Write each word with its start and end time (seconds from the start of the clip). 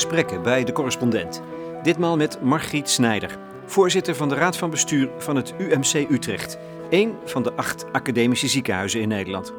gesprekken 0.00 0.42
bij 0.42 0.64
de 0.64 0.72
correspondent. 0.72 1.40
Ditmaal 1.82 2.16
met 2.16 2.40
Margriet 2.42 2.88
Snijder, 2.88 3.38
voorzitter 3.66 4.14
van 4.14 4.28
de 4.28 4.34
Raad 4.34 4.56
van 4.56 4.70
Bestuur 4.70 5.08
van 5.18 5.36
het 5.36 5.54
UMC 5.58 6.10
Utrecht. 6.10 6.58
Een 6.90 7.14
van 7.24 7.42
de 7.42 7.52
acht 7.52 7.92
academische 7.92 8.48
ziekenhuizen 8.48 9.00
in 9.00 9.08
Nederland. 9.08 9.52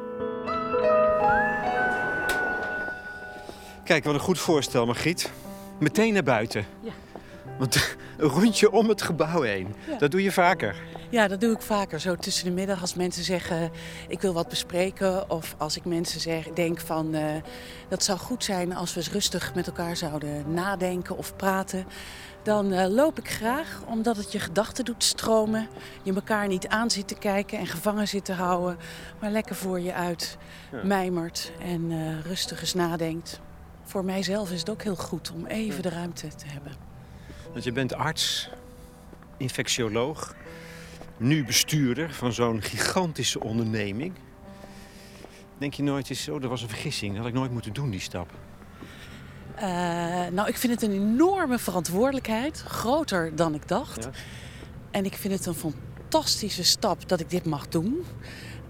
Kijk, 3.84 4.04
wat 4.04 4.14
een 4.14 4.20
goed 4.20 4.38
voorstel, 4.38 4.86
Margriet. 4.86 5.30
Meteen 5.78 6.12
naar 6.12 6.22
buiten. 6.22 6.64
Ja. 6.80 6.90
Want 7.58 7.96
een 8.18 8.28
rondje 8.28 8.70
om 8.72 8.88
het 8.88 9.02
gebouw 9.02 9.40
heen, 9.42 9.74
Ja. 9.90 9.98
dat 9.98 10.10
doe 10.10 10.22
je 10.22 10.32
vaker. 10.32 10.76
Ja, 11.12 11.28
dat 11.28 11.40
doe 11.40 11.52
ik 11.54 11.62
vaker. 11.62 12.00
Zo 12.00 12.16
tussen 12.16 12.44
de 12.44 12.50
middag 12.50 12.80
als 12.80 12.94
mensen 12.94 13.24
zeggen 13.24 13.70
ik 14.08 14.20
wil 14.20 14.32
wat 14.32 14.48
bespreken. 14.48 15.30
Of 15.30 15.54
als 15.58 15.76
ik 15.76 15.84
mensen 15.84 16.20
zeg, 16.20 16.48
denk 16.48 16.80
van 16.80 17.14
eh, 17.14 17.24
dat 17.88 18.04
zou 18.04 18.18
goed 18.18 18.44
zijn 18.44 18.74
als 18.74 18.94
we 18.94 19.00
eens 19.00 19.10
rustig 19.10 19.54
met 19.54 19.66
elkaar 19.66 19.96
zouden 19.96 20.52
nadenken 20.54 21.16
of 21.16 21.36
praten. 21.36 21.84
Dan 22.42 22.72
eh, 22.72 22.88
loop 22.88 23.18
ik 23.18 23.30
graag 23.30 23.82
omdat 23.86 24.16
het 24.16 24.32
je 24.32 24.38
gedachten 24.38 24.84
doet 24.84 25.04
stromen. 25.04 25.68
Je 26.02 26.12
elkaar 26.12 26.48
niet 26.48 26.68
aan 26.68 26.90
zit 26.90 27.08
te 27.08 27.18
kijken 27.18 27.58
en 27.58 27.66
gevangen 27.66 28.08
zit 28.08 28.24
te 28.24 28.32
houden. 28.32 28.76
Maar 29.20 29.30
lekker 29.30 29.54
voor 29.54 29.80
je 29.80 29.94
uit 29.94 30.36
Ja. 30.72 30.84
mijmert 30.84 31.52
en 31.60 31.90
eh, 31.90 32.20
rustig 32.20 32.60
eens 32.60 32.74
nadenkt. 32.74 33.40
Voor 33.84 34.04
mijzelf 34.04 34.50
is 34.50 34.58
het 34.60 34.70
ook 34.70 34.82
heel 34.82 34.96
goed 34.96 35.32
om 35.34 35.46
even 35.46 35.82
de 35.82 35.88
ruimte 35.88 36.28
te 36.28 36.46
hebben. 36.46 36.72
Want 37.52 37.64
je 37.64 37.72
bent 37.72 37.94
arts, 37.94 38.50
infectioloog, 39.36 40.34
nu 41.22 41.44
bestuurder 41.44 42.12
van 42.14 42.32
zo'n 42.32 42.62
gigantische 42.62 43.40
onderneming. 43.40 44.12
Denk 45.58 45.74
je 45.74 45.82
nooit 45.82 46.10
eens, 46.10 46.28
oh, 46.28 46.40
dat 46.40 46.50
was 46.50 46.62
een 46.62 46.68
vergissing, 46.68 47.10
dat 47.12 47.20
had 47.20 47.28
ik 47.28 47.38
nooit 47.38 47.50
moeten 47.52 47.72
doen, 47.72 47.90
die 47.90 48.00
stap. 48.00 48.30
Eh, 49.54 49.66
nou, 50.32 50.48
ik 50.48 50.56
vind 50.56 50.72
het 50.72 50.82
een 50.82 50.92
enorme 50.92 51.58
verantwoordelijkheid, 51.58 52.64
groter 52.66 53.36
dan 53.36 53.54
ik 53.54 53.68
dacht. 53.68 54.04
Ja. 54.04 54.10
En 54.90 55.04
ik 55.04 55.14
vind 55.14 55.34
het 55.34 55.46
een 55.46 55.54
fantastische 55.54 56.64
stap 56.64 57.08
dat 57.08 57.20
ik 57.20 57.30
dit 57.30 57.44
mag 57.44 57.68
doen. 57.68 58.04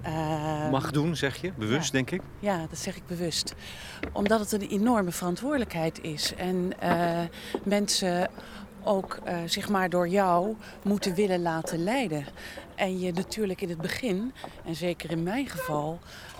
Eh, 0.03 0.71
Mag 0.71 0.91
doen, 0.91 1.17
zeg 1.17 1.41
je, 1.41 1.53
bewust, 1.59 1.87
ja. 1.87 1.93
denk 1.93 2.11
ik. 2.11 2.23
Ja, 2.39 2.67
dat 2.71 2.79
zeg 2.79 2.97
ik 2.97 3.07
bewust. 3.07 3.55
Omdat 4.13 4.41
het 4.41 4.53
een 4.53 4.69
enorme 4.69 5.11
verantwoordelijkheid 5.11 6.01
is. 6.03 6.35
En 6.35 6.73
eh, 6.79 7.21
mensen 7.65 8.31
ook 8.85 9.19
zich 9.47 9.69
maar 9.69 9.91
door 9.91 10.09
jou 10.09 10.57
moeten 10.83 11.15
willen 11.15 11.43
laten 11.43 11.85
leiden. 11.85 12.27
En 12.75 13.01
je 13.01 13.13
natuurlijk 13.13 13.61
in 13.61 13.69
het 13.69 13.81
begin, 13.81 14.33
en 14.65 14.75
zeker 14.75 15.11
in 15.11 15.23
mijn 15.23 15.49
geval, 15.49 15.99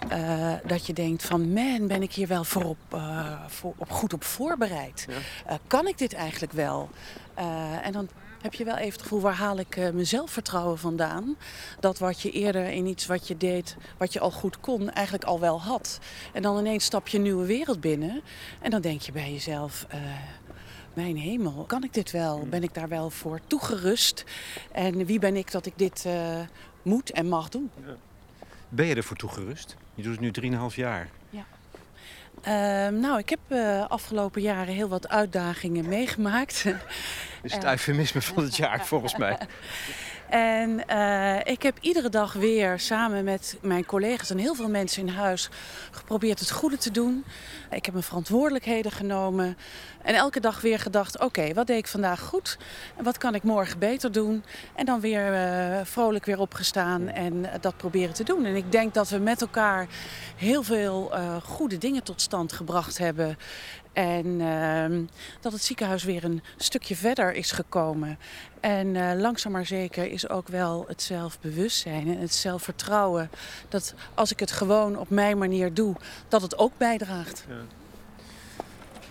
eh, 0.09 0.53
dat 0.67 0.87
je 0.87 0.93
denkt 0.93 1.25
van 1.25 1.53
man, 1.53 1.87
ben 1.87 2.03
ik 2.03 2.13
hier 2.13 2.27
wel 2.27 2.45
voor 2.45 2.65
op, 2.65 2.79
eh, 2.91 3.41
voor, 3.47 3.73
op 3.77 3.91
goed 3.91 4.13
op 4.13 4.25
voorbereid? 4.25 5.07
Ja. 5.47 5.59
Kan 5.67 5.87
ik 5.87 5.99
dit 5.99 6.13
eigenlijk 6.13 6.53
wel? 6.53 6.89
En 7.83 7.93
dan 7.93 8.09
heb 8.41 8.55
je 8.55 8.65
wel 8.65 8.77
even 8.77 8.93
het 8.93 9.03
gevoel, 9.03 9.21
waar 9.21 9.35
haal 9.35 9.59
ik 9.59 9.77
mijn 9.77 10.07
zelfvertrouwen 10.07 10.79
vandaan? 10.79 11.37
Dat 11.81 11.99
wat 11.99 12.21
je 12.21 12.31
eerder 12.31 12.69
in 12.69 12.87
iets 12.87 13.07
wat 13.07 13.29
je 13.29 13.37
deed, 13.37 13.77
wat 13.99 14.13
je 14.13 14.21
al 14.21 14.31
goed 14.31 14.61
kon, 14.61 14.91
eigenlijk 14.91 15.25
al 15.25 15.41
wel 15.41 15.61
had. 15.61 15.99
En 16.33 16.43
dan 16.43 16.59
ineens 16.59 16.85
stap 16.85 17.09
je 17.09 17.17
een 17.17 17.23
nieuwe 17.23 17.47
wereld 17.47 17.81
binnen. 17.81 18.23
En 18.61 18.71
dan 18.71 18.81
denk 18.81 19.01
je 19.01 19.13
bij 19.13 19.33
jezelf, 19.33 19.87
mijn 20.95 21.17
hemel, 21.17 21.65
kan 21.67 21.85
ik 21.85 21.95
dit 21.95 22.11
wel? 22.11 22.47
Ben 22.51 22.63
ik 22.63 22.75
daar 22.75 22.89
wel 22.89 23.11
voor 23.11 23.41
toegerust? 23.47 24.25
En 24.73 25.05
wie 25.07 25.19
ben 25.19 25.37
ik 25.37 25.51
dat 25.51 25.67
ik 25.67 25.73
dit 25.77 26.05
eh, 26.07 26.39
moet 26.83 27.11
en 27.11 27.29
mag 27.29 27.49
doen? 27.49 27.71
Ben 28.69 28.87
je 28.87 28.95
ervoor 28.95 29.17
toegerust? 29.17 29.77
Je 29.95 30.03
doet 30.03 30.13
het 30.21 30.43
nu 30.43 30.51
3,5 30.71 30.75
jaar. 30.75 31.09
Ehm, 32.43 33.01
nou, 33.01 33.19
ik 33.19 33.29
heb 33.29 33.39
eh 33.49 33.85
afgelopen 33.89 34.43
jaren 34.43 34.75
heel 34.75 34.89
wat 34.89 35.09
uitdagingen 35.09 35.89
meegemaakt. 35.89 36.65
Dat 36.65 36.75
is 37.43 37.53
het 37.53 37.63
Ja. 37.63 37.71
eufemisme 37.71 38.23
van 38.23 38.43
het 38.43 38.57
jaar, 38.57 38.87
volgens 38.87 39.17
mij. 39.17 39.39
En 40.33 40.89
eh, 40.89 41.53
ik 41.53 41.63
heb 41.63 41.79
iedere 41.81 42.09
dag 42.09 42.33
weer 42.33 42.79
samen 42.79 43.25
met 43.25 43.57
mijn 43.61 43.87
collega's 43.87 44.31
en 44.31 44.39
heel 44.39 44.55
veel 44.55 44.69
mensen 44.69 45.07
in 45.07 45.15
huis 45.15 45.49
geprobeerd 45.91 46.39
het 46.39 46.51
goede 46.51 46.77
te 46.77 46.91
doen. 46.91 47.25
Ik 47.71 47.85
heb 47.85 47.95
mijn 47.95 48.07
verantwoordelijkheden 48.07 48.93
genomen 48.93 49.57
en 50.03 50.15
elke 50.15 50.41
dag 50.41 50.61
weer 50.61 50.79
gedacht: 50.79 51.21
oké, 51.21 51.55
wat 51.55 51.67
deed 51.67 51.79
ik 51.79 51.87
vandaag 51.87 52.21
goed 52.21 52.59
en 52.97 53.05
wat 53.05 53.19
kan 53.19 53.35
ik 53.35 53.43
morgen 53.43 53.79
beter 53.79 54.13
doen? 54.13 54.45
En 54.75 54.85
dan 54.85 55.01
weer 55.01 55.35
eh, 55.35 55.81
vrolijk 55.85 56.25
weer 56.25 56.41
opgestaan 56.41 57.09
en 57.09 57.53
eh, 57.53 57.61
dat 57.61 57.77
proberen 57.77 58.15
te 58.15 58.25
doen. 58.25 58.45
En 58.45 58.57
ik 58.57 58.73
denk 58.73 58.95
dat 58.95 59.09
we 59.09 59.19
met 59.19 59.41
elkaar 59.41 59.87
heel 60.37 60.63
veel 60.63 61.13
goede 61.45 61.79
dingen 61.79 62.03
tot 62.03 62.21
stand 62.21 62.53
gebracht 62.53 62.99
hebben. 62.99 63.39
En 63.93 64.41
ehm, 64.41 65.05
dat 65.41 65.53
het 65.53 65.63
ziekenhuis 65.63 66.05
weer 66.05 66.25
een 66.25 66.43
stukje 66.57 66.97
verder 66.97 67.35
is 67.35 67.53
gekomen. 67.53 68.19
En 68.61 68.97
eh, 68.97 69.21
langzaam 69.21 69.53
maar 69.53 69.67
zeker 69.67 70.11
is 70.11 70.29
ook 70.29 70.49
wel 70.49 70.85
het 70.89 71.03
zelfbewustzijn 71.03 72.09
en 72.09 72.19
het 72.19 72.35
zelfvertrouwen. 72.35 73.31
Dat 73.69 73.95
als 74.15 74.33
ik 74.33 74.41
het 74.41 74.53
gewoon 74.53 74.99
op 74.99 75.11
mijn 75.11 75.39
manier 75.39 75.75
doe, 75.75 75.95
dat 76.29 76.43
het 76.43 76.59
ook 76.59 76.73
bijdraagt. 76.77 77.47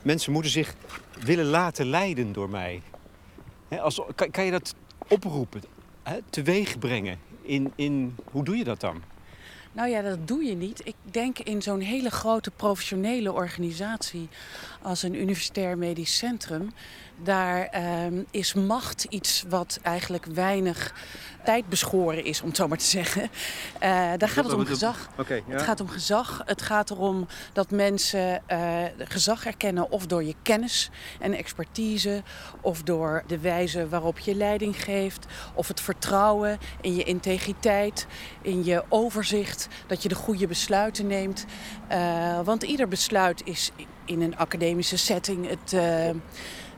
Mensen 0.02 0.31
moeten 0.31 0.52
zich 0.52 0.74
willen 1.20 1.46
laten 1.46 1.86
leiden 1.86 2.31
door 2.34 2.50
mij. 2.50 2.81
Hè, 3.68 3.80
als, 3.80 4.02
kan, 4.16 4.31
kan 4.31 4.46
je 4.46 4.52
dat 4.52 4.75
oproepen, 5.08 5.62
hè, 6.03 6.20
teweeg 6.30 6.80
brengen? 6.80 7.20
In, 7.41 7.72
in, 7.75 8.16
hoe 8.31 8.44
doe 8.44 8.58
je 8.58 8.64
dat 8.64 8.80
dan? 8.80 9.02
Nou 9.74 9.90
ja, 9.90 10.02
dat 10.02 10.28
doe 10.28 10.44
je 10.44 10.56
niet. 10.56 10.82
Ik 10.88 10.96
denk 11.04 11.40
in 11.40 11.62
zo'n 11.62 11.80
hele 11.80 12.12
grote 12.12 12.52
professionele 12.52 13.32
organisatie 13.32 14.30
als 14.82 15.04
een 15.04 15.16
universitair 15.16 15.78
medisch 15.78 16.18
centrum. 16.18 16.74
Daar 17.24 17.66
ehm, 17.66 18.24
is 18.32 18.54
macht 18.54 19.04
iets 19.04 19.44
wat 19.50 19.80
eigenlijk 19.82 20.26
weinig 20.26 20.94
tijd 21.44 21.70
beschoren 21.70 22.24
is, 22.24 22.42
om 22.42 22.48
het 22.48 22.58
zo 22.58 22.68
maar 22.68 22.78
te 22.78 22.86
zeggen. 22.86 23.30
Eh, 23.80 23.90
daar 24.18 24.30
gaat 24.30 24.44
het 24.44 24.54
om 24.54 24.66
gezag. 24.66 25.09
Ja. 25.28 25.42
Het 25.48 25.62
gaat 25.62 25.80
om 25.80 25.88
gezag. 25.88 26.42
Het 26.46 26.62
gaat 26.62 26.90
erom 26.90 27.28
dat 27.53 27.72
mensen 27.72 28.48
eh, 28.48 28.84
gezag 28.98 29.46
erkennen 29.46 29.92
of 29.92 30.06
door 30.06 30.24
je 30.24 30.36
kennis 30.42 30.90
en 31.20 31.34
expertise, 31.34 32.24
of 32.62 32.84
door 32.84 33.24
de 33.28 33.40
wijze 33.40 33.90
waarop 33.90 34.20
je 34.20 34.36
leiding 34.36 34.84
geeft, 34.84 35.26
of 35.53 35.68
het 35.68 35.82
vertrouwen 35.82 36.58
in 36.82 36.96
je 36.96 37.03
integriteit, 37.03 38.08
in 38.42 38.64
je 38.64 38.84
overzicht, 38.90 39.61
dat 39.88 40.04
je 40.04 40.10
de 40.10 40.16
goede 40.16 40.48
besluiten 40.48 41.08
neemt. 41.08 41.46
Eh, 41.88 42.40
want 42.44 42.64
ieder 42.64 42.88
besluit 42.88 43.42
is 43.46 43.72
in 44.06 44.22
een 44.22 44.38
academische 44.38 44.98
setting 44.98 45.50
het. 45.50 45.74
eh, 45.74 46.10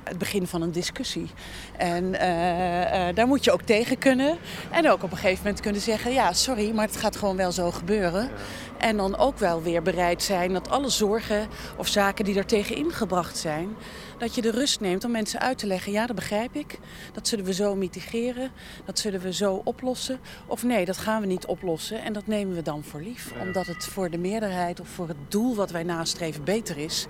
het 0.03 0.17
begin 0.17 0.47
van 0.47 0.61
een 0.61 0.71
discussie. 0.71 1.29
En 1.77 2.19
eh, 2.19 3.15
daar 3.15 3.27
moet 3.27 3.43
je 3.43 3.51
ook 3.51 3.61
tegen 3.61 3.97
kunnen. 3.97 4.37
En 4.71 4.89
ook 4.89 5.03
op 5.03 5.11
een 5.11 5.17
gegeven 5.17 5.43
moment 5.43 5.61
kunnen 5.61 5.81
zeggen: 5.81 6.13
ja, 6.13 6.33
sorry, 6.33 6.71
maar 6.71 6.85
het 6.85 6.97
gaat 6.97 7.15
gewoon 7.15 7.37
wel 7.37 7.51
zo 7.51 7.71
gebeuren. 7.71 8.29
En 8.77 8.97
dan 8.97 9.17
ook 9.17 9.37
wel 9.37 9.61
weer 9.61 9.81
bereid 9.81 10.23
zijn 10.23 10.53
dat 10.53 10.69
alle 10.69 10.89
zorgen 10.89 11.47
of 11.77 11.87
zaken 11.87 12.25
die 12.25 12.37
er 12.37 12.45
tegen 12.45 12.75
ingebracht 12.75 13.37
zijn, 13.37 13.75
dat 14.23 14.35
je 14.35 14.41
de 14.41 14.51
rust 14.51 14.79
neemt 14.79 15.03
om 15.03 15.11
mensen 15.11 15.39
uit 15.39 15.57
te 15.57 15.67
leggen: 15.67 15.91
ja, 15.91 16.05
dat 16.05 16.15
begrijp 16.15 16.55
ik. 16.55 16.79
Dat 17.13 17.27
zullen 17.27 17.45
we 17.45 17.53
zo 17.53 17.75
mitigeren. 17.75 18.51
Dat 18.85 18.99
zullen 18.99 19.19
we 19.19 19.33
zo 19.33 19.61
oplossen. 19.63 20.19
Of 20.47 20.63
nee, 20.63 20.85
dat 20.85 20.97
gaan 20.97 21.21
we 21.21 21.27
niet 21.27 21.45
oplossen. 21.45 22.03
En 22.03 22.13
dat 22.13 22.27
nemen 22.27 22.55
we 22.55 22.61
dan 22.61 22.83
voor 22.83 23.01
lief. 23.01 23.31
Omdat 23.41 23.67
het 23.67 23.85
voor 23.85 24.09
de 24.09 24.17
meerderheid 24.17 24.79
of 24.79 24.87
voor 24.87 25.07
het 25.07 25.17
doel 25.27 25.55
wat 25.55 25.71
wij 25.71 25.83
nastreven 25.83 26.43
beter 26.43 26.77
is 26.77 27.07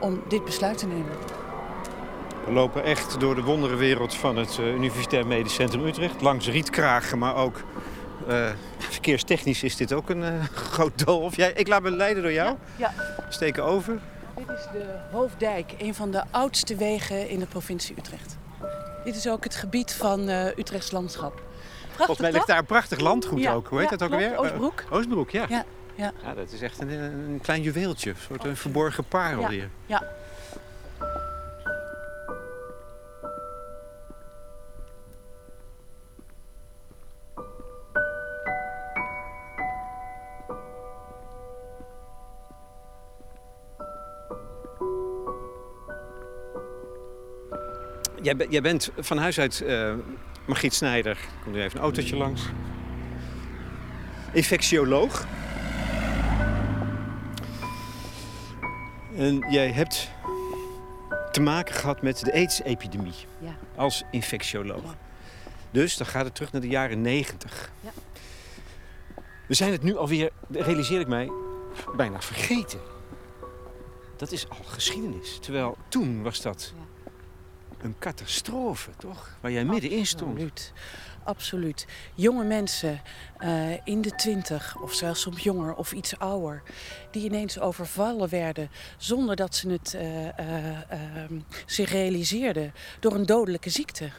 om 0.00 0.22
dit 0.28 0.44
besluit 0.44 0.78
te 0.78 0.86
nemen. 0.86 1.12
We 2.44 2.52
lopen 2.52 2.84
echt 2.84 3.20
door 3.20 3.34
de 3.34 3.42
wonderenwereld 3.42 4.14
van 4.14 4.36
het 4.36 4.58
eh, 4.58 4.74
Universitair 4.74 5.26
Medisch 5.26 5.54
Centrum 5.54 5.86
Utrecht. 5.86 6.20
Langs 6.20 6.48
rietkragen, 6.48 7.18
maar 7.18 7.36
ook 7.36 7.62
eh, 8.28 8.50
verkeerstechnisch 8.78 9.62
is 9.62 9.76
dit 9.76 9.92
ook 9.92 10.10
een 10.10 10.22
eh, 10.22 10.44
groot 10.72 11.04
doolhof. 11.04 11.36
Jij, 11.36 11.52
ik 11.52 11.68
laat 11.68 11.82
me 11.82 11.90
leiden 11.90 12.22
door 12.22 12.32
jou. 12.32 12.56
Ja. 12.76 12.92
Steken 13.28 13.64
over. 13.64 13.98
Dit 14.46 14.56
is 14.58 14.66
de 14.72 14.98
Hoofddijk, 15.10 15.74
een 15.78 15.94
van 15.94 16.10
de 16.10 16.22
oudste 16.30 16.76
wegen 16.76 17.28
in 17.28 17.38
de 17.38 17.46
provincie 17.46 17.94
Utrecht. 17.98 18.36
Dit 19.04 19.16
is 19.16 19.28
ook 19.28 19.44
het 19.44 19.54
gebied 19.54 19.92
van 19.92 20.28
eh, 20.28 20.46
Utrechts 20.58 20.90
landschap. 20.90 21.42
Volgens 21.96 22.18
mij 22.18 22.32
ligt 22.32 22.46
daar 22.46 22.58
een 22.58 22.64
prachtig 22.66 22.98
landgoed 22.98 23.40
Ja, 23.40 23.52
ook. 23.52 23.68
Hoe 23.68 23.78
heet 23.80 23.90
ja, 23.90 23.96
dat 23.96 24.08
ook 24.08 24.12
alweer? 24.14 24.38
Oostbroek. 24.38 24.80
Eh, 24.80 24.92
Oostbroek, 24.92 25.30
ja. 25.30 25.46
Ja, 25.48 25.64
ja. 25.94 26.12
Ja, 26.22 26.34
dat 26.34 26.52
is 26.52 26.60
echt 26.60 26.80
een, 26.80 26.88
een 26.90 27.38
klein 27.42 27.62
juweeltje. 27.62 28.10
Een 28.10 28.16
soort 28.16 28.44
een 28.44 28.56
verborgen 28.56 29.04
parel 29.04 29.40
Ja. 29.40 29.48
hier. 29.48 29.70
Ja. 29.86 29.97
Jij, 48.36 48.46
jij 48.50 48.60
bent 48.62 48.90
van 48.98 49.18
huis 49.18 49.40
uit 49.40 49.60
eh 49.60 49.94
Margriet 50.46 50.74
Snijder. 50.74 51.18
Komt 51.42 51.54
nu 51.54 51.62
even 51.62 51.76
een 51.76 51.82
autootje 51.82 52.16
langs. 52.16 52.42
Infectioloog. 54.32 55.26
En 59.16 59.44
jij 59.50 59.70
hebt 59.72 60.10
te 61.32 61.40
maken 61.40 61.74
gehad 61.74 62.02
met 62.02 62.24
de 62.24 62.32
AIDS-epidemie 62.32 63.14
Ja. 63.38 63.56
als 63.76 64.04
infectioloog. 64.10 64.82
Ja. 64.82 64.94
Dus 65.70 65.96
dan 65.96 66.06
gaat 66.06 66.24
het 66.24 66.34
terug 66.34 66.52
naar 66.52 66.60
de 66.60 66.68
jaren 66.68 67.00
90. 67.00 67.70
Ja. 67.80 67.90
We 69.46 69.54
zijn 69.54 69.72
het 69.72 69.82
nu 69.82 69.96
alweer, 69.96 70.30
realiseer 70.50 71.00
ik 71.00 71.08
mij, 71.08 71.30
bijna 71.96 72.20
vergeten. 72.20 72.80
Dat 74.16 74.32
is 74.32 74.48
al 74.48 74.64
geschiedenis. 74.64 75.38
Terwijl 75.40 75.76
toen 75.88 76.22
was 76.22 76.42
dat 76.42 76.72
Ja. 76.76 76.87
Een 77.82 77.94
catastrofe, 77.98 78.90
toch? 78.96 79.36
Waar 79.40 79.52
jij 79.52 79.64
middenin 79.64 80.06
stond. 80.06 80.30
Absoluut. 80.30 80.72
Absoluut. 81.28 81.86
Jonge 82.14 82.44
mensen 82.44 83.00
eh, 83.38 83.86
in 83.86 84.02
de 84.02 84.10
twintig, 84.10 84.76
of 84.82 84.92
zelfs 84.92 85.20
soms 85.20 85.42
jonger 85.42 85.74
of 85.74 85.92
iets 85.92 86.18
ouder, 86.18 86.62
die 87.10 87.24
ineens 87.24 87.60
overvallen 87.60 88.28
werden 88.28 88.70
zonder 88.96 89.36
dat 89.36 89.54
ze 89.54 89.70
het 89.70 89.94
eh, 89.94 90.38
eh, 90.38 90.90
ehm, 90.90 91.40
zich 91.66 91.90
realiseerden 91.90 92.72
door 93.00 93.14
een 93.14 93.26
dodelijke 93.26 93.70
ziekte. 93.70 94.10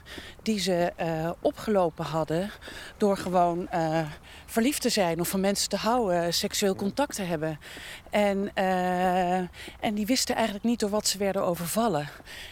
Die 0.44 0.60
ze 0.60 0.94
opgelopen 1.42 2.06
hadden 2.06 2.50
door 2.98 3.18
gewoon 3.18 3.70
verliefd 4.50 4.82
te 4.82 4.90
zijn 4.90 5.20
of 5.20 5.30
van 5.30 5.40
mensen 5.40 5.70
te 5.70 5.78
houden, 5.78 6.34
seksueel 6.34 6.76
contact 6.76 7.16
te 7.16 7.22
hebben. 7.22 7.60
En, 8.10 8.52
eh, 8.54 9.38
en 9.80 9.94
die 9.94 10.06
wisten 10.06 10.36
eigenlijk 10.36 10.66
niet 10.66 10.80
door 10.80 10.90
wat 10.90 11.08
ze 11.08 11.18
werden 11.18 11.44
overvallen. 11.44 12.10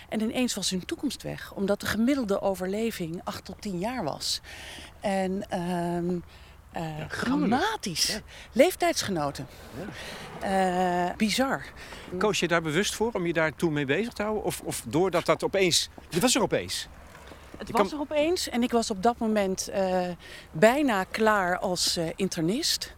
En 0.09 0.21
ineens 0.21 0.53
was 0.53 0.69
hun 0.69 0.85
toekomst 0.85 1.23
weg, 1.23 1.53
omdat 1.53 1.79
de 1.79 1.85
gemiddelde 1.85 2.41
overleving 2.41 3.21
8 3.23 3.45
tot 3.45 3.61
10 3.61 3.79
jaar 3.79 4.03
was. 4.03 4.41
En 4.99 5.43
eh, 6.77 7.07
gruwelijk. 7.07 7.49
dramatisch. 7.49 8.07
Ja. 8.07 8.19
Leeftijdsgenoten. 8.51 9.47
Eh, 10.41 11.05
bizar. 11.17 11.65
Koos 12.17 12.39
je 12.39 12.47
daar 12.47 12.61
bewust 12.61 12.95
voor 12.95 13.11
om 13.11 13.25
je 13.25 13.33
daar 13.33 13.55
toen 13.55 13.73
mee 13.73 13.85
bezig 13.85 14.13
te 14.13 14.21
houden? 14.21 14.43
Of, 14.43 14.61
of 14.63 14.83
doordat 14.87 15.25
dat 15.25 15.43
opeens... 15.43 15.89
Het 16.09 16.21
was 16.21 16.35
er 16.35 16.41
opeens. 16.41 16.87
Het 17.57 17.71
was 17.71 17.89
kan- 17.89 17.91
er 17.91 17.99
opeens 17.99 18.49
en 18.49 18.63
ik 18.63 18.71
was 18.71 18.91
op 18.91 19.03
dat 19.03 19.17
moment 19.17 19.67
eh, 19.67 20.01
bijna 20.51 21.03
klaar 21.03 21.57
als 21.59 21.97
eh, 21.97 22.05
internist. 22.15 22.93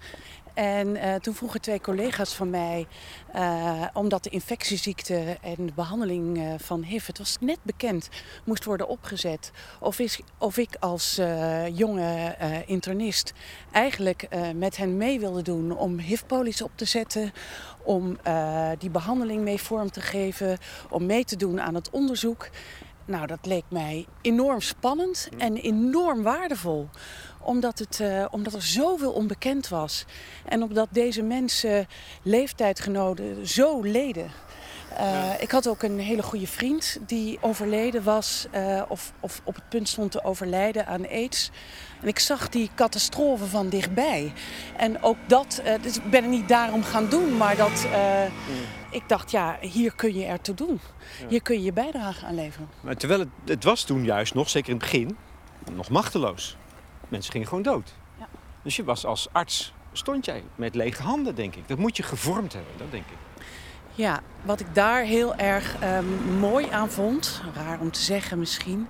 En 0.53 0.95
eh, 0.95 1.15
toen 1.15 1.33
vroegen 1.33 1.61
twee 1.61 1.81
collega's 1.81 2.33
van 2.33 2.49
mij, 2.49 2.87
omdat 3.93 4.23
de 4.23 4.29
infectieziekte 4.29 5.37
en 5.41 5.65
de 5.65 5.71
behandeling 5.75 6.37
eh, 6.37 6.53
van 6.57 6.83
HIV, 6.83 7.07
het 7.07 7.17
was 7.17 7.37
net 7.39 7.57
bekend, 7.63 8.09
moest 8.45 8.63
worden 8.63 8.87
opgezet. 8.87 9.51
Of, 9.79 9.99
is, 9.99 10.19
of 10.37 10.57
ik 10.57 10.75
als 10.79 11.19
jonge 11.73 12.35
internist 12.65 13.33
eigenlijk 13.71 14.27
met 14.55 14.77
hen 14.77 14.97
mee 14.97 15.19
wilde 15.19 15.41
doen 15.41 15.77
om 15.77 15.97
HIV-polies 15.99 16.61
op 16.61 16.71
te 16.75 16.85
zetten. 16.85 17.31
Om 17.83 18.17
die 18.77 18.89
behandeling 18.89 19.43
mee 19.43 19.61
vorm 19.61 19.91
te 19.91 20.01
geven, 20.01 20.57
om 20.89 21.05
mee 21.05 21.25
te 21.25 21.35
doen 21.35 21.61
aan 21.61 21.75
het 21.75 21.89
onderzoek. 21.89 22.49
Nou, 23.09 23.27
dat 23.27 23.45
leek 23.45 23.63
mij 23.67 24.05
enorm 24.21 24.61
spannend 24.61 25.29
en 25.37 25.55
enorm 25.55 26.23
waardevol. 26.23 26.89
Omdat, 27.39 27.79
het, 27.79 27.99
eh, 27.99 28.25
omdat 28.31 28.53
er 28.53 28.61
zoveel 28.61 29.11
onbekend 29.11 29.67
was. 29.67 30.05
En 30.45 30.63
omdat 30.63 30.87
deze 30.91 31.21
mensen, 31.21 31.87
leeftijdgenoten, 32.23 33.47
zo 33.47 33.81
leden. 33.81 34.31
Eh, 34.97 35.41
Ik 35.41 35.51
had 35.51 35.67
ook 35.67 35.83
een 35.83 35.99
hele 35.99 36.23
goede 36.23 36.47
vriend 36.47 36.97
die 37.05 37.37
overleden 37.41 38.03
was, 38.03 38.47
eh, 38.51 38.81
of, 38.87 39.13
of 39.19 39.41
op 39.43 39.55
het 39.55 39.69
punt 39.69 39.89
stond 39.89 40.11
te 40.11 40.23
overlijden 40.23 40.87
aan 40.87 41.07
aids. 41.07 41.51
En 42.01 42.07
ik 42.07 42.19
zag 42.19 42.49
die 42.49 42.69
catastrofe 42.75 43.45
van 43.45 43.69
dichtbij. 43.69 44.33
En 44.77 45.03
ook 45.03 45.17
dat, 45.27 45.61
eh, 45.63 45.73
dus 45.81 45.97
ik 45.97 46.09
ben 46.09 46.21
het 46.21 46.31
niet 46.31 46.47
daarom 46.47 46.83
gaan 46.83 47.09
doen, 47.09 47.37
maar 47.37 47.55
dat 47.55 47.85
eh, 47.91 48.23
ik 48.89 49.03
dacht, 49.07 49.31
ja, 49.31 49.57
hier 49.61 49.95
kun 49.95 50.13
je 50.15 50.25
ertoe 50.25 50.55
doen. 50.55 50.79
Hier 51.27 51.41
kun 51.41 51.55
je 51.55 51.63
je 51.63 51.73
bijdrage 51.73 52.25
aan 52.25 52.35
leveren. 52.35 52.69
Maar 52.81 52.95
terwijl 52.95 53.19
het, 53.19 53.29
het 53.45 53.63
was 53.63 53.83
toen 53.83 54.03
juist 54.03 54.33
nog, 54.33 54.49
zeker 54.49 54.69
in 54.69 54.75
het 54.75 54.83
begin, 54.83 55.17
nog 55.71 55.89
machteloos. 55.89 56.57
Mensen 57.07 57.31
gingen 57.31 57.47
gewoon 57.47 57.63
dood. 57.63 57.93
Ja. 58.19 58.27
Dus 58.63 58.75
je 58.75 58.83
was 58.83 59.05
als 59.05 59.27
arts, 59.31 59.73
stond 59.93 60.25
jij 60.25 60.43
met 60.55 60.75
lege 60.75 61.01
handen, 61.03 61.35
denk 61.35 61.55
ik. 61.55 61.67
Dat 61.67 61.77
moet 61.77 61.97
je 61.97 62.03
gevormd 62.03 62.53
hebben, 62.53 62.73
dat 62.77 62.91
denk 62.91 63.05
ik. 63.05 63.17
Ja, 63.99 64.21
wat 64.45 64.59
ik 64.59 64.75
daar 64.75 65.03
heel 65.03 65.35
erg 65.35 65.75
ehm, 65.79 66.05
mooi 66.39 66.69
aan 66.69 66.89
vond, 66.89 67.41
raar 67.53 67.79
om 67.79 67.91
te 67.91 68.01
zeggen 68.01 68.39
misschien, 68.39 68.87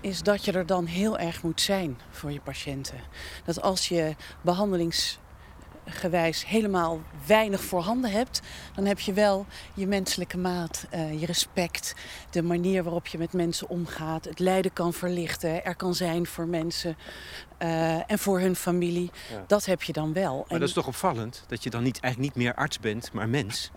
is 0.00 0.22
dat 0.22 0.44
je 0.44 0.52
er 0.52 0.66
dan 0.66 0.84
heel 0.84 1.18
erg 1.18 1.42
moet 1.42 1.60
zijn 1.60 1.98
voor 2.10 2.32
je 2.32 2.40
patiënten. 2.40 3.00
Dat 3.44 3.62
als 3.62 3.88
je 3.88 4.14
behandelingsgewijs 4.40 6.46
helemaal 6.46 7.00
weinig 7.26 7.60
voorhanden 7.60 8.10
hebt, 8.10 8.40
dan 8.74 8.84
heb 8.84 9.00
je 9.00 9.12
wel 9.12 9.46
je 9.74 9.86
menselijke 9.86 10.38
maat, 10.38 10.86
eh, 10.90 11.20
je 11.20 11.26
respect, 11.26 11.94
de 12.30 12.42
manier 12.42 12.82
waarop 12.82 13.06
je 13.06 13.18
met 13.18 13.32
mensen 13.32 13.68
omgaat, 13.68 14.24
het 14.24 14.38
lijden 14.38 14.72
kan 14.72 14.92
verlichten, 14.92 15.64
er 15.64 15.76
kan 15.76 15.94
zijn 15.94 16.26
voor 16.26 16.46
mensen 16.46 16.96
eh, 17.58 18.10
en 18.10 18.18
voor 18.18 18.40
hun 18.40 18.56
familie. 18.56 19.10
Ja. 19.30 19.44
Dat 19.46 19.64
heb 19.64 19.82
je 19.82 19.92
dan 19.92 20.12
wel. 20.12 20.36
Maar 20.36 20.44
En- 20.48 20.58
dat 20.58 20.68
is 20.68 20.74
toch 20.74 20.86
opvallend, 20.86 21.44
dat 21.46 21.62
je 21.62 21.70
dan 21.70 21.82
niet, 21.82 22.00
eigenlijk 22.00 22.34
niet 22.34 22.44
meer 22.44 22.54
arts 22.54 22.80
bent, 22.80 23.12
maar 23.12 23.28
mens. 23.28 23.70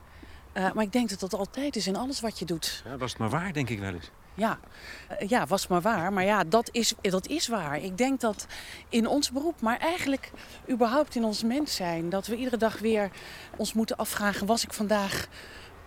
Eh, 0.57 0.71
maar 0.73 0.83
ik 0.83 0.91
denk 0.91 1.09
dat 1.09 1.19
dat 1.19 1.33
altijd 1.33 1.75
is 1.75 1.87
in 1.87 1.95
alles 1.95 2.19
wat 2.19 2.39
je 2.39 2.45
doet. 2.45 2.83
Ja, 2.85 2.97
was 2.97 3.09
het 3.11 3.19
maar 3.19 3.29
waar, 3.29 3.53
denk 3.53 3.69
ik 3.69 3.79
wel 3.79 3.93
eens. 3.93 4.09
Ja, 4.33 4.59
Eh, 5.07 5.29
ja, 5.29 5.45
was 5.45 5.67
maar 5.67 5.81
waar. 5.81 6.13
Maar 6.13 6.23
ja, 6.23 6.43
dat 6.43 6.69
is, 6.71 6.93
dat 7.01 7.27
is 7.27 7.47
waar. 7.47 7.77
Ik 7.83 7.97
denk 7.97 8.19
dat 8.19 8.45
in 8.89 9.07
ons 9.07 9.31
beroep, 9.31 9.61
maar 9.61 9.77
eigenlijk 9.77 10.31
überhaupt 10.69 11.15
in 11.15 11.23
ons 11.23 11.43
mens 11.43 11.75
zijn, 11.75 12.09
dat 12.09 12.27
we 12.27 12.35
iedere 12.35 12.57
dag 12.57 12.79
weer 12.79 13.11
ons 13.57 13.73
moeten 13.73 13.95
afvragen: 13.97 14.47
was 14.47 14.63
ik 14.63 14.73
vandaag, 14.73 15.27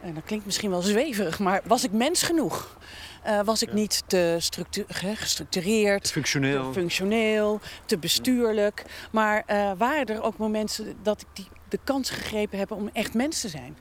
en 0.01 0.15
dat 0.15 0.25
klinkt 0.25 0.45
misschien 0.47 0.71
wel 0.71 0.83
zweverig, 0.83 1.39
maar 1.39 1.61
was 1.65 1.85
ik 1.85 1.93
mens 1.93 2.23
genoeg? 2.23 2.79
Eh, 3.23 3.41
was 3.45 3.63
ik 3.63 3.69
Ja. 3.69 3.75
niet 3.75 4.03
te 4.07 4.37
structu- 4.39 4.85
ge- 4.89 5.17
gestructureerd, 5.17 6.11
Functioneel. 6.11 6.67
te 6.73 6.79
functioneel, 6.81 7.61
te 7.87 7.99
bestuurlijk? 7.99 8.85
Maar 9.13 9.45
waren 9.79 10.07
er 10.07 10.23
ook 10.23 10.37
momenten 10.39 10.97
dat 11.03 11.21
ik 11.21 11.27
die, 11.33 11.49
de 11.71 11.79
kans 11.85 12.11
gegrepen 12.11 12.59
heb 12.59 12.71
om 12.71 12.91
echt 12.93 13.15
mens 13.15 13.41
te 13.41 13.49
zijn? 13.49 13.79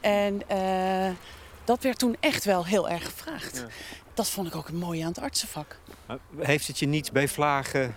En 0.00 0.48
eh, 0.48 1.12
dat 1.64 1.82
werd 1.82 1.98
toen 1.98 2.16
echt 2.20 2.44
wel 2.44 2.66
heel 2.66 2.88
erg 2.88 3.04
gevraagd. 3.04 3.56
Ja. 3.56 3.66
Dat 4.14 4.30
vond 4.30 4.46
ik 4.46 4.54
ook 4.54 4.66
het 4.66 4.76
mooie 4.76 5.02
aan 5.02 5.08
het 5.08 5.18
artsenvak. 5.18 5.78
Heeft 6.38 6.66
het 6.66 6.78
je 6.78 6.86
niet 6.86 7.12
bij 7.12 7.28
vlagen 7.28 7.96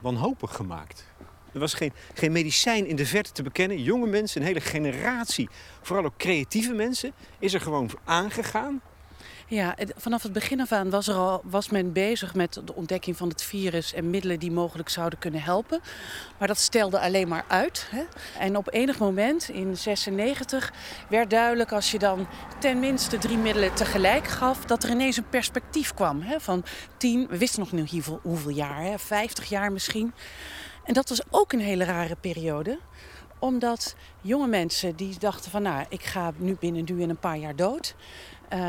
wanhopig 0.00 0.54
gemaakt? 0.54 1.04
Er 1.52 1.60
was 1.60 1.74
geen, 1.74 1.92
geen 2.14 2.32
medicijn 2.32 2.86
in 2.86 2.96
de 2.96 3.06
verte 3.06 3.32
te 3.32 3.42
bekennen. 3.42 3.82
Jonge 3.82 4.06
mensen, 4.06 4.40
een 4.40 4.46
hele 4.46 4.60
generatie, 4.60 5.48
vooral 5.82 6.04
ook 6.04 6.16
creatieve 6.16 6.72
mensen, 6.72 7.12
is 7.38 7.54
er 7.54 7.60
gewoon 7.60 7.90
aangegaan. 8.04 8.80
Ja, 9.54 9.74
vanaf 9.96 10.22
het 10.22 10.32
begin 10.32 10.60
af 10.60 10.72
aan 10.72 10.90
was, 10.90 11.08
er 11.08 11.14
al, 11.14 11.40
was 11.44 11.68
men 11.68 11.92
bezig 11.92 12.34
met 12.34 12.60
de 12.64 12.74
ontdekking 12.74 13.16
van 13.16 13.28
het 13.28 13.42
virus 13.42 13.92
en 13.92 14.10
middelen 14.10 14.38
die 14.38 14.50
mogelijk 14.50 14.88
zouden 14.88 15.18
kunnen 15.18 15.42
helpen. 15.42 15.80
Maar 16.38 16.48
dat 16.48 16.58
stelde 16.58 17.00
alleen 17.00 17.28
maar 17.28 17.44
uit. 17.48 17.86
Hè? 17.90 18.02
En 18.38 18.56
op 18.56 18.72
enig 18.72 18.98
moment 18.98 19.48
in 19.48 19.76
96 19.76 20.72
werd 21.08 21.30
duidelijk 21.30 21.72
als 21.72 21.90
je 21.90 21.98
dan 21.98 22.26
ten 22.60 22.80
minste 22.80 23.18
drie 23.18 23.36
middelen 23.36 23.74
tegelijk 23.74 24.26
gaf, 24.26 24.64
dat 24.64 24.82
er 24.82 24.90
ineens 24.90 25.16
een 25.16 25.28
perspectief 25.28 25.94
kwam. 25.94 26.20
Hè? 26.20 26.40
Van 26.40 26.64
tien, 26.96 27.26
we 27.26 27.38
wisten 27.38 27.60
nog 27.60 27.72
niet 27.72 27.90
hoeveel, 27.90 28.20
hoeveel 28.22 28.50
jaar, 28.50 28.82
hè? 28.82 28.98
50 28.98 29.44
jaar 29.44 29.72
misschien. 29.72 30.14
En 30.84 30.94
dat 30.94 31.08
was 31.08 31.22
ook 31.30 31.52
een 31.52 31.60
hele 31.60 31.84
rare 31.84 32.16
periode 32.20 32.78
omdat 33.44 33.94
jonge 34.20 34.46
mensen 34.46 34.96
die 34.96 35.18
dachten 35.18 35.50
van 35.50 35.62
nou, 35.62 35.84
ik 35.88 36.02
ga 36.02 36.32
nu 36.36 36.56
binnen 36.60 36.84
nu 36.86 37.02
en 37.02 37.10
een 37.10 37.16
paar 37.16 37.38
jaar 37.38 37.56
dood. 37.56 37.94
Eh, 38.48 38.60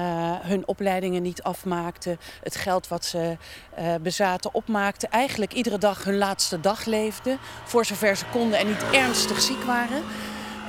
hun 0.41 0.67
opleidingen 0.67 1.21
niet 1.21 1.43
afmaakten, 1.43 2.19
het 2.43 2.55
geld 2.55 2.87
wat 2.87 3.05
ze 3.05 3.37
eh, 3.75 3.95
bezaten 4.01 4.53
opmaakten. 4.53 5.09
Eigenlijk 5.09 5.53
iedere 5.53 5.77
dag 5.77 6.03
hun 6.03 6.17
laatste 6.17 6.59
dag 6.59 6.85
leefden, 6.85 7.37
voor 7.63 7.85
zover 7.85 8.15
ze 8.15 8.25
konden 8.25 8.59
en 8.59 8.67
niet 8.67 8.85
ernstig 8.91 9.41
ziek 9.41 9.63
waren. 9.63 10.03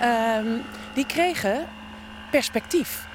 Ehm, 0.00 0.58
die 0.94 1.06
kregen 1.06 1.68
perspectief. 2.30 3.06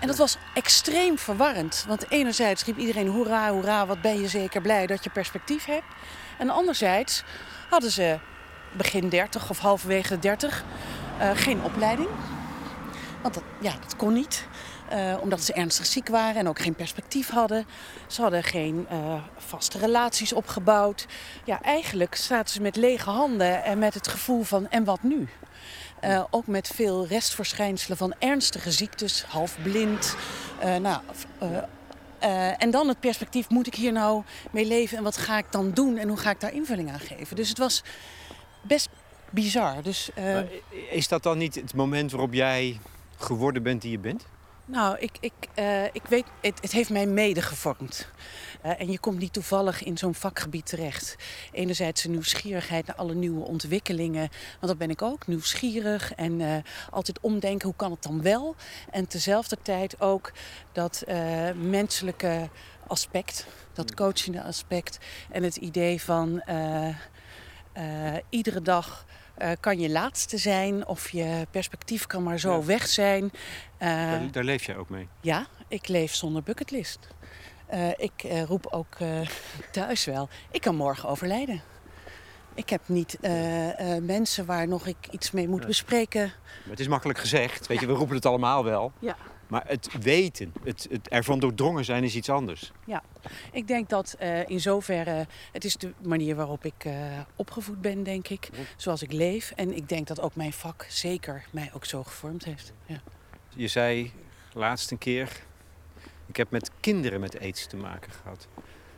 En 0.00 0.06
dat 0.06 0.16
was 0.16 0.36
extreem 0.54 1.18
verwarrend. 1.18 1.84
Want 1.88 2.10
enerzijds 2.10 2.64
riep 2.64 2.78
iedereen 2.78 3.08
hoera, 3.08 3.50
hoera, 3.50 3.86
wat 3.86 4.00
ben 4.00 4.20
je 4.20 4.28
zeker 4.28 4.60
blij 4.60 4.86
dat 4.86 5.04
je 5.04 5.10
perspectief 5.10 5.64
hebt. 5.64 5.84
En 6.38 6.50
anderzijds 6.50 7.24
hadden 7.68 7.90
ze 7.90 8.18
begin 8.72 9.08
30 9.08 9.50
of 9.50 9.58
halverwege 9.58 10.14
de 10.14 10.18
30 10.18 10.64
eh, 11.18 11.30
geen 11.34 11.62
opleiding. 11.62 12.08
Want 13.22 13.34
dat, 13.34 13.42
ja, 13.60 13.72
dat 13.80 13.96
kon 13.96 14.12
niet. 14.12 14.46
Eh, 14.90 15.16
omdat 15.20 15.42
ze 15.42 15.52
ernstig 15.52 15.86
ziek 15.86 16.08
waren 16.08 16.40
en 16.40 16.48
ook 16.48 16.58
geen 16.58 16.74
perspectief 16.74 17.28
hadden. 17.28 17.66
Ze 18.06 18.22
hadden 18.22 18.42
geen 18.42 18.86
eh, 18.88 19.14
vaste 19.36 19.78
relaties 19.78 20.32
opgebouwd. 20.32 21.06
Ja, 21.44 21.62
eigenlijk 21.62 22.14
zaten 22.14 22.54
ze 22.54 22.60
met 22.60 22.76
lege 22.76 23.10
handen 23.10 23.64
en 23.64 23.78
met 23.78 23.94
het 23.94 24.08
gevoel 24.08 24.42
van 24.42 24.70
en 24.70 24.84
wat 24.84 25.02
nu? 25.02 25.28
Eh, 26.00 26.24
ook 26.30 26.46
met 26.46 26.68
veel 26.74 27.06
restverschijnselen 27.06 27.96
van 27.96 28.14
ernstige 28.18 28.70
ziektes, 28.70 29.22
half 29.22 29.56
blind. 29.62 30.16
nou, 30.80 31.00
en 32.58 32.70
dan 32.70 32.88
het 32.88 33.00
perspectief, 33.00 33.48
moet 33.48 33.66
ik 33.66 33.74
hier 33.74 33.92
nou 33.92 34.22
mee 34.50 34.66
leven 34.66 34.96
en 34.98 35.04
wat 35.04 35.16
ga 35.16 35.38
ik 35.38 35.46
dan 35.50 35.70
doen 35.70 35.96
en 35.96 36.08
hoe 36.08 36.18
ga 36.18 36.30
ik 36.30 36.40
daar 36.40 36.52
invulling 36.52 36.92
aan 36.92 37.00
geven? 37.00 37.36
Dus 37.36 37.48
het 37.48 37.58
was 37.58 37.82
best 38.62 38.88
bizar. 39.30 39.82
Dus, 39.82 40.10
is 40.90 41.08
dat 41.08 41.22
dan 41.22 41.38
niet 41.38 41.54
het 41.54 41.74
moment 41.74 42.10
waarop 42.10 42.32
jij 42.32 42.80
geworden 43.16 43.62
bent 43.62 43.82
die 43.82 43.90
je 43.90 43.98
bent? 43.98 44.26
Nou, 44.70 44.98
ik, 44.98 45.16
ik, 45.20 45.32
uh, 45.58 45.84
ik 45.84 46.02
weet, 46.08 46.24
het, 46.40 46.58
het 46.60 46.72
heeft 46.72 46.90
mij 46.90 47.06
mede 47.06 47.42
gevormd. 47.42 48.08
Uh, 48.64 48.80
en 48.80 48.90
je 48.90 48.98
komt 48.98 49.18
niet 49.18 49.32
toevallig 49.32 49.82
in 49.82 49.98
zo'n 49.98 50.14
vakgebied 50.14 50.66
terecht. 50.66 51.16
Enerzijds 51.52 52.04
een 52.04 52.10
nieuwsgierigheid 52.10 52.86
naar 52.86 52.96
alle 52.96 53.14
nieuwe 53.14 53.44
ontwikkelingen. 53.44 54.28
Want 54.30 54.66
dat 54.66 54.78
ben 54.78 54.90
ik 54.90 55.02
ook, 55.02 55.26
nieuwsgierig. 55.26 56.14
En 56.14 56.40
uh, 56.40 56.56
altijd 56.90 57.20
omdenken, 57.20 57.66
hoe 57.66 57.76
kan 57.76 57.90
het 57.90 58.02
dan 58.02 58.22
wel? 58.22 58.54
En 58.90 59.06
tezelfde 59.06 59.56
tijd 59.62 60.00
ook 60.00 60.32
dat 60.72 61.04
menselijke 61.54 62.48
aspect, 62.86 63.46
dat 63.72 63.94
coachende 63.94 64.42
aspect. 64.42 64.98
En 65.30 65.42
het 65.42 65.56
idee 65.56 66.02
van 66.02 66.42
iedere 68.28 68.62
dag 68.62 69.06
uh, 69.42 69.50
kan 69.60 69.78
je 69.78 69.90
laatste 69.90 70.38
zijn 70.38 70.86
of 70.86 71.10
je 71.10 71.46
perspectief 71.50 72.06
kan 72.06 72.22
maar 72.22 72.38
zo 72.38 72.52
ja. 72.52 72.64
weg 72.64 72.86
zijn. 72.86 73.24
Uh, 73.24 73.30
daar, 73.80 74.30
daar, 74.30 74.44
leef 74.44 74.64
jij 74.64 74.76
ook 74.76 74.88
mee? 74.88 75.08
Ja, 75.20 75.46
ik 75.68 75.88
leef 75.88 76.14
zonder 76.14 76.42
bucketlist. 76.42 77.08
Uh, 77.74 77.88
ik 77.96 78.26
roep 78.46 78.66
ook 78.66 78.96
thuis 79.72 80.04
wel, 80.04 80.28
ik 80.50 80.60
kan 80.60 80.76
morgen 80.76 81.08
overlijden. 81.08 81.62
Ik 82.54 82.70
heb 82.70 82.80
niet 82.86 83.18
mensen 84.02 84.46
waar 84.46 84.68
nog 84.68 84.86
ik 84.86 84.96
iets 85.10 85.30
mee 85.30 85.48
moet 85.48 85.60
ja. 85.60 85.66
bespreken. 85.66 86.22
Maar 86.22 86.70
het 86.70 86.80
is 86.80 86.88
makkelijk 86.88 87.18
gezegd, 87.18 87.66
weet 87.66 87.80
je, 87.80 87.86
we 87.86 87.92
roepen 87.92 88.16
het 88.16 88.26
allemaal 88.26 88.64
wel. 88.64 88.92
Ja. 88.98 89.16
Maar 89.50 89.64
het 89.66 89.88
weten, 90.00 90.52
het, 90.64 90.86
het 90.90 91.08
ervan 91.08 91.38
doordrongen 91.38 91.84
zijn 91.84 92.04
is 92.04 92.14
iets 92.14 92.28
anders. 92.28 92.72
Ja, 92.86 93.02
ik 93.52 93.66
denk 93.66 93.88
dat 93.88 94.16
uh, 94.20 94.48
in 94.48 94.60
zoverre, 94.60 95.26
het 95.52 95.64
is 95.64 95.76
de 95.76 95.92
manier 96.02 96.36
waarop 96.36 96.64
ik 96.64 96.84
uh, 96.84 96.94
opgevoed 97.36 97.80
ben, 97.80 98.02
denk 98.02 98.28
ik. 98.28 98.48
Zoals 98.76 99.02
ik 99.02 99.12
leef. 99.12 99.52
En 99.56 99.76
ik 99.76 99.88
denk 99.88 100.06
dat 100.06 100.20
ook 100.20 100.34
mijn 100.34 100.52
vak 100.52 100.86
zeker 100.88 101.44
mij 101.50 101.70
ook 101.74 101.84
zo 101.84 102.04
gevormd 102.04 102.44
heeft. 102.44 102.72
Ja. 102.86 103.00
Je 103.48 103.68
zei 103.68 104.12
laatst 104.52 104.90
een 104.90 104.98
keer, 104.98 105.42
ik 106.26 106.36
heb 106.36 106.50
met 106.50 106.70
kinderen 106.80 107.20
met 107.20 107.40
aids 107.40 107.66
te 107.66 107.76
maken 107.76 108.12
gehad. 108.12 108.48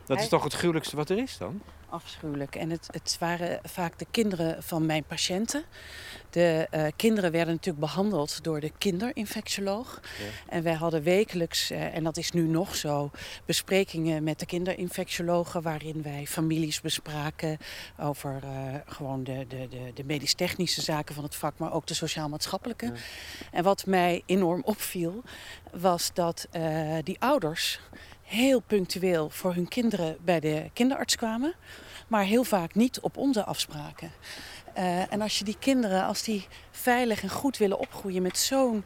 Dat 0.05 0.19
is 0.19 0.27
toch 0.27 0.43
het 0.43 0.53
gruwelijkste 0.53 0.95
wat 0.95 1.09
er 1.09 1.17
is 1.17 1.37
dan? 1.37 1.61
Afschuwelijk. 1.93 2.55
En 2.55 2.69
het, 2.69 2.87
het 2.91 3.15
waren 3.19 3.59
vaak 3.63 3.99
de 3.99 4.05
kinderen 4.11 4.63
van 4.63 4.85
mijn 4.85 5.03
patiënten. 5.03 5.63
De 6.29 6.67
uh, 6.71 6.85
kinderen 6.95 7.31
werden 7.31 7.53
natuurlijk 7.53 7.85
behandeld 7.85 8.43
door 8.43 8.59
de 8.59 8.71
kinderinfectioloog. 8.77 9.99
Ja. 10.01 10.53
En 10.53 10.63
wij 10.63 10.73
hadden 10.73 11.03
wekelijks, 11.03 11.71
uh, 11.71 11.95
en 11.95 12.03
dat 12.03 12.17
is 12.17 12.31
nu 12.31 12.47
nog 12.47 12.75
zo, 12.75 13.11
besprekingen 13.45 14.23
met 14.23 14.39
de 14.39 14.45
kinderinfectiologen. 14.45 15.61
Waarin 15.61 16.01
wij 16.01 16.25
families 16.27 16.81
bespraken 16.81 17.57
over 17.99 18.39
uh, 18.43 18.75
gewoon 18.85 19.23
de, 19.23 19.45
de, 19.47 19.67
de, 19.67 19.91
de 19.93 20.03
medisch-technische 20.03 20.81
zaken 20.81 21.15
van 21.15 21.23
het 21.23 21.35
vak, 21.35 21.57
maar 21.57 21.73
ook 21.73 21.87
de 21.87 21.93
sociaal-maatschappelijke. 21.93 22.85
Ja. 22.85 22.93
En 23.51 23.63
wat 23.63 23.85
mij 23.85 24.23
enorm 24.25 24.61
opviel, 24.63 25.23
was 25.71 26.13
dat 26.13 26.47
die 27.03 27.19
ouders 27.19 27.79
heel 28.33 28.59
punctueel 28.59 29.29
voor 29.29 29.53
hun 29.53 29.67
kinderen 29.67 30.17
bij 30.25 30.39
de 30.39 30.69
kinderarts 30.73 31.15
kwamen, 31.15 31.53
maar 32.07 32.23
heel 32.23 32.43
vaak 32.43 32.75
niet 32.75 32.99
op 32.99 33.17
onze 33.17 33.43
afspraken. 33.43 34.11
Uh, 34.77 35.13
en 35.13 35.21
als 35.21 35.37
je 35.37 35.43
die 35.43 35.57
kinderen, 35.59 36.05
als 36.05 36.23
die 36.23 36.47
veilig 36.71 37.23
en 37.23 37.29
goed 37.29 37.57
willen 37.57 37.79
opgroeien 37.79 38.21
met 38.21 38.37
zo'n 38.37 38.85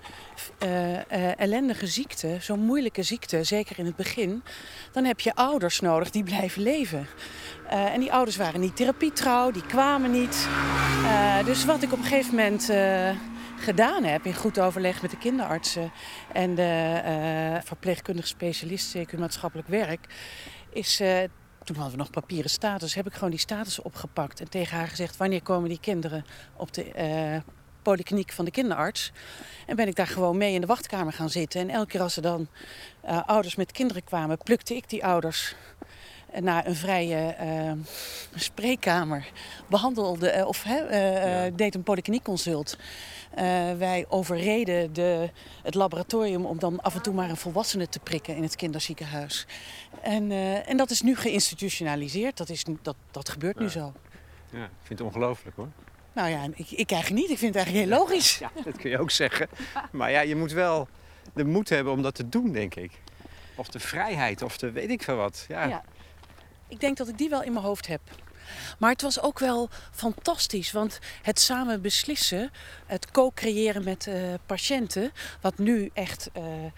uh, 0.64 0.92
uh, 0.92 1.40
ellendige 1.40 1.88
ziekte, 1.88 2.38
zo'n 2.40 2.60
moeilijke 2.60 3.04
ziekte, 3.04 3.44
zeker 3.44 3.80
in 3.80 3.86
het 3.86 3.96
begin, 3.96 4.44
dan 4.92 5.06
heb 5.06 5.20
je 5.20 5.36
ouders 5.36 5.80
nodig 5.80 6.12
die 6.12 6.24
blijven 6.24 6.62
leven. 6.62 7.08
en 7.70 8.00
die 8.00 8.14
ouders 8.14 8.38
waren 8.38 8.60
niet 8.60 8.76
therapietrouw, 8.76 9.52
die 9.52 9.66
kwamen 9.66 10.12
niet. 10.12 10.48
dus 11.46 11.66
wat 11.66 11.84
ik 11.84 11.92
op 11.92 11.98
een 11.98 12.04
gegeven 12.04 12.36
moment 12.36 12.70
gedaan 13.60 14.04
heb 14.04 14.26
in 14.26 14.36
goed 14.36 14.60
overleg 14.60 15.02
met 15.02 15.12
de 15.12 15.18
kinderartsen 15.18 15.92
en 16.34 16.56
de 16.56 17.02
uh, 17.06 17.62
verpleegkundige 17.64 18.28
specialist 18.28 18.90
zeker 18.90 19.20
maatschappelijk 19.20 19.68
werk, 19.68 20.06
is. 20.70 21.02
Uh, 21.02 21.20
toen 21.64 21.76
hadden 21.76 21.96
we 21.96 22.04
nog 22.04 22.10
papieren 22.12 22.50
status, 22.50 22.96
heb 22.96 23.08
ik 23.08 23.14
gewoon 23.14 23.30
die 23.30 23.40
status 23.40 23.82
opgepakt 23.82 24.40
en 24.40 24.50
tegen 24.50 24.78
haar 24.78 24.88
gezegd: 24.88 25.18
wanneer 25.18 25.42
komen 25.42 25.70
die 25.70 25.80
kinderen 25.80 26.26
op 26.56 26.74
de 26.74 26.92
uh, 26.98 27.54
polykliniek 27.82 28.32
van 28.32 28.46
de 28.46 28.52
kinderarts? 28.52 29.12
En 29.66 29.76
ben 29.76 29.88
ik 29.88 29.96
daar 29.96 30.08
gewoon 30.08 30.38
mee 30.38 30.54
in 30.54 30.62
de 30.62 30.68
wachtkamer 30.68 31.14
gaan 31.14 31.30
zitten. 31.30 31.62
En 31.62 31.70
elke 31.70 31.88
keer 31.88 32.02
als 32.02 32.16
er 32.16 32.22
dan 32.22 32.48
ouders 33.26 33.56
met 33.56 33.72
kinderen 33.72 34.04
kwamen, 34.04 34.38
plukte 34.38 34.76
ik 34.76 34.90
die 34.90 35.06
ouders 35.06 35.56
naar 36.40 36.68
een 36.68 36.76
vrije 36.76 37.36
uh, 37.42 37.72
spreekkamer 38.36 39.32
behandelde 39.68 40.38
uh, 40.38 40.48
of 40.48 40.66
ja. 40.66 41.50
deed 41.50 41.76
een 41.76 41.84
polykliniekconsult. 41.84 42.78
wij 43.78 44.06
overreden 44.10 44.94
de, 44.94 45.30
het 45.64 45.76
laboratorium 45.76 46.46
om 46.46 46.60
dan 46.60 46.82
af 46.82 46.96
en 46.96 47.02
toe 47.02 47.14
maar 47.14 47.30
een 47.30 47.38
volwassene 47.38 47.90
te 47.90 48.00
prikken 48.00 48.36
in 48.36 48.44
het 48.44 48.56
kinderziekenhuis. 48.56 49.48
En, 50.02 50.32
en 50.66 50.78
dat 50.78 50.90
is 50.90 51.02
nu 51.02 51.16
geïnstitutionaliseerd. 51.16 52.38
Dat, 52.38 52.50
is, 52.50 52.66
dat, 52.82 52.96
dat 53.12 53.30
gebeurt 53.30 53.56
ja. 53.58 53.62
nu 53.62 53.70
zo. 53.70 53.94
Ja, 54.52 54.64
ik 54.64 54.70
vind 54.84 55.00
het 55.00 55.08
ongelooflijk 55.08 55.56
hoor. 55.56 55.70
Nou 56.14 56.30
ja, 56.30 56.44
ik, 56.56 56.72
ik 56.72 56.92
eigenlijk 56.92 57.22
niet. 57.22 57.32
Ik 57.32 57.38
vind 57.38 57.54
het 57.54 57.64
eigenlijk 57.64 57.86
heel 57.90 58.00
logisch. 58.00 58.38
Ja, 58.38 58.52
dat 58.64 58.78
kun 58.78 58.90
je 58.90 59.00
ook 59.00 59.12
zeggen. 59.12 59.48
Maar 59.92 60.12
ja, 60.12 60.22
je 60.22 60.36
moet 60.36 60.52
wel 60.52 60.88
de 61.34 61.46
moed 61.46 61.70
hebben 61.70 61.94
om 61.94 62.02
dat 62.02 62.16
te 62.16 62.30
doen, 62.30 62.52
denk 62.52 62.76
ik. 62.76 62.92
Of 63.56 63.68
de 63.68 63.80
vrijheid, 63.80 64.42
of 64.42 64.58
de 64.58 64.72
weet 64.72 64.90
ik 64.90 65.04
veel 65.04 65.16
wat. 65.16 65.46
Ja. 65.48 65.64
ja. 65.64 65.84
Ik 66.68 66.80
denk 66.80 66.98
dat 66.98 67.08
ik 67.08 67.18
die 67.18 67.30
wel 67.30 67.44
in 67.44 67.54
mijn 67.54 67.66
hoofd 67.66 67.88
heb. 67.88 68.02
Maar 68.80 68.92
het 68.92 69.02
was 69.02 69.22
ook 69.22 69.40
wel 69.40 69.70
fantastisch, 69.92 70.72
want 70.72 71.00
het 71.22 71.40
samen 71.40 71.82
beslissen, 71.82 72.52
het 72.86 73.12
co-creëren 73.12 73.84
met 73.84 74.06
uh, 74.08 74.34
patiënten, 74.46 75.12
wat 75.42 75.58
nu 75.58 75.90
echt 75.94 76.30
uh, 76.38 76.44
uh, 76.44 76.70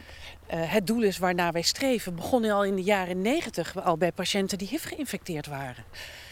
het 0.48 0.88
doel 0.88 1.02
is 1.02 1.18
waarnaar 1.18 1.52
wij 1.52 1.62
streven, 1.62 2.16
begon 2.16 2.46
al 2.46 2.64
in 2.64 2.76
de 2.76 2.84
jaren 2.84 3.22
negentig 3.22 3.84
al 3.84 3.98
bij 3.98 4.12
patiënten 4.12 4.58
die 4.58 4.68
HIV 4.68 4.88
geïnfecteerd 4.88 5.48
waren. 5.48 5.84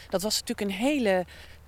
Dat 0.10 0.22
was 0.22 0.40
natuurlijk 0.40 0.70
een 0.70 0.86
hele 0.86 1.26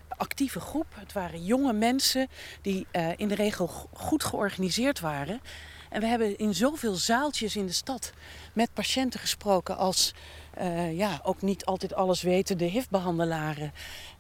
actieve 0.08 0.60
groep. 0.60 0.88
Het 0.96 1.14
waren 1.14 1.46
jonge 1.46 1.74
mensen 1.74 2.28
die 2.62 2.88
in 3.16 3.28
de 3.28 3.36
regel 3.36 3.68
goed 3.94 4.24
georganiseerd 4.24 5.00
waren. 5.00 5.42
En 5.90 6.02
we 6.02 6.08
hebben 6.08 6.38
in 6.38 6.54
zoveel 6.54 6.94
zaaltjes 6.94 7.56
in 7.56 7.66
de 7.66 7.74
stad 7.74 8.12
met 8.54 8.74
patiënten 8.74 9.20
gesproken 9.20 9.78
als 9.78 10.14
uh, 10.62 10.98
ja, 10.98 11.20
ook 11.24 11.42
niet 11.42 11.66
altijd 11.66 11.94
alles 11.94 12.22
weten, 12.22 12.58
de 12.58 12.66
HIV-behandelaren. 12.66 13.74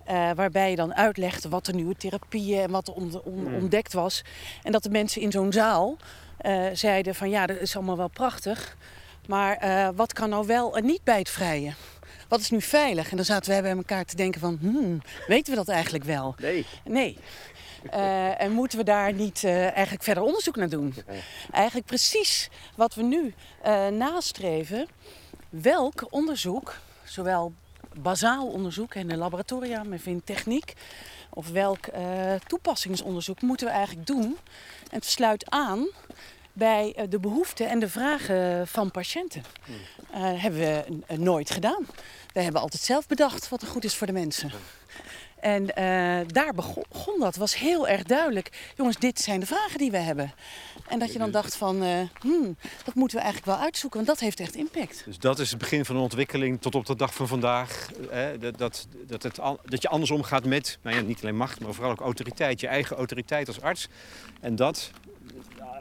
Uh, 0.09 0.31
waarbij 0.35 0.69
je 0.69 0.75
dan 0.75 0.95
uitlegde 0.95 1.49
wat 1.49 1.65
de 1.65 1.73
nieuwe 1.73 1.95
therapieën 1.95 2.61
en 2.61 2.71
wat 2.71 2.87
er 2.87 2.93
on 2.93 3.21
on 3.23 3.47
mm. 3.47 3.55
ontdekt 3.55 3.93
was. 3.93 4.23
En 4.63 4.71
dat 4.71 4.83
de 4.83 4.89
mensen 4.89 5.21
in 5.21 5.31
zo'n 5.31 5.53
zaal 5.53 5.97
uh, 6.41 6.65
zeiden 6.73 7.15
van 7.15 7.29
ja, 7.29 7.45
dat 7.45 7.57
is 7.57 7.75
allemaal 7.75 7.97
wel 7.97 8.07
prachtig. 8.07 8.77
Maar 9.27 9.93
wat 9.95 10.13
kan 10.13 10.29
nou 10.29 10.45
wel 10.45 10.77
en 10.77 10.85
niet 10.85 11.03
bij 11.03 11.17
het 11.17 11.29
vrije? 11.29 11.73
Wat 12.27 12.39
is 12.39 12.49
nu 12.49 12.61
veilig? 12.61 13.09
En 13.09 13.15
dan 13.15 13.25
zaten 13.25 13.51
wij 13.51 13.61
bij 13.61 13.75
elkaar 13.75 14.05
te 14.05 14.15
denken 14.15 14.39
van, 14.39 14.57
hmm, 14.61 15.01
weten 15.27 15.51
we 15.51 15.57
dat 15.57 15.67
eigenlijk 15.67 16.03
wel? 16.03 16.35
Nee. 16.37 16.65
Nee. 16.83 17.17
Uh, 17.93 18.41
en 18.41 18.51
moeten 18.51 18.77
we 18.77 18.83
daar 18.83 19.13
niet 19.13 19.43
uh, 19.43 19.63
eigenlijk 19.63 20.03
verder 20.03 20.23
onderzoek 20.23 20.55
naar 20.55 20.69
doen? 20.69 20.95
Eigenlijk 21.51 21.87
precies 21.87 22.49
wat 22.75 22.95
we 22.95 23.03
nu 23.03 23.33
uh, 23.65 23.87
nastreven. 23.87 24.87
Welk 25.49 26.07
onderzoek, 26.09 26.75
zowel 27.03 27.53
bazaal 28.01 28.47
onderzoek 28.47 28.95
in 28.95 29.07
de 29.07 29.17
laboratoria 29.17 29.83
met 29.83 30.05
in 30.05 30.23
techniek, 30.23 30.73
of 31.29 31.49
welk 31.49 31.85
toepassingsonderzoek 32.47 33.41
moeten 33.41 33.67
we 33.67 33.73
eigenlijk 33.73 34.07
doen? 34.07 34.37
En 34.89 34.95
het 34.95 35.05
sluit 35.05 35.49
aan 35.49 35.87
bij 36.53 37.07
de 37.09 37.19
behoeften 37.19 37.69
en 37.69 37.79
de 37.79 37.89
vragen 37.89 38.67
van 38.67 38.91
patiënten. 38.91 39.43
Uh, 39.67 39.75
hebben 40.41 40.59
we 40.59 41.15
nooit 41.15 41.49
gedaan. 41.49 41.85
We 42.33 42.41
hebben 42.41 42.61
altijd 42.61 42.81
zelf 42.81 43.07
bedacht 43.07 43.49
wat 43.49 43.61
er 43.61 43.67
goed 43.67 43.83
is 43.83 43.95
voor 43.95 44.07
de 44.07 44.13
mensen. 44.13 44.51
En 45.39 45.63
uh, 45.63 46.27
daar 46.27 46.53
begon, 46.53 47.19
dat. 47.19 47.35
was 47.35 47.55
heel 47.55 47.87
erg 47.87 48.03
duidelijk. 48.03 48.71
Jongens, 48.75 48.97
dit 48.97 49.19
zijn 49.19 49.39
de 49.39 49.45
vragen 49.45 49.77
die 49.77 49.91
we 49.91 49.97
hebben. 49.97 50.33
En 50.87 50.99
dat 50.99 51.13
je 51.13 51.19
dan 51.19 51.31
dacht 51.31 51.55
van, 51.55 51.83
uh, 51.83 51.99
hmm, 52.19 52.57
dat 52.83 52.95
moeten 52.95 53.17
we 53.17 53.23
eigenlijk 53.23 53.55
wel 53.55 53.65
uitzoeken, 53.65 53.99
want 53.99 54.11
dat 54.11 54.19
heeft 54.19 54.39
echt 54.39 54.55
impact. 54.55 55.01
Dus 55.05 55.19
dat 55.19 55.39
is 55.39 55.49
het 55.49 55.59
begin 55.59 55.85
van 55.85 55.95
de 55.95 56.01
ontwikkeling 56.01 56.61
tot 56.61 56.75
op 56.75 56.85
de 56.85 56.95
dag 56.95 57.13
van 57.13 57.27
vandaag. 57.27 57.89
Hè? 58.09 58.37
Dat, 58.37 58.57
dat, 58.57 58.87
dat, 59.07 59.23
het, 59.23 59.35
dat 59.65 59.81
je 59.81 59.89
anders 59.89 60.11
omgaat 60.11 60.45
met, 60.45 60.77
nou 60.81 60.95
ja, 60.95 61.01
niet 61.01 61.21
alleen 61.21 61.37
macht, 61.37 61.59
maar 61.59 61.73
vooral 61.73 61.91
ook 61.91 61.99
autoriteit. 61.99 62.59
Je 62.59 62.67
eigen 62.67 62.95
autoriteit 62.95 63.47
als 63.47 63.61
arts. 63.61 63.87
En 64.39 64.55
dat, 64.55 64.91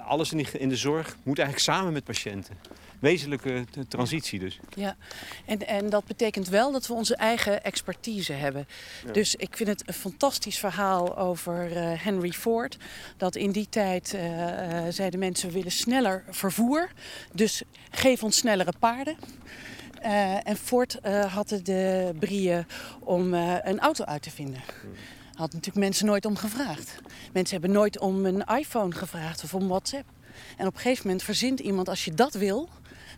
alles 0.07 0.33
in, 0.33 0.47
in 0.53 0.69
de 0.69 0.77
zorg, 0.77 1.17
moet 1.23 1.39
eigenlijk 1.39 1.69
samen 1.71 1.93
met 1.93 2.05
patiënten 2.05 2.57
wezenlijke 2.99 3.65
transitie 3.89 4.39
dus. 4.39 4.59
Ja, 4.75 4.97
en, 5.45 5.67
en 5.67 5.91
dat 5.91 6.05
betekent 6.05 6.49
wel 6.49 6.73
dat 6.73 6.87
we 6.87 6.93
onze 6.93 7.17
eigen 7.17 7.65
expertise 7.65 8.33
hebben. 8.33 8.67
Ja. 9.07 9.13
Dus 9.13 9.35
ik 9.35 9.57
vind 9.57 9.69
het 9.69 9.83
een 9.87 9.95
fantastisch 9.95 10.59
verhaal 10.59 11.17
over 11.17 11.71
uh, 11.71 11.93
Henry 12.03 12.33
Ford. 12.33 12.77
Dat 13.17 13.37
in 13.37 13.51
die 13.51 13.69
tijd 13.69 14.13
uh, 14.15 14.23
uh, 14.23 14.85
zeiden 14.89 15.19
mensen 15.19 15.49
we 15.49 15.55
willen 15.55 15.73
sneller 15.73 16.25
vervoer. 16.31 16.89
Dus 17.33 17.63
geef 17.91 18.23
ons 18.23 18.37
snellere 18.37 18.73
paarden. 18.79 19.17
en 20.45 20.57
Ford 20.57 20.99
had 21.29 21.49
de 21.63 22.13
brieën 22.19 22.67
om 23.01 23.35
een 23.35 23.81
auto 23.81 24.05
uit 24.05 24.23
te 24.23 24.31
vinden. 24.31 24.61
Hmm 24.81 24.91
had 25.39 25.53
natuurlijk 25.53 25.85
mensen 25.85 26.07
nooit 26.07 26.25
om 26.25 26.37
gevraagd. 26.37 26.95
Mensen 27.33 27.61
hebben 27.61 27.77
nooit 27.77 27.99
om 27.99 28.27
een 28.27 28.45
iPhone 28.45 28.95
gevraagd 28.95 29.45
of 29.45 29.55
om 29.55 29.69
WhatsApp. 29.69 30.09
En 30.57 30.67
op 30.67 30.75
een 30.75 30.81
gegeven 30.81 31.07
moment 31.07 31.23
verzint 31.23 31.61
iemand, 31.61 31.89
als 31.89 32.05
je 32.05 32.15
dat 32.15 32.35
wil, 32.35 32.69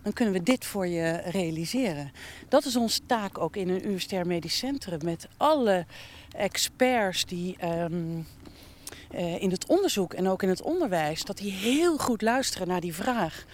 dan 0.02 0.12
kunnen 0.12 0.34
we 0.34 0.42
dit 0.42 0.64
voor 0.64 0.86
je 0.86 1.20
realiseren. 1.24 2.12
Dat 2.48 2.64
is 2.64 2.76
onze 2.76 3.00
taak 3.06 3.38
ook 3.38 3.56
in 3.56 3.68
een 3.68 3.84
universitair 3.84 4.26
medisch 4.26 4.58
centrum. 4.58 4.98
Met 5.04 5.28
alle 5.36 5.86
experts 6.36 7.26
die 7.26 7.56
ehm, 7.58 8.20
eh, 9.10 9.42
in 9.42 9.50
het 9.50 9.66
onderzoek 9.66 10.14
en 10.14 10.28
ook 10.28 10.42
in 10.42 10.48
het 10.48 10.62
onderwijs, 10.62 11.24
dat 11.24 11.36
die 11.36 11.52
heel 11.52 11.98
goed 11.98 12.22
luisteren 12.22 12.68
naar 12.68 12.80
die 12.80 12.94
vraag. 12.94 13.44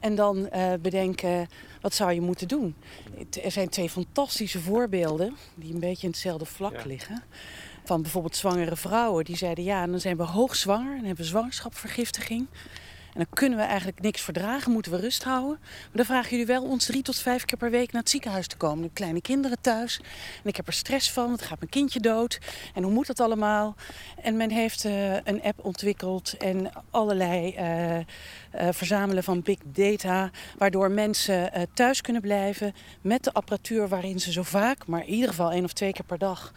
En 0.00 0.14
dan 0.14 0.48
uh, 0.54 0.72
bedenken, 0.80 1.48
wat 1.80 1.94
zou 1.94 2.12
je 2.12 2.20
moeten 2.20 2.48
doen? 2.48 2.74
Er 3.42 3.50
zijn 3.50 3.68
twee 3.68 3.90
fantastische 3.90 4.60
voorbeelden 4.60 5.36
die 5.54 5.74
een 5.74 5.80
beetje 5.80 6.02
in 6.02 6.12
hetzelfde 6.12 6.44
vlak 6.44 6.72
ja. 6.72 6.86
liggen. 6.86 7.22
Van 7.84 8.02
bijvoorbeeld 8.02 8.36
zwangere 8.36 8.76
vrouwen. 8.76 9.24
Die 9.24 9.36
zeiden, 9.36 9.64
ja, 9.64 9.86
dan 9.86 10.00
zijn 10.00 10.16
we 10.16 10.22
hoogzwanger 10.22 10.92
en 10.92 11.04
hebben 11.04 11.16
we 11.16 11.30
zwangerschapsvergiftiging. 11.30 12.46
En 13.12 13.18
dan 13.18 13.26
kunnen 13.30 13.58
we 13.58 13.64
eigenlijk 13.64 14.00
niks 14.00 14.20
verdragen, 14.20 14.72
moeten 14.72 14.92
we 14.92 14.98
rust 14.98 15.24
houden. 15.24 15.58
Maar 15.60 15.90
dan 15.92 16.04
vragen 16.04 16.30
jullie 16.30 16.46
wel 16.46 16.62
ons 16.62 16.86
drie 16.86 17.02
tot 17.02 17.18
vijf 17.18 17.44
keer 17.44 17.58
per 17.58 17.70
week 17.70 17.92
naar 17.92 18.00
het 18.00 18.10
ziekenhuis 18.10 18.46
te 18.46 18.56
komen. 18.56 18.82
De 18.82 18.90
kleine 18.92 19.20
kinderen 19.20 19.60
thuis. 19.60 20.00
En 20.42 20.48
ik 20.48 20.56
heb 20.56 20.66
er 20.66 20.72
stress 20.72 21.12
van, 21.12 21.26
want 21.26 21.42
gaat 21.42 21.58
mijn 21.58 21.70
kindje 21.70 22.00
dood. 22.00 22.38
En 22.74 22.82
hoe 22.82 22.92
moet 22.92 23.06
dat 23.06 23.20
allemaal? 23.20 23.74
En 24.22 24.36
men 24.36 24.50
heeft 24.50 24.84
uh, 24.84 25.14
een 25.14 25.42
app 25.42 25.64
ontwikkeld 25.64 26.36
en 26.36 26.70
allerlei 26.90 27.54
uh, 27.58 27.96
uh, 27.96 28.02
verzamelen 28.70 29.24
van 29.24 29.42
big 29.42 29.58
data. 29.64 30.30
Waardoor 30.58 30.90
mensen 30.90 31.68
thuis 31.74 32.00
kunnen 32.00 32.22
blijven 32.22 32.74
met 33.00 33.24
de 33.24 33.32
apparatuur 33.32 33.88
waarin 33.88 34.20
ze 34.20 34.32
zo 34.32 34.42
vaak, 34.42 34.86
maar 34.86 35.00
in 35.00 35.12
ieder 35.12 35.28
geval 35.28 35.52
één 35.52 35.64
of 35.64 35.72
twee 35.72 35.92
keer 35.92 36.04
per 36.04 36.18
dag 36.18 36.52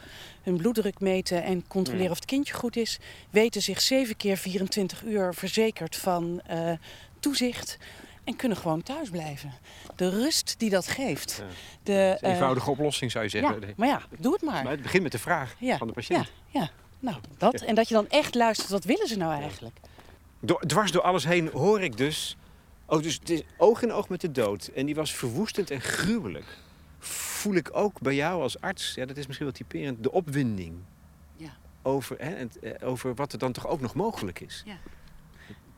hun 0.45 0.57
bloeddruk 0.57 0.99
meten 0.99 1.43
en 1.43 1.67
controleren 1.67 2.11
of 2.11 2.15
het 2.15 2.25
kindje 2.25 2.53
goed 2.53 2.75
is. 2.75 2.99
Weten 3.29 3.61
zich 3.61 3.81
7 3.81 4.17
keer 4.17 4.37
24 4.37 5.03
uur 5.03 5.33
verzekerd 5.33 5.95
van 5.95 6.41
uh, 6.51 6.71
toezicht. 7.19 7.77
En 8.23 8.35
kunnen 8.35 8.57
gewoon 8.57 8.83
thuis 8.83 9.09
blijven. 9.09 9.53
De 9.95 10.09
rust 10.09 10.55
die 10.57 10.69
dat 10.69 10.87
geeft. 10.87 11.43
Ja. 11.43 11.45
De, 11.83 12.17
een 12.21 12.31
eenvoudige 12.31 12.65
uh, 12.65 12.71
oplossing 12.71 13.11
zou 13.11 13.23
je 13.23 13.29
zeggen. 13.29 13.61
Ja, 13.61 13.67
maar 13.75 13.87
ja, 13.87 14.01
doe 14.19 14.33
het 14.33 14.41
maar. 14.41 14.63
Maar 14.63 14.71
het 14.71 14.81
begint 14.81 15.03
met 15.03 15.11
de 15.11 15.19
vraag 15.19 15.55
ja, 15.59 15.77
van 15.77 15.87
de 15.87 15.93
patiënt. 15.93 16.31
Ja, 16.47 16.59
ja. 16.59 16.69
nou 16.99 17.17
dat. 17.37 17.61
En 17.61 17.75
dat 17.75 17.87
je 17.87 17.93
dan 17.93 18.09
echt 18.09 18.35
luistert, 18.35 18.69
wat 18.69 18.83
willen 18.83 19.07
ze 19.07 19.17
nou 19.17 19.41
eigenlijk? 19.41 19.77
Door, 20.39 20.63
dwars 20.67 20.91
door 20.91 21.01
alles 21.01 21.25
heen 21.25 21.49
hoor 21.53 21.81
ik 21.81 21.97
dus... 21.97 22.37
Oh, 22.85 23.01
dus 23.01 23.13
het 23.13 23.29
is 23.29 23.41
oog 23.57 23.81
in 23.81 23.91
oog 23.91 24.09
met 24.09 24.21
de 24.21 24.31
dood. 24.31 24.67
En 24.75 24.85
die 24.85 24.95
was 24.95 25.13
verwoestend 25.13 25.71
en 25.71 25.81
gruwelijk 25.81 26.57
voel 27.45 27.55
ik 27.55 27.69
ook 27.73 28.01
bij 28.01 28.15
jou 28.15 28.41
als 28.41 28.61
arts, 28.61 28.93
ja, 28.93 29.05
dat 29.05 29.17
is 29.17 29.25
misschien 29.25 29.47
wel 29.47 29.55
typerend, 29.55 30.03
de 30.03 30.11
opwinding. 30.11 30.75
Ja. 31.35 31.57
Over, 31.81 32.15
hè, 32.19 32.45
eh, 32.45 32.87
over 32.87 33.15
wat 33.15 33.33
er 33.33 33.39
dan 33.39 33.51
toch 33.51 33.67
ook 33.67 33.81
nog 33.81 33.93
mogelijk 33.93 34.39
is. 34.39 34.63
Ja, 34.65 34.77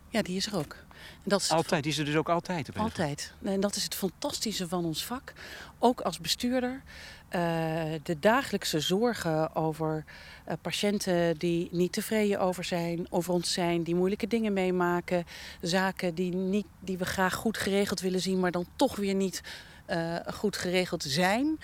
ja 0.10 0.22
die 0.22 0.36
is 0.36 0.46
er 0.46 0.58
ook. 0.58 0.76
En 1.24 1.30
dat 1.30 1.42
is 1.42 1.52
altijd, 1.52 1.84
die 1.84 1.92
is 1.92 1.98
er 1.98 2.06
dus 2.06 2.16
ook 2.16 2.30
altijd? 2.30 2.70
Op 2.70 2.78
altijd. 2.78 3.34
En 3.44 3.60
dat 3.60 3.76
is 3.76 3.84
het 3.84 3.96
fantastische 3.96 4.68
van 4.68 4.86
ons 4.86 5.06
vak. 5.06 5.34
Ook 5.80 6.02
als 6.02 6.20
bestuurder. 6.20 6.84
Uh, 7.36 7.42
de 8.04 8.20
dagelijkse 8.20 8.80
zorgen 8.80 9.56
over 9.56 10.06
uh, 10.48 10.54
patiënten 10.62 11.38
die 11.38 11.70
niet 11.72 11.94
tevreden 11.94 12.40
over 12.40 12.64
zijn, 12.64 13.08
over 13.10 13.34
ons 13.34 13.54
zijn, 13.54 13.84
die 13.84 13.96
moeilijke 13.96 14.28
dingen 14.28 14.54
meemaken. 14.54 15.26
Zaken 15.62 16.16
die, 16.16 16.36
niet, 16.36 16.68
die 16.80 16.98
we 16.98 17.06
graag 17.06 17.34
goed 17.34 17.58
geregeld 17.58 18.00
willen 18.00 18.22
zien, 18.22 18.40
maar 18.40 18.52
dan 18.52 18.66
toch 18.76 18.96
weer 18.96 19.16
niet 19.16 19.42
uh, 19.90 20.16
goed 20.34 20.58
geregeld 20.58 21.04
zijn. 21.04 21.60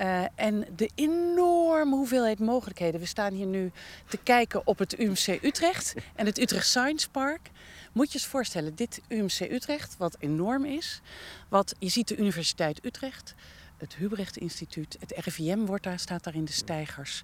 Uh, 0.00 0.22
en 0.34 0.66
de 0.76 0.90
enorme 0.94 1.94
hoeveelheid 1.94 2.38
mogelijkheden. 2.38 3.00
We 3.00 3.06
staan 3.06 3.32
hier 3.32 3.46
nu 3.46 3.70
te 4.08 4.16
kijken 4.16 4.66
op 4.66 4.78
het 4.78 4.98
UMC 4.98 5.38
Utrecht 5.42 5.94
en 6.14 6.26
het 6.26 6.38
Utrecht 6.38 6.66
Science 6.66 7.10
Park. 7.10 7.50
Moet 7.92 8.12
je 8.12 8.18
eens 8.18 8.26
voorstellen, 8.26 8.74
dit 8.74 9.00
UMC 9.08 9.40
Utrecht, 9.40 9.96
wat 9.98 10.16
enorm 10.18 10.64
is. 10.64 11.00
Wat, 11.48 11.74
je 11.78 11.88
ziet 11.88 12.08
de 12.08 12.16
Universiteit 12.16 12.84
Utrecht, 12.84 13.34
het 13.78 13.94
Hubrecht 13.94 14.36
Instituut, 14.36 14.96
het 15.00 15.12
RIVM 15.16 15.58
wordt 15.58 15.84
daar, 15.84 15.98
staat 15.98 16.24
daar 16.24 16.34
in 16.34 16.44
de 16.44 16.52
stijgers. 16.52 17.22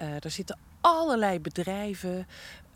Uh, 0.00 0.24
er 0.24 0.30
zitten 0.30 0.58
allerlei 0.80 1.40
bedrijven, 1.40 2.26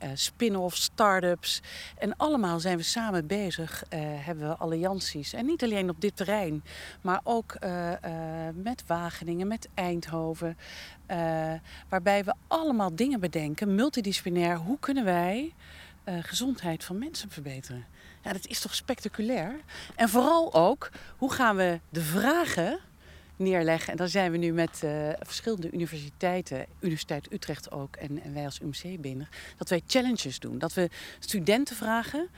uh, 0.02 0.08
spin-offs, 0.14 0.82
start-ups. 0.82 1.60
En 1.98 2.16
allemaal 2.16 2.60
zijn 2.60 2.76
we 2.76 2.82
samen 2.82 3.26
bezig, 3.26 3.84
uh, 3.84 4.00
hebben 4.00 4.48
we 4.48 4.56
allianties. 4.56 5.32
En 5.32 5.46
niet 5.46 5.62
alleen 5.62 5.90
op 5.90 6.00
dit 6.00 6.16
terrein, 6.16 6.64
maar 7.00 7.20
ook 7.24 7.56
met 8.54 8.84
Wageningen, 8.86 9.46
met 9.46 9.68
Eindhoven. 9.74 10.56
waarbij 11.88 12.24
we 12.24 12.34
allemaal 12.48 12.94
dingen 12.94 13.20
bedenken, 13.20 13.74
multidisciplinair. 13.74 14.56
Hoe 14.56 14.78
kunnen 14.78 15.04
wij 15.04 15.54
gezondheid 16.04 16.84
van 16.84 16.98
mensen 16.98 17.30
verbeteren? 17.30 17.84
Ja, 18.22 18.32
dat 18.32 18.46
is 18.46 18.60
toch 18.60 18.74
spectaculair? 18.74 19.60
En 19.94 20.08
vooral 20.08 20.54
ook, 20.54 20.90
hoe 21.16 21.32
gaan 21.32 21.56
we 21.56 21.80
de 21.88 22.02
vragen 22.02 22.80
neerleggen. 23.36 23.90
En 23.92 23.96
dan 23.96 24.08
zijn 24.08 24.30
we 24.30 24.36
nu 24.36 24.52
met 24.52 24.80
uh, 24.84 25.08
verschillende 25.20 25.70
universiteiten, 25.70 26.66
Universiteit 26.80 27.32
Utrecht 27.32 27.70
ook 27.70 27.96
en, 27.96 28.32
wij 28.32 28.44
als 28.44 28.60
UMC 28.60 29.00
binnen, 29.00 29.28
dat 29.56 29.68
wij 29.68 29.82
challenges 29.86 30.38
doen. 30.38 30.58
Dat 30.58 30.74
we 30.74 30.88
studenten 31.18 31.76
vragen, 31.76 32.28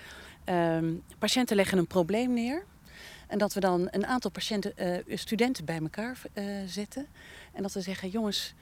um, 0.44 1.02
patiënten 1.18 1.56
leggen 1.56 1.78
een 1.78 1.86
probleem 1.86 2.32
neer. 2.32 2.64
En 3.26 3.38
dat 3.38 3.52
we 3.52 3.60
dan 3.60 3.88
een 3.90 4.06
aantal 4.06 4.30
patiënten, 4.30 4.72
uh, 5.06 5.16
studenten 5.16 5.64
bij 5.64 5.78
elkaar 5.78 6.18
uh, 6.34 6.44
zetten. 6.66 7.06
En 7.52 7.62
dat 7.62 7.72
we 7.72 7.80
zeggen, 7.80 8.08
jongens, 8.08 8.54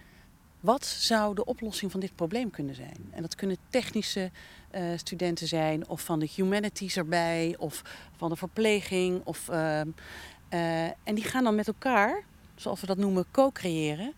wat 0.61 0.87
zou 0.87 1.35
de 1.35 1.45
oplossing 1.45 1.91
van 1.91 2.01
dit 2.01 2.15
probleem 2.15 2.51
kunnen 2.51 2.75
zijn? 2.75 3.09
En 3.11 3.23
dat 3.23 3.35
kunnen 3.35 3.57
technische 3.69 4.31
studenten 4.97 5.47
zijn, 5.47 5.89
of 5.89 6.01
van 6.01 6.19
de 6.19 6.29
humanities 6.35 6.97
erbij, 6.97 7.55
of 7.59 7.83
van 8.17 8.29
de 8.29 8.37
verpleging. 8.37 9.21
Of, 9.25 9.49
uh, 9.51 9.81
uh, 10.53 10.85
en 10.85 11.15
die 11.15 11.25
gaan 11.25 11.45
dan 11.45 11.55
met 11.55 11.67
elkaar 11.67 12.23
zoals 12.63 12.81
we 12.81 12.87
dat 12.87 12.97
noemen, 12.97 13.25
co-creëren. 13.31 14.13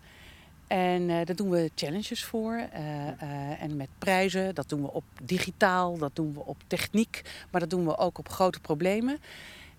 En 0.67 1.01
uh, 1.01 1.07
daar 1.07 1.35
doen 1.35 1.49
we 1.49 1.71
challenges 1.75 2.23
voor. 2.23 2.53
Uh, 2.53 3.07
uh, 3.23 3.61
en 3.61 3.75
met 3.75 3.89
prijzen, 3.97 4.55
dat 4.55 4.69
doen 4.69 4.81
we 4.81 4.91
op 4.91 5.03
digitaal, 5.23 5.97
dat 5.97 6.15
doen 6.15 6.33
we 6.33 6.45
op 6.45 6.57
techniek, 6.67 7.21
maar 7.51 7.61
dat 7.61 7.69
doen 7.69 7.85
we 7.85 7.97
ook 7.97 8.17
op 8.17 8.29
grote 8.29 8.59
problemen. 8.59 9.13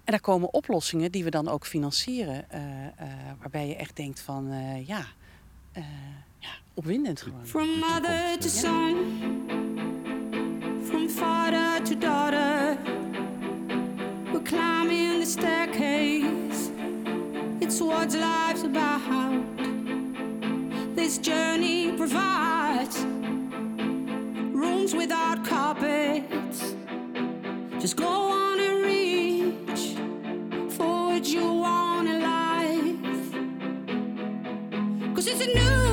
En 0.05 0.13
daar 0.13 0.21
komen 0.21 0.53
oplossingen 0.53 1.13
die 1.13 1.25
we 1.25 1.31
dan 1.31 1.49
ook 1.49 1.67
financieren. 1.67 2.45
waarbij 3.39 3.69
je 3.69 3.77
echt 3.77 3.97
denkt 3.97 4.21
van 4.21 4.49
ja, 4.87 5.07
ja, 6.39 6.51
opwindend 6.75 7.23
gewoon. 7.23 7.47
From 7.47 7.69
mother 7.79 8.39
to 8.39 8.49
son, 8.49 8.97
from 10.85 11.09
father 11.09 11.83
to 11.83 11.99
daughter, 11.99 12.77
we're 14.33 14.43
climbing 14.43 15.21
the 15.21 15.31
staircase. 15.31 15.66
It's 17.77 17.83
what 17.83 18.11
life's 18.15 18.63
about. 18.63 19.45
This 20.97 21.19
journey 21.19 21.93
provides 21.93 23.05
rooms 24.55 24.95
without 24.95 25.45
carpets. 25.45 26.75
Just 27.79 27.97
go 27.97 28.09
on 28.09 28.61
and 28.61 28.83
reach 28.83 29.95
for 30.75 31.09
what 31.09 31.27
you 31.29 31.53
want 31.53 32.09
in 32.09 32.23
life. 32.23 33.35
Cause 35.15 35.27
it's 35.27 35.43
a 35.43 35.47
new 35.55 35.86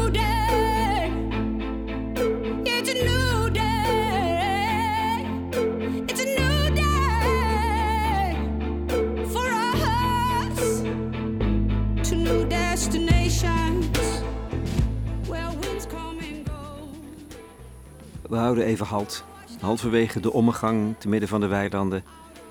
We 18.34 18.40
houden 18.40 18.66
even 18.66 18.86
halt. 18.86 19.24
Halverwege 19.60 20.20
de 20.20 20.34
ommegang 20.34 20.96
te 20.98 21.08
midden 21.08 21.30
van 21.30 21.42
de 21.42 21.48
weilanden, 21.48 22.04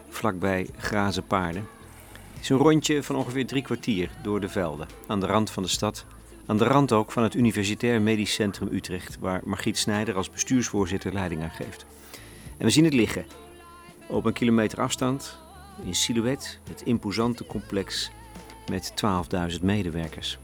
vlakbij 0.08 0.68
grazen 0.76 1.26
paarden. 1.26 1.68
Het 2.32 2.42
is 2.42 2.48
een 2.48 2.56
rondje 2.56 3.02
van 3.02 3.16
ongeveer 3.16 3.46
drie 3.46 3.62
kwartier 3.62 4.10
door 4.22 4.40
de 4.40 4.48
velden, 4.48 4.88
aan 5.06 5.20
de 5.20 5.26
rand 5.26 5.50
van 5.50 5.62
de 5.62 5.68
stad. 5.68 6.04
Aan 6.46 6.56
de 6.56 6.64
rand 6.64 6.92
ook 6.92 7.12
van 7.12 7.22
het 7.22 7.34
Universitair 7.34 8.02
Medisch 8.02 8.34
Centrum 8.34 8.68
Utrecht, 8.72 9.18
waar 9.18 9.40
Margriet 9.44 9.78
Snijder 9.78 10.14
als 10.14 10.30
bestuursvoorzitter 10.30 11.12
leiding 11.12 11.42
aan 11.42 11.50
geeft. 11.50 11.86
En 12.58 12.64
we 12.64 12.70
zien 12.70 12.84
het 12.84 12.94
liggen. 12.94 13.24
Op 14.06 14.24
een 14.24 14.32
kilometer 14.32 14.80
afstand, 14.80 15.38
in 15.84 15.94
silhouet, 15.94 16.58
het 16.68 16.82
imposante 16.82 17.46
complex 17.46 18.10
met 18.68 18.92
12.000 19.52 19.60
medewerkers. 19.62 20.38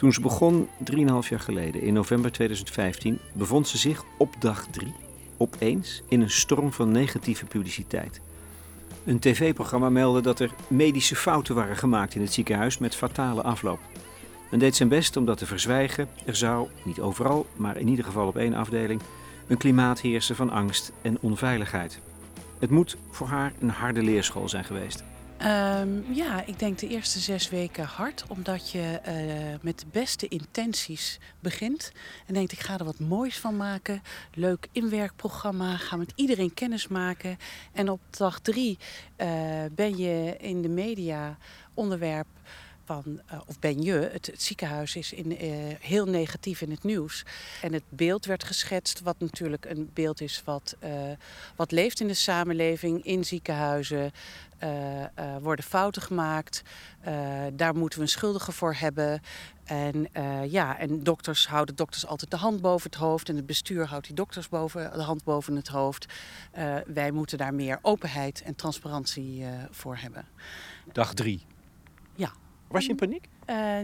Toen 0.00 0.12
ze 0.12 0.20
begon, 0.20 0.68
3,5 0.90 0.96
jaar 1.28 1.40
geleden, 1.40 1.82
in 1.82 1.92
november 1.92 2.32
2015, 2.32 3.18
bevond 3.32 3.68
ze 3.68 3.78
zich 3.78 4.04
op 4.18 4.34
dag 4.38 4.66
3 4.70 4.92
opeens 5.36 6.02
in 6.08 6.20
een 6.20 6.30
storm 6.30 6.72
van 6.72 6.92
negatieve 6.92 7.44
publiciteit. 7.44 8.20
Een 9.04 9.18
tv-programma 9.18 9.88
meldde 9.88 10.20
dat 10.20 10.40
er 10.40 10.50
medische 10.68 11.16
fouten 11.16 11.54
waren 11.54 11.76
gemaakt 11.76 12.14
in 12.14 12.20
het 12.20 12.32
ziekenhuis 12.32 12.78
met 12.78 12.94
fatale 12.94 13.42
afloop. 13.42 13.80
Men 14.50 14.58
deed 14.58 14.76
zijn 14.76 14.88
best 14.88 15.16
om 15.16 15.24
dat 15.24 15.38
te 15.38 15.46
verzwijgen. 15.46 16.08
Er 16.24 16.36
zou, 16.36 16.68
niet 16.82 17.00
overal, 17.00 17.46
maar 17.56 17.76
in 17.76 17.88
ieder 17.88 18.04
geval 18.04 18.26
op 18.26 18.36
één 18.36 18.54
afdeling, 18.54 19.00
een 19.46 19.56
klimaat 19.56 20.00
heersen 20.00 20.36
van 20.36 20.50
angst 20.50 20.92
en 21.02 21.18
onveiligheid. 21.20 22.00
Het 22.58 22.70
moet 22.70 22.96
voor 23.10 23.26
haar 23.26 23.52
een 23.58 23.70
harde 23.70 24.02
leerschool 24.02 24.48
zijn 24.48 24.64
geweest. 24.64 25.04
Ehm, 25.40 26.12
ja, 26.12 26.44
ik 26.46 26.58
denk 26.58 26.78
de 26.78 26.88
eerste 26.88 27.18
zes 27.18 27.48
weken 27.48 27.84
hard, 27.84 28.24
omdat 28.28 28.70
je 28.70 29.00
eh, 29.02 29.14
met 29.60 29.78
de 29.78 29.86
beste 29.92 30.28
intenties 30.28 31.18
begint. 31.38 31.92
En 32.26 32.34
denkt, 32.34 32.52
ik 32.52 32.60
ga 32.60 32.78
er 32.78 32.84
wat 32.84 32.98
moois 32.98 33.38
van 33.38 33.56
maken. 33.56 34.02
Leuk 34.34 34.68
inwerkprogramma, 34.72 35.76
ga 35.76 35.96
met 35.96 36.12
iedereen 36.14 36.54
kennis 36.54 36.88
maken. 36.88 37.36
En 37.72 37.90
op 37.90 38.00
dag 38.10 38.40
drie 38.40 38.78
eh, 39.16 39.28
ben 39.72 39.96
je 39.96 40.36
in 40.38 40.62
de 40.62 40.68
media 40.68 41.38
onderwerp 41.74 42.28
van, 42.90 43.20
uh, 43.32 43.40
of 43.46 43.58
ben 43.58 43.82
je, 43.82 43.92
het, 43.92 44.26
het 44.26 44.42
ziekenhuis 44.42 44.96
is 44.96 45.12
in, 45.12 45.30
heel 45.80 46.06
negatief 46.06 46.60
in 46.60 46.70
het 46.70 46.82
nieuws. 46.82 47.24
En 47.62 47.72
het 47.72 47.82
beeld 47.88 48.24
werd 48.24 48.44
geschetst, 48.44 49.00
wat 49.00 49.18
natuurlijk 49.18 49.64
een 49.64 49.90
beeld 49.94 50.20
is 50.20 50.42
wat, 50.44 50.76
wat 51.56 51.70
leeft 51.70 52.00
in 52.00 52.06
de 52.06 52.14
samenleving, 52.14 53.04
in 53.04 53.24
ziekenhuizen, 53.24 54.12
worden 55.40 55.64
fouten 55.64 56.02
gemaakt. 56.02 56.62
Daar 57.52 57.76
moeten 57.76 57.98
we 57.98 58.04
een 58.04 58.10
schuldige 58.10 58.52
voor 58.52 58.74
hebben. 58.74 59.20
En 59.64 60.08
ja, 60.50 60.78
en 60.78 61.02
dokters 61.02 61.48
houden 61.48 61.74
dokters 61.74 62.06
altijd 62.06 62.30
de 62.30 62.36
hand 62.36 62.60
boven 62.60 62.90
het 62.90 63.00
hoofd. 63.00 63.28
En 63.28 63.36
het 63.36 63.46
bestuur 63.46 63.86
houdt 63.86 64.06
die 64.06 64.16
dokters 64.16 64.48
boven, 64.48 64.92
de 64.92 65.02
hand 65.02 65.24
boven 65.24 65.56
het 65.56 65.68
hoofd. 65.68 66.06
wij 66.86 67.10
moeten 67.10 67.38
daar 67.38 67.54
meer 67.54 67.78
openheid 67.82 68.42
en 68.42 68.54
transparantie 68.54 69.44
voor 69.70 69.96
hebben. 69.96 70.24
Dag 70.92 71.14
drie. 71.14 71.46
Ja. 72.14 72.32
Was 72.70 72.84
je 72.84 72.90
in 72.90 72.96
paniek? 72.96 73.28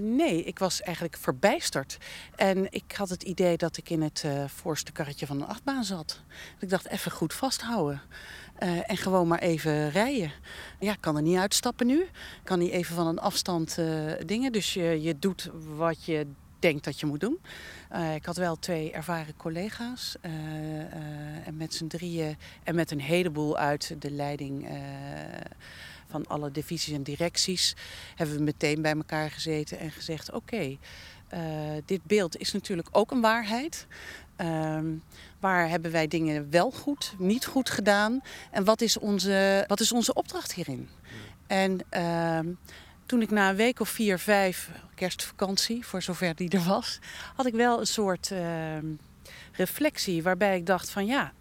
nee, 0.00 0.44
ik 0.44 0.58
was 0.58 0.82
eigenlijk 0.82 1.16
verbijsterd. 1.16 1.98
En 2.36 2.72
ik 2.72 2.92
had 2.96 3.08
het 3.08 3.22
idee 3.22 3.56
dat 3.56 3.76
ik 3.76 3.90
in 3.90 4.02
het 4.02 4.24
voorste 4.46 4.92
karretje 4.92 5.26
van 5.26 5.40
een 5.40 5.46
achtbaan 5.46 5.84
zat. 5.84 6.20
Ik 6.60 6.68
dacht, 6.68 6.88
even 6.88 7.10
goed 7.10 7.34
vasthouden. 7.34 8.02
Uh, 8.62 8.90
en 8.90 8.96
gewoon 8.96 9.28
maar 9.28 9.38
even 9.38 9.90
rijden. 9.90 10.32
Ja, 10.80 10.92
ik 10.92 11.00
kan 11.00 11.16
er 11.16 11.22
niet 11.22 11.38
uitstappen 11.38 11.86
nu. 11.86 12.00
Ik 12.00 12.40
kan 12.44 12.58
niet 12.58 12.70
even 12.70 12.94
van 12.94 13.06
een 13.06 13.18
afstand 13.18 13.78
dingen. 14.26 14.52
Dus 14.52 14.74
je, 14.74 15.02
je 15.02 15.18
doet 15.18 15.50
wat 15.76 16.04
je 16.04 16.26
denkt 16.58 16.84
dat 16.84 17.00
je 17.00 17.06
moet 17.06 17.20
doen. 17.20 17.38
Ik 18.14 18.24
had 18.24 18.36
wel 18.36 18.58
twee 18.58 18.92
ervaren 18.92 19.36
collega's. 19.36 20.16
en 21.44 21.56
met 21.56 21.74
z'n 21.74 21.86
drieën 21.86 22.36
en 22.62 22.74
met 22.74 22.90
een 22.90 23.00
heleboel 23.00 23.56
uit 23.56 23.96
de 23.98 24.10
leiding 24.10 24.68
van 26.06 26.26
alle 26.26 26.50
divisies 26.50 26.94
en 26.94 27.02
directies... 27.02 27.76
hebben 28.14 28.36
we 28.36 28.42
meteen 28.42 28.82
bij 28.82 28.94
elkaar 28.94 29.30
gezeten 29.30 29.78
en 29.78 29.90
gezegd... 29.90 30.32
oké, 30.32 30.36
okay, 30.36 30.78
dit 31.84 32.04
beeld 32.04 32.36
is 32.36 32.52
natuurlijk 32.52 32.88
ook 32.90 33.10
een 33.10 33.20
waarheid. 33.20 33.86
Ehm, 34.36 34.86
waar 35.40 35.68
hebben 35.68 35.90
wij 35.90 36.06
dingen 36.06 36.50
wel 36.50 36.70
goed, 36.70 37.14
niet 37.18 37.46
goed 37.46 37.70
gedaan? 37.70 38.20
En 38.50 38.64
wat 38.64 38.80
is 38.80 38.98
onze, 38.98 39.64
wat 39.66 39.80
is 39.80 39.92
onze 39.92 40.14
opdracht 40.14 40.52
hierin? 40.54 40.88
En 41.46 41.78
uh, 41.90 42.38
toen 43.06 43.22
ik 43.22 43.30
na 43.30 43.50
een 43.50 43.56
week 43.56 43.80
of 43.80 43.88
vier, 43.88 44.18
vijf, 44.18 44.70
kerstvakantie, 44.94 45.86
voor 45.86 46.02
zover 46.02 46.34
die 46.34 46.50
er 46.50 46.62
was, 46.62 46.98
had 47.34 47.46
ik 47.46 47.54
wel 47.54 47.80
een 47.80 47.86
soort 47.86 48.30
uh, 48.30 48.40
reflectie 49.52 50.22
waarbij 50.22 50.56
ik 50.56 50.66
dacht 50.66 50.90
van 50.90 51.06
ja, 51.06 51.32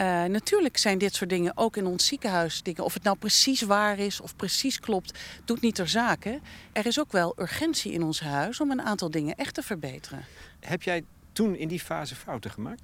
uh, 0.00 0.24
natuurlijk 0.24 0.76
zijn 0.76 0.98
dit 0.98 1.14
soort 1.14 1.30
dingen 1.30 1.56
ook 1.56 1.76
in 1.76 1.86
ons 1.86 2.06
ziekenhuis 2.06 2.62
dingen. 2.62 2.84
Of 2.84 2.94
het 2.94 3.02
nou 3.02 3.16
precies 3.16 3.60
waar 3.60 3.98
is 3.98 4.20
of 4.20 4.36
precies 4.36 4.80
klopt, 4.80 5.18
doet 5.44 5.60
niet 5.60 5.74
ter 5.74 5.88
zake. 5.88 6.40
Er 6.72 6.86
is 6.86 7.00
ook 7.00 7.12
wel 7.12 7.34
urgentie 7.38 7.92
in 7.92 8.02
ons 8.02 8.20
huis 8.20 8.60
om 8.60 8.70
een 8.70 8.82
aantal 8.82 9.10
dingen 9.10 9.36
echt 9.36 9.54
te 9.54 9.62
verbeteren. 9.62 10.24
Heb 10.60 10.82
jij 10.82 11.04
toen 11.32 11.56
in 11.56 11.68
die 11.68 11.80
fase 11.80 12.14
fouten 12.14 12.50
gemaakt? 12.50 12.82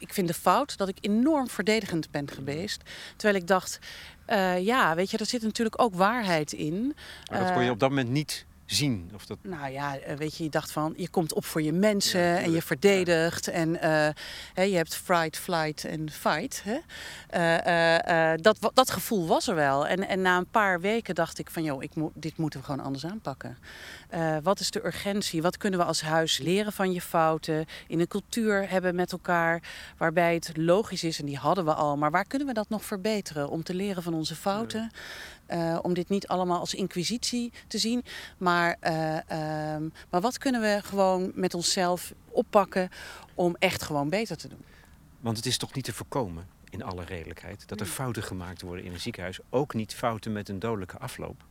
ik 0.00 0.12
vind 0.12 0.28
de 0.28 0.34
fout 0.34 0.76
dat 0.76 0.88
ik 0.88 0.96
enorm 1.00 1.48
verdedigend 1.48 2.10
ben 2.10 2.30
geweest. 2.30 2.82
Terwijl 3.16 3.40
ik 3.40 3.46
dacht, 3.46 3.78
uh, 4.28 4.64
ja, 4.64 4.94
weet 4.94 5.10
je, 5.10 5.18
er 5.18 5.26
zit 5.26 5.42
natuurlijk 5.42 5.82
ook 5.82 5.94
waarheid 5.94 6.52
in. 6.52 6.96
Maar 7.30 7.40
dat 7.40 7.52
kon 7.52 7.60
je 7.60 7.66
eh, 7.66 7.72
op 7.72 7.80
dat 7.80 7.88
moment 7.88 8.08
niet 8.08 8.46
zien? 8.74 9.10
Of 9.14 9.26
dat... 9.26 9.38
Nou 9.42 9.72
ja, 9.72 9.98
eh, 9.98 10.16
weet 10.16 10.36
je, 10.36 10.44
je 10.44 10.50
dacht 10.50 10.72
van 10.72 10.94
je 10.96 11.08
komt 11.08 11.32
op 11.32 11.44
voor 11.44 11.62
je 11.62 11.72
mensen 11.72 12.38
en 12.38 12.52
je 12.52 12.62
verdedigt. 12.62 13.48
En 13.48 13.68
uh, 13.68 13.80
hè, 14.54 14.62
je 14.62 14.76
hebt 14.76 14.96
fright, 14.96 15.36
flight 15.36 15.84
en 15.84 16.10
fight. 16.10 16.62
Hè? 16.64 16.78
Uh, 17.34 18.32
dat, 18.42 18.70
dat 18.74 18.90
gevoel 18.90 19.26
was 19.26 19.48
er 19.48 19.54
wel. 19.54 19.86
En, 19.86 20.08
en 20.08 20.22
na 20.22 20.36
een 20.36 20.50
paar 20.50 20.80
weken 20.80 21.14
dacht 21.14 21.38
ik 21.38 21.50
van 21.50 21.62
joh, 21.62 21.82
ik 21.82 21.94
mo 21.94 22.10
dit 22.14 22.36
moeten 22.36 22.60
we 22.60 22.66
gewoon 22.66 22.84
anders 22.84 23.06
aanpakken. 23.06 23.58
wat 24.42 24.60
is 24.60 24.70
de 24.70 24.86
urgentie? 24.86 25.42
Wat 25.42 25.56
kunnen 25.56 25.78
we 25.78 25.84
als 25.84 26.00
huis 26.00 26.38
leren 26.38 26.72
van 26.72 26.92
je 26.92 27.00
fouten? 27.00 27.66
In 27.86 28.00
een 28.00 28.08
cultuur 28.08 28.70
hebben 28.70 28.94
met 28.94 29.12
elkaar 29.12 29.62
waarbij 29.96 30.34
het 30.34 30.56
logisch 30.56 31.04
is, 31.04 31.18
en 31.18 31.26
die 31.26 31.36
hadden 31.36 31.64
we 31.64 31.74
al, 31.74 31.96
maar 31.96 32.10
waar 32.10 32.26
kunnen 32.26 32.48
we 32.48 32.54
dat 32.54 32.68
nog 32.68 32.84
verbeteren 32.84 33.48
om 33.48 33.62
te 33.62 33.74
leren 33.74 34.02
van 34.02 34.14
onze 34.14 34.34
fouten? 34.34 34.90
Uh, 35.52 35.78
om 35.82 35.94
dit 35.94 36.08
niet 36.08 36.28
allemaal 36.28 36.58
als 36.58 36.74
inquisitie 36.74 37.52
te 37.66 37.78
zien. 37.78 38.04
Maar, 38.38 38.59
uh, 38.68 39.74
um, 39.74 39.92
maar 40.10 40.20
wat 40.20 40.38
kunnen 40.38 40.60
we 40.60 40.80
gewoon 40.82 41.32
met 41.34 41.54
onszelf 41.54 42.12
oppakken 42.28 42.88
om 43.34 43.56
echt 43.58 43.82
gewoon 43.82 44.08
beter 44.08 44.36
te 44.36 44.48
doen? 44.48 44.64
Want 45.20 45.36
het 45.36 45.46
is 45.46 45.56
toch 45.56 45.74
niet 45.74 45.84
te 45.84 45.92
voorkomen, 45.92 46.46
in 46.70 46.82
alle 46.82 47.04
redelijkheid, 47.04 47.68
dat 47.68 47.80
er 47.80 47.86
fouten 47.86 48.22
gemaakt 48.22 48.62
worden 48.62 48.84
in 48.84 48.92
een 48.92 49.00
ziekenhuis. 49.00 49.38
Ook 49.50 49.74
niet 49.74 49.94
fouten 49.94 50.32
met 50.32 50.48
een 50.48 50.58
dodelijke 50.58 50.98
afloop. 50.98 51.44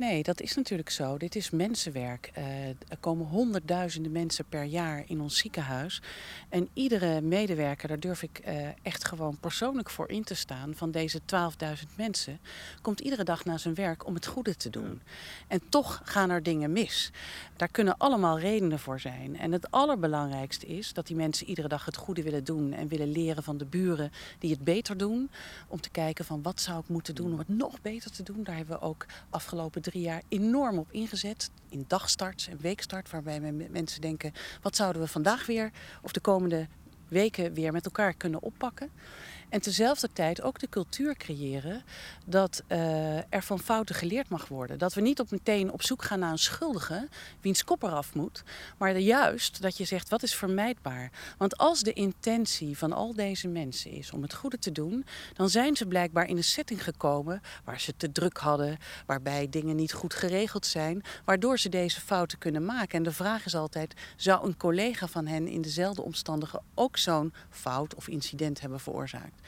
Nee, 0.00 0.22
dat 0.22 0.40
is 0.40 0.54
natuurlijk 0.54 0.90
zo. 0.90 1.18
Dit 1.18 1.36
is 1.36 1.50
mensenwerk. 1.50 2.30
Uh, 2.38 2.68
er 2.68 2.96
komen 3.00 3.26
honderdduizenden 3.26 4.12
mensen 4.12 4.44
per 4.44 4.62
jaar 4.62 5.04
in 5.06 5.20
ons 5.20 5.38
ziekenhuis. 5.38 6.02
En 6.48 6.68
iedere 6.72 7.20
medewerker, 7.20 7.88
daar 7.88 8.00
durf 8.00 8.22
ik 8.22 8.40
uh, 8.46 8.68
echt 8.82 9.04
gewoon 9.04 9.38
persoonlijk 9.38 9.90
voor 9.90 10.08
in 10.08 10.24
te 10.24 10.34
staan, 10.34 10.74
van 10.74 10.90
deze 10.90 11.20
12.000 11.20 11.24
mensen, 11.96 12.40
komt 12.82 13.00
iedere 13.00 13.24
dag 13.24 13.44
naar 13.44 13.58
zijn 13.58 13.74
werk 13.74 14.06
om 14.06 14.14
het 14.14 14.26
goede 14.26 14.56
te 14.56 14.70
doen. 14.70 15.02
En 15.48 15.60
toch 15.68 16.00
gaan 16.04 16.30
er 16.30 16.42
dingen 16.42 16.72
mis. 16.72 17.10
Daar 17.56 17.70
kunnen 17.70 17.96
allemaal 17.96 18.38
redenen 18.38 18.78
voor 18.78 19.00
zijn. 19.00 19.38
En 19.38 19.52
het 19.52 19.70
allerbelangrijkste 19.70 20.66
is 20.66 20.92
dat 20.92 21.06
die 21.06 21.16
mensen 21.16 21.46
iedere 21.46 21.68
dag 21.68 21.84
het 21.84 21.96
goede 21.96 22.22
willen 22.22 22.44
doen 22.44 22.72
en 22.72 22.88
willen 22.88 23.12
leren 23.12 23.42
van 23.42 23.58
de 23.58 23.66
buren 23.66 24.12
die 24.38 24.50
het 24.50 24.64
beter 24.64 24.96
doen. 24.96 25.30
Om 25.68 25.80
te 25.80 25.90
kijken 25.90 26.24
van 26.24 26.42
wat 26.42 26.60
zou 26.60 26.80
ik 26.80 26.88
moeten 26.88 27.14
doen 27.14 27.32
om 27.32 27.38
het 27.38 27.48
nog 27.48 27.80
beter 27.80 28.10
te 28.10 28.22
doen. 28.22 28.42
Daar 28.42 28.56
hebben 28.56 28.78
we 28.78 28.84
ook 28.84 29.06
afgelopen 29.30 29.82
drie 29.82 29.89
jaar 29.98 30.22
enorm 30.28 30.78
op 30.78 30.88
ingezet. 30.90 31.50
In 31.68 31.84
dagstarts 31.88 32.48
en 32.48 32.58
weekstart, 32.60 33.10
waarbij 33.10 33.40
mensen 33.70 34.00
denken: 34.00 34.32
wat 34.62 34.76
zouden 34.76 35.02
we 35.02 35.08
vandaag 35.08 35.46
weer 35.46 35.70
of 36.02 36.12
de 36.12 36.20
komende 36.20 36.68
weken 37.08 37.54
weer 37.54 37.72
met 37.72 37.84
elkaar 37.84 38.14
kunnen 38.14 38.42
oppakken. 38.42 38.90
En 39.50 39.60
tezelfde 39.60 40.08
tijd 40.12 40.42
ook 40.42 40.58
de 40.58 40.68
cultuur 40.68 41.16
creëren 41.16 41.82
dat 42.24 42.62
uh, 42.68 43.16
er 43.16 43.42
van 43.42 43.58
fouten 43.58 43.94
geleerd 43.94 44.28
mag 44.28 44.48
worden. 44.48 44.78
Dat 44.78 44.94
we 44.94 45.00
niet 45.00 45.20
op 45.20 45.30
meteen 45.30 45.72
op 45.72 45.82
zoek 45.82 46.02
gaan 46.02 46.18
naar 46.18 46.30
een 46.30 46.38
schuldige, 46.38 47.08
wiens 47.40 47.64
kop 47.64 47.82
eraf 47.82 48.14
moet. 48.14 48.42
Maar 48.78 48.98
juist 48.98 49.62
dat 49.62 49.76
je 49.76 49.84
zegt, 49.84 50.08
wat 50.08 50.22
is 50.22 50.34
vermijdbaar? 50.34 51.10
Want 51.38 51.56
als 51.56 51.80
de 51.80 51.92
intentie 51.92 52.78
van 52.78 52.92
al 52.92 53.14
deze 53.14 53.48
mensen 53.48 53.90
is 53.90 54.12
om 54.12 54.22
het 54.22 54.34
goede 54.34 54.58
te 54.58 54.72
doen... 54.72 55.04
dan 55.34 55.48
zijn 55.48 55.76
ze 55.76 55.86
blijkbaar 55.86 56.28
in 56.28 56.36
een 56.36 56.44
setting 56.44 56.84
gekomen 56.84 57.40
waar 57.64 57.80
ze 57.80 57.96
te 57.96 58.12
druk 58.12 58.38
hadden... 58.38 58.78
waarbij 59.06 59.48
dingen 59.48 59.76
niet 59.76 59.92
goed 59.92 60.14
geregeld 60.14 60.66
zijn, 60.66 61.02
waardoor 61.24 61.58
ze 61.58 61.68
deze 61.68 62.00
fouten 62.00 62.38
kunnen 62.38 62.64
maken. 62.64 62.98
En 62.98 63.02
de 63.02 63.12
vraag 63.12 63.44
is 63.44 63.54
altijd, 63.54 63.94
zou 64.16 64.46
een 64.46 64.56
collega 64.56 65.06
van 65.06 65.26
hen 65.26 65.48
in 65.48 65.62
dezelfde 65.62 66.02
omstandigheden 66.02 66.28
ook 66.74 66.96
zo'n 66.96 67.32
fout 67.50 67.94
of 67.94 68.08
incident 68.08 68.60
hebben 68.60 68.80
veroorzaakt? 68.80 69.39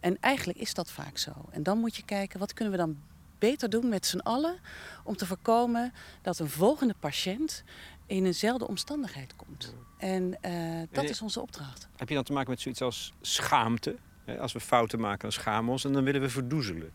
En 0.00 0.16
eigenlijk 0.20 0.58
is 0.58 0.74
dat 0.74 0.90
vaak 0.90 1.18
zo. 1.18 1.32
En 1.50 1.62
dan 1.62 1.78
moet 1.78 1.96
je 1.96 2.04
kijken, 2.04 2.38
wat 2.38 2.52
kunnen 2.52 2.72
we 2.72 2.80
dan 2.80 2.96
beter 3.38 3.70
doen 3.70 3.88
met 3.88 4.06
z'n 4.06 4.18
allen 4.18 4.58
om 5.04 5.16
te 5.16 5.26
voorkomen 5.26 5.92
dat 6.22 6.38
een 6.38 6.48
volgende 6.48 6.94
patiënt 7.00 7.64
in 8.06 8.24
eenzelfde 8.24 8.68
omstandigheid 8.68 9.36
komt. 9.36 9.74
En 9.98 10.38
uh, 10.46 10.82
dat 10.90 11.04
is 11.04 11.22
onze 11.22 11.40
opdracht. 11.40 11.88
Heb 11.96 12.08
je 12.08 12.14
dan 12.14 12.24
te 12.24 12.32
maken 12.32 12.50
met 12.50 12.60
zoiets 12.60 12.80
als 12.80 13.12
schaamte? 13.20 13.96
Als 14.38 14.52
we 14.52 14.60
fouten 14.60 15.00
maken, 15.00 15.20
dan 15.20 15.32
schamen 15.32 15.64
we 15.64 15.70
ons 15.70 15.84
en 15.84 15.92
dan 15.92 16.04
willen 16.04 16.20
we 16.20 16.28
verdoezelen. 16.28 16.92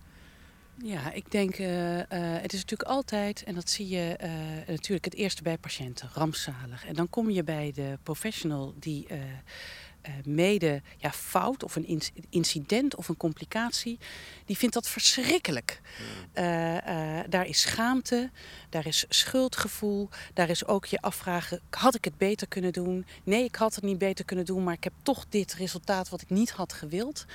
Ja, 0.84 1.12
ik 1.12 1.32
denk, 1.32 1.58
uh, 1.58 1.98
uh, 1.98 2.04
het 2.42 2.54
is 2.54 2.60
natuurlijk 2.60 2.90
altijd, 2.90 3.44
en 3.44 3.56
dat 3.56 3.70
zie 3.70 3.88
je 3.88 4.18
uh, 4.22 4.30
natuurlijk 4.68 5.06
het 5.06 5.14
eerste 5.14 5.44
bij 5.44 5.58
patiënten, 5.58 6.10
rampzalig. 6.14 6.86
En 6.86 6.94
dan 6.94 7.10
kom 7.10 7.30
je 7.30 7.44
bij 7.44 7.72
de 7.76 7.98
professional 8.04 8.74
die 8.80 9.08
mede 10.26 10.82
ja, 10.98 11.12
fout 11.12 11.64
of 11.64 11.76
een 11.76 12.02
incident 12.30 12.96
of 12.96 13.08
een 13.10 13.18
complicatie, 13.18 14.00
die 14.46 14.58
vindt 14.58 14.74
dat 14.74 14.88
verschrikkelijk. 14.88 15.82
Uh, 16.34 16.74
uh, 16.74 17.20
daar 17.30 17.48
is 17.48 17.62
schaamte, 17.62 18.30
daar 18.70 18.86
is 18.88 19.06
schuldgevoel, 19.10 20.10
daar 20.34 20.50
is 20.50 20.66
ook 20.66 20.86
je 20.86 21.02
afvragen: 21.02 21.62
had 21.70 21.96
ik 21.96 22.06
het 22.06 22.18
beter 22.18 22.48
kunnen 22.48 22.74
doen? 22.74 23.06
Nee, 23.24 23.44
ik 23.44 23.56
had 23.56 23.76
het 23.76 23.84
niet 23.84 23.98
beter 23.98 24.26
kunnen 24.26 24.46
doen, 24.46 24.64
maar 24.64 24.74
ik 24.74 24.84
heb 24.84 24.94
toch 25.02 25.26
dit 25.30 25.54
resultaat 25.54 26.10
wat 26.10 26.22
ik 26.22 26.30
niet 26.30 26.52
had 26.52 26.74
gewild. 26.74 27.26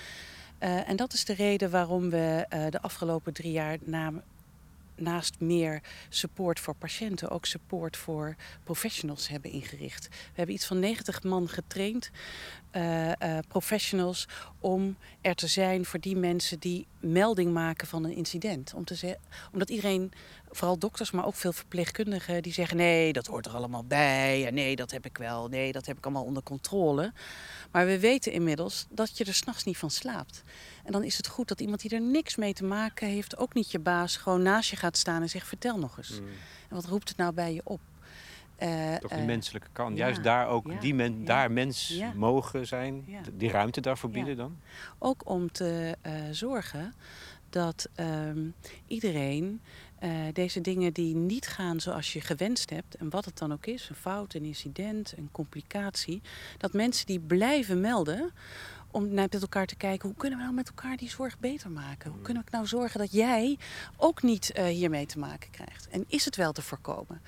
en 0.58 0.96
dat 0.96 1.12
is 1.12 1.24
de 1.24 1.34
reden 1.34 1.70
waarom 1.70 2.10
we 2.10 2.46
de 2.70 2.80
afgelopen 2.80 3.32
drie 3.32 3.52
jaar 3.52 3.78
na 3.80 4.12
naast 4.96 5.40
meer 5.40 5.82
support 6.08 6.60
voor 6.60 6.74
patiënten 6.74 7.30
ook 7.30 7.46
support 7.46 7.96
voor 7.96 8.36
professionals 8.64 9.28
hebben 9.28 9.50
ingericht. 9.50 10.08
We 10.08 10.16
hebben 10.34 10.54
iets 10.54 10.66
van 10.66 10.78
90 10.78 11.22
man 11.22 11.48
getraind, 11.48 12.10
uh, 12.72 13.08
uh, 13.08 13.38
professionals, 13.48 14.28
om 14.58 14.96
er 15.20 15.34
te 15.34 15.46
zijn 15.46 15.84
voor 15.84 16.00
die 16.00 16.16
mensen 16.16 16.58
die 16.58 16.86
melding 17.00 17.52
maken 17.52 17.86
van 17.86 18.04
een 18.04 18.16
incident. 18.16 18.74
Om 18.74 18.84
te 18.84 19.18
omdat 19.52 19.70
iedereen, 19.70 20.12
vooral 20.50 20.78
dokters, 20.78 21.10
maar 21.10 21.26
ook 21.26 21.34
veel 21.34 21.52
verpleegkundigen, 21.52 22.42
die 22.42 22.52
zeggen: 22.52 22.76
nee, 22.76 23.12
dat 23.12 23.26
hoort 23.26 23.46
er 23.46 23.54
allemaal 23.54 23.84
bij. 23.84 24.46
En 24.46 24.54
nee, 24.54 24.76
dat 24.76 24.90
heb 24.90 25.04
ik 25.04 25.18
wel. 25.18 25.48
Nee, 25.48 25.72
dat 25.72 25.86
heb 25.86 25.96
ik 25.96 26.04
allemaal 26.04 26.24
onder 26.24 26.42
controle. 26.42 27.12
Maar 27.70 27.86
we 27.86 27.98
weten 27.98 28.32
inmiddels 28.32 28.86
dat 28.90 29.18
je 29.18 29.24
er 29.24 29.34
s'nachts 29.34 29.64
niet 29.64 29.78
van 29.78 29.90
slaapt. 29.90 30.42
En 30.82 30.92
dan 30.92 31.04
is 31.04 31.16
het 31.16 31.26
goed 31.26 31.48
dat 31.48 31.60
iemand 31.60 31.80
die 31.80 31.90
er 31.90 32.00
niks 32.00 32.36
mee 32.36 32.52
te 32.52 32.64
maken 32.64 33.08
heeft, 33.08 33.36
ook 33.36 33.54
niet 33.54 33.70
je 33.70 33.78
baas, 33.78 34.16
gewoon 34.16 34.42
naast 34.42 34.70
je 34.70 34.76
gaat 34.76 34.96
staan 34.96 35.22
en 35.22 35.28
zegt: 35.28 35.46
vertel 35.46 35.78
nog 35.78 35.98
eens. 35.98 36.20
Mm. 36.20 36.26
En 36.68 36.74
wat 36.74 36.86
roept 36.86 37.08
het 37.08 37.16
nou 37.16 37.32
bij 37.32 37.54
je 37.54 37.60
op? 37.64 37.80
Uh, 38.62 38.94
Toch 38.94 39.10
die 39.10 39.20
uh, 39.20 39.26
menselijke 39.26 39.68
kant. 39.72 39.96
Juist 39.96 40.22
daar 40.22 40.48
ook 40.48 40.70
ja, 40.70 40.80
die 40.80 40.94
men, 40.94 41.18
ja, 41.18 41.24
daar 41.24 41.50
mens 41.50 42.00
mogen 42.14 42.66
zijn, 42.66 43.04
die 43.32 43.50
ruimte 43.50 43.80
daarvoor 43.80 44.10
bieden 44.10 44.36
dan? 44.36 44.58
Ook 44.98 45.28
om 45.28 45.52
te 45.52 45.96
uh, 46.06 46.12
zorgen 46.30 46.94
dat 47.50 47.88
um, 47.96 48.54
iedereen 48.86 49.60
deze 50.32 50.60
dingen 50.60 50.92
die 50.92 51.14
niet 51.14 51.46
gaan 51.46 51.80
zoals 51.80 52.12
je 52.12 52.20
gewenst 52.20 52.70
hebt, 52.70 52.94
en 52.94 53.10
wat 53.10 53.24
het 53.24 53.38
dan 53.38 53.52
ook 53.52 53.66
is, 53.66 53.88
een 53.88 53.94
fout, 53.94 54.34
een 54.34 54.44
incident, 54.44 55.14
een 55.16 55.28
complicatie, 55.32 56.22
dat 56.58 56.72
mensen 56.72 57.06
die 57.06 57.20
blijven 57.20 57.80
melden, 57.80 58.32
om 58.92 59.14
met 59.14 59.34
elkaar 59.34 59.66
te 59.66 59.76
kijken 59.76 60.08
hoe 60.08 60.18
kunnen 60.18 60.38
we 60.38 60.44
nou 60.44 60.56
met 60.56 60.68
elkaar 60.68 60.96
die 60.96 61.10
zorg 61.10 61.38
beter 61.38 61.70
maken? 61.70 62.10
Hoe 62.10 62.22
kunnen 62.22 62.42
we 62.44 62.50
nou 62.50 62.66
zorgen 62.66 63.00
dat 63.00 63.12
jij 63.12 63.58
ook 63.96 64.22
niet 64.22 64.52
uh, 64.56 64.64
hiermee 64.64 65.06
te 65.06 65.18
maken 65.18 65.50
krijgt? 65.50 65.88
En 65.88 66.04
is 66.08 66.24
het 66.24 66.36
wel 66.36 66.52
te 66.52 66.62
voorkomen? 66.62 67.22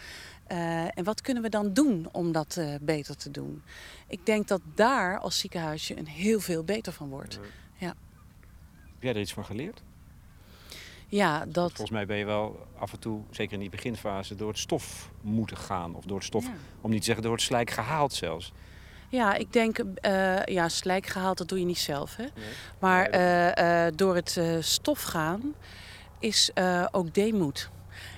Uh, 0.53 0.99
en 0.99 1.05
wat 1.05 1.21
kunnen 1.21 1.43
we 1.43 1.49
dan 1.49 1.73
doen 1.73 2.09
om 2.13 2.33
dat 2.33 2.57
uh, 2.59 2.75
beter 2.81 3.17
te 3.17 3.31
doen? 3.31 3.63
Ik 4.07 4.27
denk 4.27 4.49
dat 4.49 4.61
daar 4.75 5.19
als 5.19 5.39
ziekenhuisje 5.39 5.99
een 5.99 6.07
heel 6.07 6.41
veel 6.41 6.65
beter 6.65 6.93
van 6.93 7.09
wordt. 7.09 7.39
Ja. 7.77 7.95
Heb 8.93 9.03
jij 9.03 9.15
er 9.15 9.21
iets 9.21 9.33
van 9.33 9.45
geleerd? 9.45 9.83
Ja, 11.09 11.47
dat... 11.47 11.67
Volgens 11.67 11.91
mij 11.91 12.07
ben 12.07 12.17
je 12.17 12.25
wel 12.25 12.67
af 12.79 12.93
en 12.93 12.99
toe, 12.99 13.23
zeker 13.31 13.53
in 13.53 13.61
die 13.61 13.71
beginfase, 13.71 14.35
door 14.35 14.49
het 14.49 14.59
stof 14.59 15.11
moeten 15.21 15.57
gaan. 15.57 15.95
Of 15.95 16.05
door 16.05 16.17
het 16.17 16.27
stof, 16.27 16.45
ja. 16.45 16.55
om 16.81 16.91
niet 16.91 16.99
te 16.99 17.05
zeggen 17.05 17.25
door 17.25 17.33
het 17.33 17.43
slijk 17.43 17.71
gehaald 17.71 18.13
zelfs. 18.13 18.53
Ja, 19.09 19.35
ik 19.35 19.53
denk, 19.53 19.79
uh, 19.79 20.45
ja, 20.45 20.69
slijk 20.69 21.07
gehaald, 21.07 21.39
dat 21.39 21.49
doe 21.49 21.59
je 21.59 21.65
niet 21.65 21.79
zelf. 21.79 22.17
Hè? 22.17 22.23
Nee. 22.23 22.45
Maar 22.79 23.15
uh, 23.15 23.87
uh, 23.87 23.93
door 23.95 24.15
het 24.15 24.41
stof 24.61 25.03
gaan 25.03 25.55
is 26.19 26.51
ook 26.91 27.15
deemoed. 27.15 27.71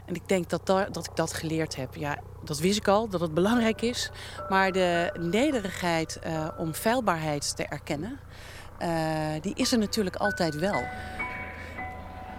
En 0.07 0.15
ik 0.15 0.29
denk 0.29 0.49
dat, 0.51 0.67
daar, 0.67 0.93
dat 0.93 1.07
ik 1.07 1.17
dat 1.17 1.33
geleerd 1.33 1.77
heb. 1.77 1.95
Ja, 1.95 2.19
dat 2.45 2.59
wist 2.59 2.77
ik 2.77 2.89
al, 2.89 3.09
dat 3.09 3.21
het 3.21 3.35
belangrijk 3.35 3.83
is. 3.83 4.11
Maar 4.49 4.73
de 4.73 5.13
nederigheid 5.19 6.19
om 6.59 6.75
feilbaarheid 6.75 7.57
te 7.57 7.67
erkennen, 7.67 8.19
die 9.41 9.55
is 9.55 9.73
er 9.73 9.79
natuurlijk 9.79 10.17
altijd 10.17 10.55
wel. 10.55 10.85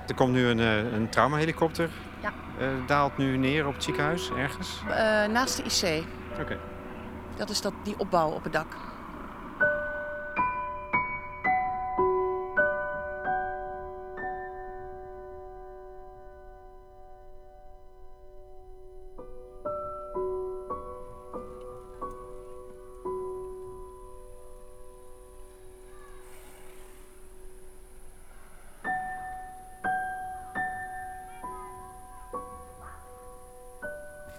Er 0.07 0.15
komt 0.15 0.31
nu 0.31 0.45
een, 0.45 0.59
een 0.93 1.09
traumahelikopter. 1.09 1.89
Ja. 2.21 2.33
daalt 2.87 3.17
nu 3.17 3.37
neer 3.37 3.67
op 3.67 3.73
het 3.73 3.83
ziekenhuis 3.83 4.29
ergens? 4.37 4.81
naast 5.31 5.57
de 5.57 5.63
IC. 5.63 6.03
Oké. 6.31 6.41
Okay. 6.41 6.57
Dat 7.37 7.49
is 7.49 7.61
dat, 7.61 7.73
die 7.83 7.99
opbouw 7.99 8.31
op 8.31 8.43
het 8.43 8.53
dak. 8.53 8.67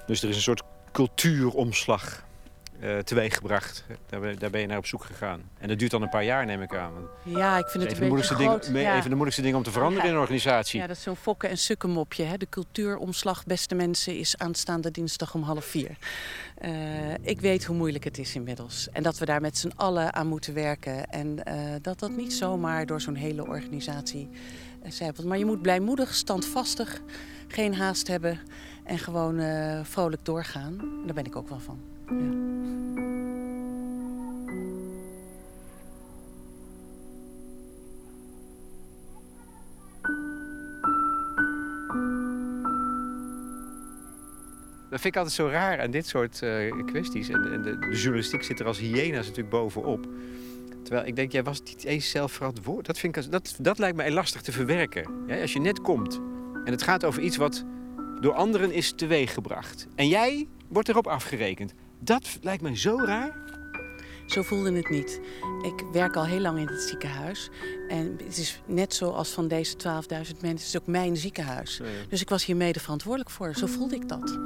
Dus 0.06 0.22
er 0.22 0.28
is 0.28 0.36
een 0.36 0.42
soort 0.42 0.62
cultuuromslag 0.92 2.27
uh, 2.80 2.98
teweeggebracht. 2.98 3.84
Daar, 4.06 4.38
daar 4.38 4.50
ben 4.50 4.60
je 4.60 4.66
naar 4.66 4.78
op 4.78 4.86
zoek 4.86 5.04
gegaan. 5.04 5.42
En 5.58 5.68
dat 5.68 5.78
duurt 5.78 5.90
dan 5.90 6.02
een 6.02 6.08
paar 6.08 6.24
jaar, 6.24 6.46
neem 6.46 6.62
ik 6.62 6.74
aan. 6.74 6.92
Ja, 7.24 7.58
ik 7.58 7.68
vind 7.68 7.84
het 7.84 8.00
een 8.00 8.08
beetje 8.08 8.34
groot. 8.34 8.64
Ding, 8.64 8.78
ja. 8.78 8.96
Even 8.96 9.02
de 9.02 9.08
moeilijkste 9.08 9.42
dingen 9.42 9.56
om 9.56 9.64
te 9.64 9.70
veranderen 9.70 10.02
ja. 10.04 10.08
in 10.08 10.14
een 10.14 10.20
organisatie. 10.20 10.80
Ja, 10.80 10.86
dat 10.86 10.96
is 10.96 11.02
zo'n 11.02 11.16
fokken- 11.16 11.50
en 11.50 11.58
sukkenmopje. 11.58 12.24
Hè? 12.24 12.36
De 12.36 12.48
cultuuromslag, 12.48 13.44
beste 13.44 13.74
mensen, 13.74 14.18
is 14.18 14.38
aanstaande 14.38 14.90
dinsdag 14.90 15.34
om 15.34 15.42
half 15.42 15.64
vier. 15.64 15.96
Uh, 16.64 16.70
ik 17.20 17.40
weet 17.40 17.64
hoe 17.64 17.76
moeilijk 17.76 18.04
het 18.04 18.18
is 18.18 18.34
inmiddels. 18.34 18.88
En 18.92 19.02
dat 19.02 19.18
we 19.18 19.24
daar 19.24 19.40
met 19.40 19.58
z'n 19.58 19.72
allen 19.76 20.14
aan 20.14 20.26
moeten 20.26 20.54
werken. 20.54 21.06
En 21.06 21.36
uh, 21.48 21.54
dat 21.82 21.98
dat 21.98 22.10
niet 22.10 22.32
zomaar 22.32 22.86
door 22.86 23.00
zo'n 23.00 23.14
hele 23.14 23.46
organisatie 23.46 24.28
zijpelt. 24.88 25.26
Maar 25.26 25.38
je 25.38 25.44
moet 25.44 25.62
blijmoedig, 25.62 26.14
standvastig, 26.14 27.00
geen 27.48 27.74
haast 27.74 28.08
hebben... 28.08 28.40
en 28.84 28.98
gewoon 28.98 29.40
vrolijk 29.84 30.24
doorgaan. 30.24 30.76
Daar 31.04 31.14
ben 31.14 31.24
ik 31.24 31.36
ook 31.36 31.48
wel 31.48 31.60
van. 31.60 31.97
Ja. 32.10 32.48
Dat 44.90 45.00
vind 45.00 45.14
ik 45.14 45.16
altijd 45.16 45.34
zo 45.34 45.46
raar 45.48 45.80
aan 45.80 45.90
dit 45.90 46.06
soort 46.06 46.40
uh, 46.42 46.84
kwesties. 46.86 47.28
En, 47.28 47.52
en 47.52 47.62
de, 47.62 47.78
de, 47.78 47.96
journalistiek 47.96 48.42
zit 48.42 48.60
er 48.60 48.66
als 48.66 48.78
hyena's 48.78 49.26
natuurlijk 49.26 49.50
bovenop. 49.50 50.08
Terwijl 50.82 51.06
ik 51.06 51.16
denk, 51.16 51.32
jij 51.32 51.42
was 51.42 51.62
niet 51.62 51.84
eens 51.84 52.10
zelf 52.10 52.32
verantwoordelijk. 52.32 52.86
Dat, 52.86 52.98
vind 52.98 53.16
ik, 53.16 53.30
dat, 53.30 53.56
dat 53.58 53.78
lijkt 53.78 53.96
mij 53.96 54.10
lastig 54.10 54.40
te 54.40 54.52
verwerken. 54.52 55.10
Als 55.40 55.52
je 55.52 55.60
net 55.60 55.80
komt 55.80 56.20
en 56.64 56.72
het 56.72 56.82
gaat 56.82 57.04
over 57.04 57.22
iets 57.22 57.36
wat 57.36 57.64
door 58.20 58.32
anderen 58.32 58.72
is 58.72 58.92
teweeggebracht. 58.92 59.86
En 59.94 60.08
jij 60.08 60.48
wordt 60.68 60.88
erop 60.88 61.06
afgerekend. 61.06 61.74
Dat 61.98 62.38
lijkt 62.42 62.62
mij 62.62 62.76
zo 62.76 62.98
raar. 63.04 63.46
Zo 64.26 64.42
voelde 64.42 64.72
het 64.72 64.88
niet. 64.88 65.20
Ik 65.62 65.84
werk 65.92 66.16
al 66.16 66.24
heel 66.26 66.40
lang 66.40 66.58
in 66.58 66.66
het 66.66 66.82
ziekenhuis. 66.82 67.50
En 67.88 68.18
het 68.24 68.38
is 68.38 68.60
net 68.66 68.94
zoals 68.94 69.30
van 69.30 69.48
deze 69.48 69.74
12.000 69.76 69.78
mensen, 70.10 70.48
het 70.48 70.60
is 70.60 70.76
ook 70.76 70.86
mijn 70.86 71.16
ziekenhuis. 71.16 71.76
Ja, 71.76 71.84
ja. 71.84 71.90
Dus 72.08 72.20
ik 72.20 72.28
was 72.28 72.44
hier 72.44 72.56
mede 72.56 72.80
verantwoordelijk 72.80 73.30
voor. 73.30 73.54
Zo 73.54 73.66
voelde 73.66 73.94
ik 73.94 74.08
dat. 74.08 74.38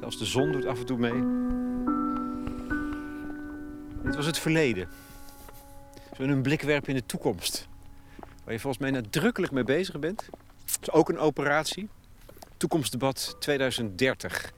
Zelfs 0.00 0.18
de 0.18 0.24
zon 0.24 0.52
doet 0.52 0.66
af 0.66 0.78
en 0.78 0.86
toe 0.86 0.98
mee. 0.98 1.22
Dit 4.02 4.14
was 4.14 4.26
het 4.26 4.38
verleden. 4.38 4.88
Zo 6.16 6.22
een 6.22 6.42
blik 6.42 6.62
werpen 6.62 6.88
in 6.88 6.94
de 6.94 7.06
toekomst. 7.06 7.68
Waar 8.44 8.52
je 8.54 8.60
volgens 8.60 8.82
mij 8.82 8.90
nadrukkelijk 8.90 9.52
mee 9.52 9.64
bezig 9.64 9.98
bent. 9.98 10.28
Is 10.80 10.90
ook 10.90 11.08
een 11.08 11.18
operatie. 11.18 11.88
Toekomstdebat 12.56 13.36
2030. 13.38 14.52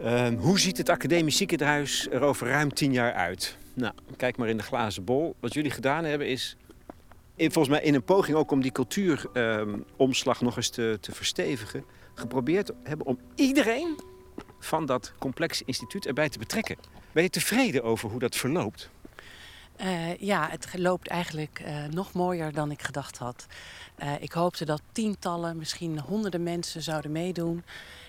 Um, 0.00 0.36
hoe 0.36 0.58
ziet 0.58 0.76
het 0.76 0.88
academisch 0.88 1.36
ziekenhuis 1.36 2.08
er 2.10 2.20
over 2.20 2.48
ruim 2.48 2.74
tien 2.74 2.92
jaar 2.92 3.12
uit? 3.12 3.56
Nou, 3.74 3.94
kijk 4.16 4.36
maar 4.36 4.48
in 4.48 4.56
de 4.56 4.62
glazen 4.62 5.04
bol. 5.04 5.34
Wat 5.40 5.54
jullie 5.54 5.70
gedaan 5.70 6.04
hebben 6.04 6.28
is, 6.28 6.56
volgens 7.36 7.68
mij 7.68 7.82
in 7.82 7.94
een 7.94 8.04
poging 8.04 8.36
ook 8.36 8.50
om 8.50 8.62
die 8.62 8.72
cultuuromslag 8.72 10.40
nog 10.40 10.56
eens 10.56 10.68
te, 10.68 10.98
te 11.00 11.12
verstevigen, 11.12 11.84
geprobeerd 12.14 12.70
hebben 12.82 13.06
om 13.06 13.18
iedereen 13.34 14.00
van 14.58 14.86
dat 14.86 15.12
complex 15.18 15.62
instituut 15.62 16.06
erbij 16.06 16.28
te 16.28 16.38
betrekken. 16.38 16.76
Ben 17.12 17.22
je 17.22 17.30
tevreden 17.30 17.82
over 17.82 18.10
hoe 18.10 18.18
dat 18.18 18.36
verloopt? 18.36 18.90
Uh, 19.80 20.16
ja, 20.16 20.48
het 20.50 20.66
loopt 20.78 21.08
eigenlijk 21.08 21.62
uh, 21.66 21.84
nog 21.84 22.12
mooier 22.12 22.52
dan 22.52 22.70
ik 22.70 22.82
gedacht 22.82 23.18
had. 23.18 23.46
Uh, 24.02 24.12
ik 24.20 24.32
hoopte 24.32 24.64
dat 24.64 24.82
tientallen, 24.92 25.56
misschien 25.56 26.00
honderden 26.00 26.42
mensen 26.42 26.82
zouden 26.82 27.12
meedoen. 27.12 27.64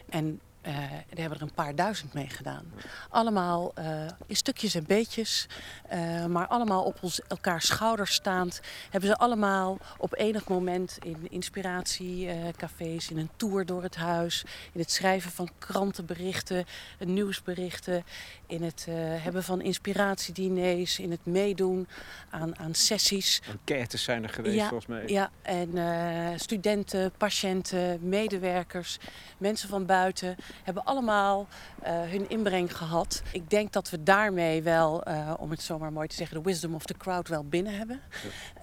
En 0.09 0.39
Uh, 0.67 0.73
daar 0.77 1.19
hebben 1.19 1.37
er 1.37 1.43
een 1.43 1.53
paar 1.53 1.75
duizend 1.75 2.13
mee 2.13 2.29
gedaan. 2.29 2.65
Allemaal 3.09 3.73
uh, 3.79 3.85
in 4.25 4.35
stukjes 4.35 4.75
en 4.75 4.85
beetjes, 4.87 5.47
uh, 5.93 6.25
maar 6.25 6.47
allemaal 6.47 6.83
op 6.83 6.97
ons, 7.01 7.21
elkaar 7.27 7.61
schouders 7.61 8.13
staand. 8.13 8.61
Hebben 8.89 9.09
ze 9.09 9.15
allemaal 9.15 9.77
op 9.97 10.15
enig 10.17 10.47
moment 10.47 10.97
in 11.03 11.27
inspiratiecafés, 11.29 13.09
in 13.09 13.17
een 13.17 13.29
tour 13.35 13.65
door 13.65 13.83
het 13.83 13.95
huis, 13.95 14.45
in 14.71 14.79
het 14.79 14.91
schrijven 14.91 15.31
van 15.31 15.49
krantenberichten, 15.57 16.65
nieuwsberichten, 16.99 18.03
in 18.47 18.63
het 18.63 18.85
hebben 19.21 19.43
van 19.43 19.61
inspiratiediners, 19.61 20.99
in 20.99 21.11
het 21.11 21.25
meedoen 21.25 21.87
aan, 22.29 22.59
aan 22.59 22.73
sessies. 22.73 23.41
Enquêtes 23.47 24.03
zijn 24.03 24.23
er 24.23 24.29
geweest 24.29 24.55
ja, 24.55 24.67
volgens 24.67 24.89
mij. 24.89 25.03
Ja, 25.07 25.29
en 25.41 26.39
studenten, 26.39 27.11
patiënten, 27.17 28.09
medewerkers, 28.09 28.97
mensen 29.37 29.69
van 29.69 29.85
buiten 29.85 30.35
hebben 30.63 30.83
allemaal 30.83 31.47
uh, 31.83 31.87
hun 31.87 32.29
inbreng 32.29 32.77
gehad. 32.77 33.21
Ik 33.31 33.49
denk 33.49 33.73
dat 33.73 33.89
we 33.89 34.03
daarmee 34.03 34.63
wel, 34.63 35.07
uh, 35.07 35.33
om 35.37 35.49
het 35.49 35.61
zomaar 35.61 35.93
mooi 35.93 36.07
te 36.07 36.15
zeggen, 36.15 36.37
de 36.37 36.43
wisdom 36.43 36.75
of 36.75 36.85
the 36.85 36.97
crowd 36.97 37.27
wel 37.27 37.43
binnen 37.43 37.77
hebben. 37.77 38.01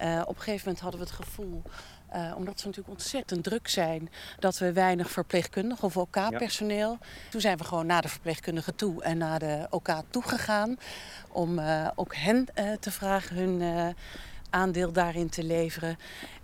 Uh, 0.01 0.21
op 0.21 0.35
een 0.35 0.41
gegeven 0.41 0.61
moment 0.65 0.79
hadden 0.79 0.99
we 0.99 1.05
het 1.05 1.15
gevoel. 1.15 1.61
Omdat 2.35 2.59
ze 2.59 2.65
natuurlijk 2.65 2.93
ontzettend 2.93 3.43
druk 3.43 3.67
zijn, 3.67 4.09
dat 4.39 4.57
we 4.57 4.73
weinig 4.73 5.11
verpleegkundigen 5.11 5.83
of 5.83 5.97
OK-personeel. 5.97 6.97
Ja. 7.01 7.07
Toen 7.29 7.41
zijn 7.41 7.57
we 7.57 7.63
gewoon 7.63 7.85
naar 7.85 8.01
de 8.01 8.07
verpleegkundigen 8.07 8.75
toe 8.75 9.03
en 9.03 9.17
naar 9.17 9.39
de 9.39 9.67
OK 9.69 9.89
toegegaan. 10.09 10.77
Om 11.31 11.59
ook 11.95 12.15
hen 12.15 12.47
te 12.79 12.91
vragen 12.91 13.35
hun 13.35 13.61
aandeel 14.53 14.91
daarin 14.91 15.29
te 15.29 15.43
leveren. 15.43 15.97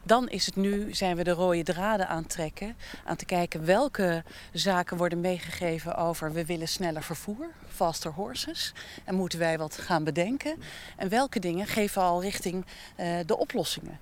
Dan 0.03 0.29
is 0.29 0.45
het 0.45 0.55
nu, 0.55 0.93
zijn 0.93 1.15
we 1.15 1.23
de 1.23 1.31
rode 1.31 1.63
draden 1.63 2.07
aan 2.07 2.27
trekken. 2.27 2.75
Aan 3.05 3.15
te 3.15 3.25
kijken 3.25 3.65
welke 3.65 4.23
zaken 4.53 4.97
worden 4.97 5.21
meegegeven 5.21 5.95
over 5.95 6.33
we 6.33 6.45
willen 6.45 6.67
sneller 6.67 7.03
vervoer, 7.03 7.49
faster 7.67 8.11
horses. 8.11 8.73
En 9.03 9.15
moeten 9.15 9.39
wij 9.39 9.57
wat 9.57 9.77
gaan 9.77 10.03
bedenken. 10.03 10.61
En 10.97 11.09
welke 11.09 11.39
dingen 11.39 11.67
geven 11.67 12.01
al 12.01 12.21
richting 12.21 12.65
uh, 12.99 13.17
de 13.25 13.37
oplossingen. 13.37 13.99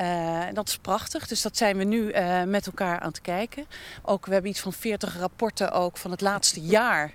Uh, 0.00 0.42
dat 0.52 0.68
is 0.68 0.78
prachtig, 0.78 1.26
dus 1.26 1.42
dat 1.42 1.56
zijn 1.56 1.76
we 1.76 1.84
nu 1.84 2.12
uh, 2.12 2.42
met 2.42 2.66
elkaar 2.66 3.00
aan 3.00 3.08
het 3.08 3.20
kijken. 3.20 3.66
Ook, 4.02 4.26
we 4.26 4.32
hebben 4.32 4.50
iets 4.50 4.60
van 4.60 4.72
40 4.72 5.18
rapporten 5.18 5.72
ook 5.72 5.96
van 5.96 6.10
het 6.10 6.20
laatste 6.20 6.60
jaar 6.60 7.12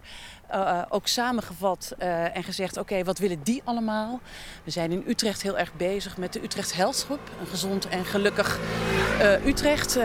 uh, 0.53 0.81
ook 0.89 1.07
samengevat 1.07 1.93
uh, 1.99 2.35
en 2.35 2.43
gezegd: 2.43 2.77
oké, 2.77 3.03
wat 3.03 3.17
willen 3.17 3.43
die 3.43 3.61
allemaal? 3.65 4.19
We 4.63 4.71
zijn 4.71 4.91
in 4.91 5.03
Utrecht 5.07 5.41
heel 5.41 5.57
erg 5.57 5.73
bezig 5.73 6.17
met 6.17 6.33
de 6.33 6.43
Utrecht 6.43 6.73
Health 6.73 7.07
een 7.39 7.47
gezond 7.47 7.87
en 7.87 8.05
gelukkig 8.05 8.59
Utrecht 9.45 9.99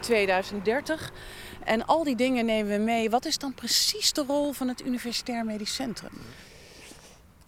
2030. 0.00 1.12
En 1.64 1.86
al 1.86 2.04
die 2.04 2.16
dingen 2.16 2.44
nemen 2.44 2.72
we 2.72 2.78
mee. 2.78 3.10
Wat 3.10 3.24
is 3.24 3.38
dan 3.38 3.54
precies 3.54 4.12
de 4.12 4.24
rol 4.26 4.52
van 4.52 4.68
het 4.68 4.84
Universitair 4.84 5.44
Medisch 5.44 5.74
Centrum? 5.74 6.12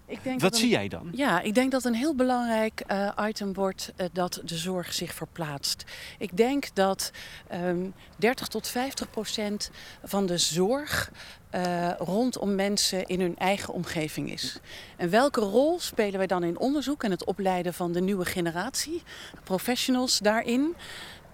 Ik 0.06 0.22
denk 0.22 0.40
Wat 0.40 0.56
zie 0.56 0.68
jij 0.68 0.88
dan? 0.88 1.08
Ja, 1.12 1.40
ik 1.40 1.54
denk 1.54 1.70
dat 1.70 1.84
een 1.84 1.94
heel 1.94 2.14
belangrijk 2.14 2.82
uh, 2.90 3.10
item 3.28 3.54
wordt 3.54 3.92
uh, 3.96 4.06
dat 4.12 4.40
de 4.44 4.56
zorg 4.56 4.92
zich 4.92 5.14
verplaatst. 5.14 5.84
Ik 6.18 6.36
denk 6.36 6.68
dat 6.74 7.10
um, 7.52 7.94
30 8.16 8.48
tot 8.48 8.68
50 8.68 9.10
procent 9.10 9.70
van 10.04 10.26
de 10.26 10.38
zorg 10.38 11.10
uh, 11.54 11.90
rondom 11.98 12.54
mensen 12.54 13.06
in 13.06 13.20
hun 13.20 13.36
eigen 13.36 13.74
omgeving 13.74 14.32
is. 14.32 14.60
En 14.96 15.10
welke 15.10 15.40
rol 15.40 15.80
spelen 15.80 16.18
wij 16.18 16.26
dan 16.26 16.44
in 16.44 16.58
onderzoek 16.58 17.02
en 17.04 17.10
het 17.10 17.24
opleiden 17.24 17.74
van 17.74 17.92
de 17.92 18.00
nieuwe 18.00 18.24
generatie, 18.24 19.02
professionals 19.44 20.18
daarin? 20.18 20.74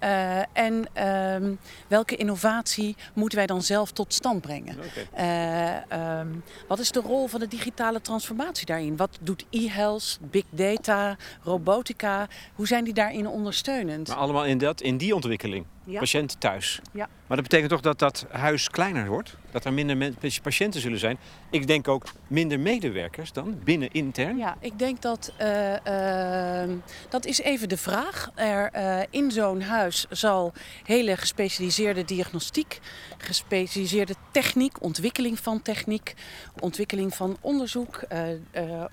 Uh, 0.03 0.39
en 0.53 0.85
um, 1.07 1.59
welke 1.87 2.15
innovatie 2.15 2.95
moeten 3.13 3.37
wij 3.37 3.47
dan 3.47 3.61
zelf 3.61 3.91
tot 3.91 4.13
stand 4.13 4.41
brengen? 4.41 4.77
Okay. 4.77 5.85
Uh, 5.89 6.19
um, 6.19 6.43
wat 6.67 6.79
is 6.79 6.91
de 6.91 6.99
rol 6.99 7.27
van 7.27 7.39
de 7.39 7.47
digitale 7.47 8.01
transformatie 8.01 8.65
daarin? 8.65 8.97
Wat 8.97 9.17
doet 9.21 9.45
e-health, 9.49 10.17
big 10.21 10.43
data, 10.49 11.17
robotica? 11.43 12.27
Hoe 12.55 12.67
zijn 12.67 12.83
die 12.83 12.93
daarin 12.93 13.27
ondersteunend? 13.27 14.07
Maar 14.07 14.17
allemaal 14.17 14.45
in, 14.45 14.57
dat, 14.57 14.81
in 14.81 14.97
die 14.97 15.15
ontwikkeling? 15.15 15.65
Ja. 15.85 15.99
Patiënten 15.99 16.39
thuis. 16.39 16.79
Ja. 16.91 17.09
Maar 17.27 17.37
dat 17.37 17.49
betekent 17.49 17.69
toch 17.69 17.81
dat 17.81 17.99
dat 17.99 18.25
huis 18.29 18.69
kleiner 18.69 19.07
wordt? 19.07 19.35
Dat 19.51 19.65
er 19.65 19.73
minder 19.73 20.13
patiënten 20.41 20.81
zullen 20.81 20.99
zijn? 20.99 21.17
Ik 21.49 21.67
denk 21.67 21.87
ook 21.87 22.03
minder 22.27 22.59
medewerkers 22.59 23.31
dan 23.31 23.59
binnen 23.63 23.91
intern? 23.91 24.37
Ja, 24.37 24.57
ik 24.59 24.79
denk 24.79 25.01
dat 25.01 25.33
uh, 25.41 25.73
uh, 25.73 26.77
dat 27.09 27.25
is 27.25 27.39
even 27.39 27.69
de 27.69 27.77
vraag. 27.77 28.29
Er, 28.35 28.69
uh, 28.75 28.99
in 29.09 29.31
zo'n 29.31 29.61
huis 29.61 30.05
zal 30.09 30.53
hele 30.83 31.17
gespecialiseerde 31.17 32.05
diagnostiek, 32.05 32.79
gespecialiseerde 33.17 34.15
techniek, 34.31 34.83
ontwikkeling 34.83 35.39
van 35.39 35.61
techniek, 35.61 36.13
ontwikkeling 36.59 37.15
van 37.15 37.37
onderzoek, 37.41 38.03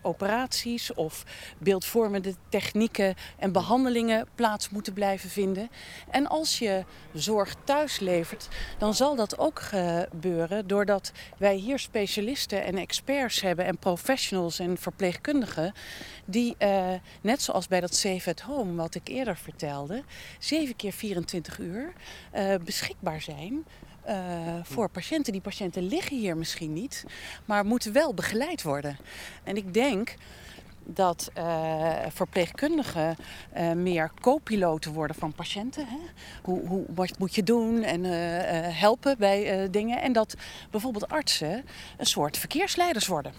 operaties 0.03 0.95
of 0.95 1.25
beeldvormende 1.59 2.35
technieken 2.49 3.15
en 3.39 3.53
behandelingen 3.53 4.27
plaats 4.35 4.71
moeten 4.71 4.93
blijven 4.93 5.31
vinden. 5.31 5.71
En 6.11 6.27
als 6.27 6.59
je 6.59 6.80
zorg 7.13 7.55
thuis 7.65 7.99
levert, 7.99 8.49
dan 8.79 8.95
zal 8.95 9.17
dat 9.17 9.39
ook 9.39 9.61
gebeuren 9.61 10.67
doordat 10.67 11.13
wij 11.39 11.55
hier 11.55 11.79
specialisten 11.79 12.65
en 12.65 12.77
experts 12.77 13.41
hebben 13.41 13.65
en 13.65 13.79
professionals 13.79 14.59
en 14.59 14.79
verpleegkundigen 14.79 15.73
die, 16.25 16.55
uh, 16.59 16.93
net 17.21 17.43
zoals 17.43 17.69
bij 17.69 17.81
dat 17.81 17.95
Save 17.95 18.31
at 18.31 18.41
Home, 18.41 18.75
wat 18.75 18.95
ik 18.95 19.09
eerder 19.09 19.37
vertelde, 19.37 20.03
7 20.39 20.77
keer 20.77 20.93
24 20.93 21.59
uur 21.59 21.93
uh, 22.35 22.55
beschikbaar 22.65 23.21
zijn 23.21 23.65
uh, 24.09 24.15
voor 24.63 24.89
patiënten. 24.89 25.33
Die 25.33 25.41
patiënten 25.41 25.83
liggen 25.83 26.17
hier 26.17 26.37
misschien 26.37 26.73
niet, 26.73 27.05
maar 27.45 27.65
moeten 27.65 27.93
wel 27.93 28.15
begeleid 28.15 28.63
worden. 28.63 28.99
En 29.45 29.57
ik 29.57 29.75
denk 29.75 30.15
dat 30.85 31.31
uh, 31.39 31.93
verpleegkundigen 32.09 33.17
uh, 33.57 33.73
meer 33.73 34.11
co-piloten 34.21 34.93
worden 34.93 35.17
van 35.17 35.33
patiënten. 35.33 35.87
Hè? 35.87 35.99
Hoe, 36.43 36.67
hoe, 36.67 36.85
wat 36.95 37.19
moet 37.19 37.35
je 37.35 37.43
doen 37.43 37.83
en 37.83 38.05
uh, 38.05 38.11
helpen 38.81 39.19
bij 39.19 39.71
dingen. 39.71 40.03
En 40.03 40.13
dat 40.13 40.35
bijvoorbeeld 40.71 41.09
artsen 41.09 41.65
een 41.97 42.07
soort 42.07 42.39
verkeersleiders 42.39 43.07
worden. 43.07 43.33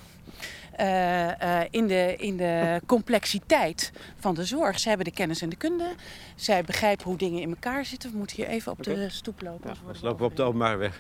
in, 1.69 1.87
de, 1.87 2.15
in 2.17 2.37
de 2.37 2.81
complexiteit 2.85 3.91
van 4.19 4.35
de 4.35 4.45
zorg. 4.45 4.79
Zij 4.79 4.91
hebben 4.91 5.11
de 5.11 5.17
kennis 5.17 5.41
en 5.41 5.49
de 5.49 5.55
kunde. 5.55 5.95
Zij 6.35 6.63
begrijpen 6.63 7.05
hoe 7.05 7.17
dingen 7.17 7.41
in 7.41 7.49
elkaar 7.49 7.85
zitten. 7.85 8.11
We 8.11 8.17
moeten 8.17 8.35
hier 8.35 8.47
even 8.47 8.71
op 8.71 8.79
okay. 8.79 8.95
de 8.95 9.09
stoep 9.09 9.41
lopen. 9.41 9.69
Ja, 9.69 9.93
lopen 10.01 10.19
we 10.19 10.25
op 10.25 10.35
de 10.35 10.43
openbare 10.43 10.77
weg. 10.77 10.99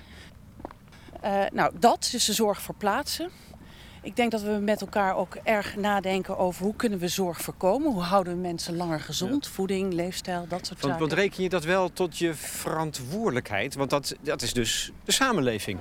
nou, 1.53 1.71
dat 1.79 2.11
is 2.13 2.25
de 2.25 2.33
zorg 2.33 2.61
verplaatsen. 2.61 3.31
Ik 4.03 4.15
denk 4.15 4.31
dat 4.31 4.41
we 4.41 4.51
met 4.51 4.81
elkaar 4.81 5.15
ook 5.15 5.35
erg 5.43 5.75
nadenken 5.75 6.37
over 6.37 6.63
hoe 6.63 6.75
kunnen 6.75 6.99
we 6.99 7.07
zorg 7.07 7.41
voorkomen. 7.41 7.91
Hoe 7.91 8.01
houden 8.01 8.33
we 8.33 8.39
mensen 8.39 8.75
langer 8.75 8.99
gezond? 8.99 9.45
Ja. 9.45 9.51
Voeding, 9.51 9.93
leefstijl, 9.93 10.45
dat 10.47 10.65
soort 10.65 10.81
want, 10.81 10.81
zaken. 10.81 10.99
Want 10.99 11.13
reken 11.13 11.43
je 11.43 11.49
dat 11.49 11.63
wel 11.63 11.93
tot 11.93 12.17
je 12.17 12.33
verantwoordelijkheid? 12.33 13.75
Want 13.75 13.89
dat, 13.89 14.15
dat 14.21 14.41
is 14.41 14.53
dus 14.53 14.91
de 15.05 15.11
samenleving. 15.11 15.79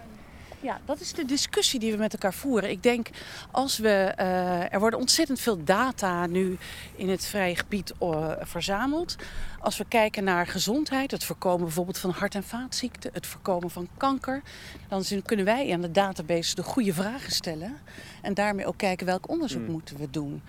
Ja, 0.62 0.80
dat 0.84 1.00
is 1.00 1.12
de 1.12 1.24
discussie 1.24 1.80
die 1.80 1.92
we 1.92 1.98
met 1.98 2.12
elkaar 2.12 2.34
voeren. 2.34 2.70
Ik 2.70 2.82
denk 2.82 3.08
als 3.50 3.78
we. 3.78 4.14
Uh, 4.18 4.72
er 4.72 4.80
worden 4.80 4.98
ontzettend 4.98 5.40
veel 5.40 5.64
data 5.64 6.26
nu 6.26 6.58
in 6.96 7.08
het 7.08 7.26
vrije 7.26 7.56
gebied 7.56 7.92
uh, 8.02 8.30
verzameld. 8.40 9.16
Als 9.60 9.76
we 9.78 9.84
kijken 9.88 10.24
naar 10.24 10.46
gezondheid, 10.46 11.10
het 11.10 11.24
voorkomen 11.24 11.64
bijvoorbeeld 11.64 11.98
van 11.98 12.10
hart- 12.10 12.34
en 12.34 12.44
vaatziekten, 12.44 13.10
het 13.12 13.26
voorkomen 13.26 13.70
van 13.70 13.88
kanker, 13.96 14.42
dan 14.88 15.04
kunnen 15.24 15.44
wij 15.44 15.72
aan 15.72 15.80
de 15.80 15.90
database 15.90 16.54
de 16.54 16.62
goede 16.62 16.94
vragen 16.94 17.32
stellen. 17.32 17.76
En 18.22 18.34
daarmee 18.34 18.66
ook 18.66 18.76
kijken 18.76 19.06
welk 19.06 19.28
onderzoek 19.28 19.62
mm. 19.62 19.70
moeten 19.70 19.96
we 19.96 20.10
doen. 20.10 20.42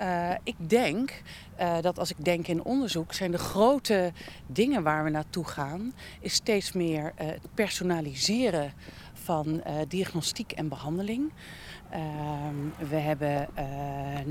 Uh, 0.00 0.30
ik 0.42 0.54
denk 0.68 1.22
uh, 1.60 1.80
dat 1.80 1.98
als 1.98 2.10
ik 2.10 2.24
denk 2.24 2.46
in 2.46 2.64
onderzoek, 2.64 3.12
zijn 3.12 3.30
de 3.30 3.38
grote 3.38 4.12
dingen 4.46 4.82
waar 4.82 5.04
we 5.04 5.10
naartoe 5.10 5.44
gaan, 5.44 5.92
is 6.20 6.34
steeds 6.34 6.72
meer 6.72 7.02
uh, 7.02 7.26
het 7.26 7.54
personaliseren 7.54 8.72
van 9.26 9.62
diagnostiek 9.88 10.52
en 10.52 10.68
behandeling. 10.68 11.32
Uh, 11.92 11.98
we 12.88 12.96
hebben 12.96 13.48
uh, 13.58 13.64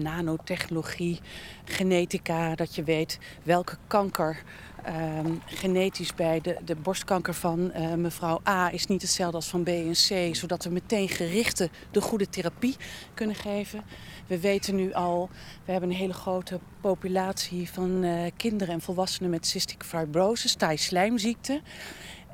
nanotechnologie, 0.04 1.20
genetica, 1.64 2.56
dat 2.56 2.76
je 2.76 2.84
weet 2.84 3.20
welke 3.44 3.78
kanker 3.88 4.44
uh, 4.88 5.20
genetisch 5.46 6.14
bij 6.14 6.42
de, 6.42 6.58
de 6.66 6.76
borstkanker 6.76 7.34
van 7.34 7.72
uh, 7.76 7.94
mevrouw 7.94 8.42
A 8.48 8.72
is 8.72 8.86
niet 8.86 9.02
hetzelfde 9.02 9.36
als 9.36 9.48
van 9.48 9.64
B 9.64 9.68
en 9.68 9.92
C, 9.92 10.36
zodat 10.36 10.64
we 10.64 10.70
meteen 10.70 11.10
gerichte 11.10 11.70
de 11.92 12.02
goede 12.02 12.30
therapie 12.30 12.76
kunnen 13.14 13.36
geven. 13.36 13.84
We 14.28 14.40
weten 14.40 14.76
nu 14.76 14.94
al, 14.94 15.30
we 15.66 15.72
hebben 15.72 15.90
een 15.90 15.96
hele 15.96 16.14
grote 16.14 16.60
populatie 16.82 17.70
van 17.70 18.06
kinderen 18.38 18.74
en 18.74 18.82
volwassenen 18.82 19.30
met 19.30 19.48
cystic 19.48 19.84
fibrosis, 19.84 20.56
taai 20.56 20.78
slijmziekte. 20.78 21.62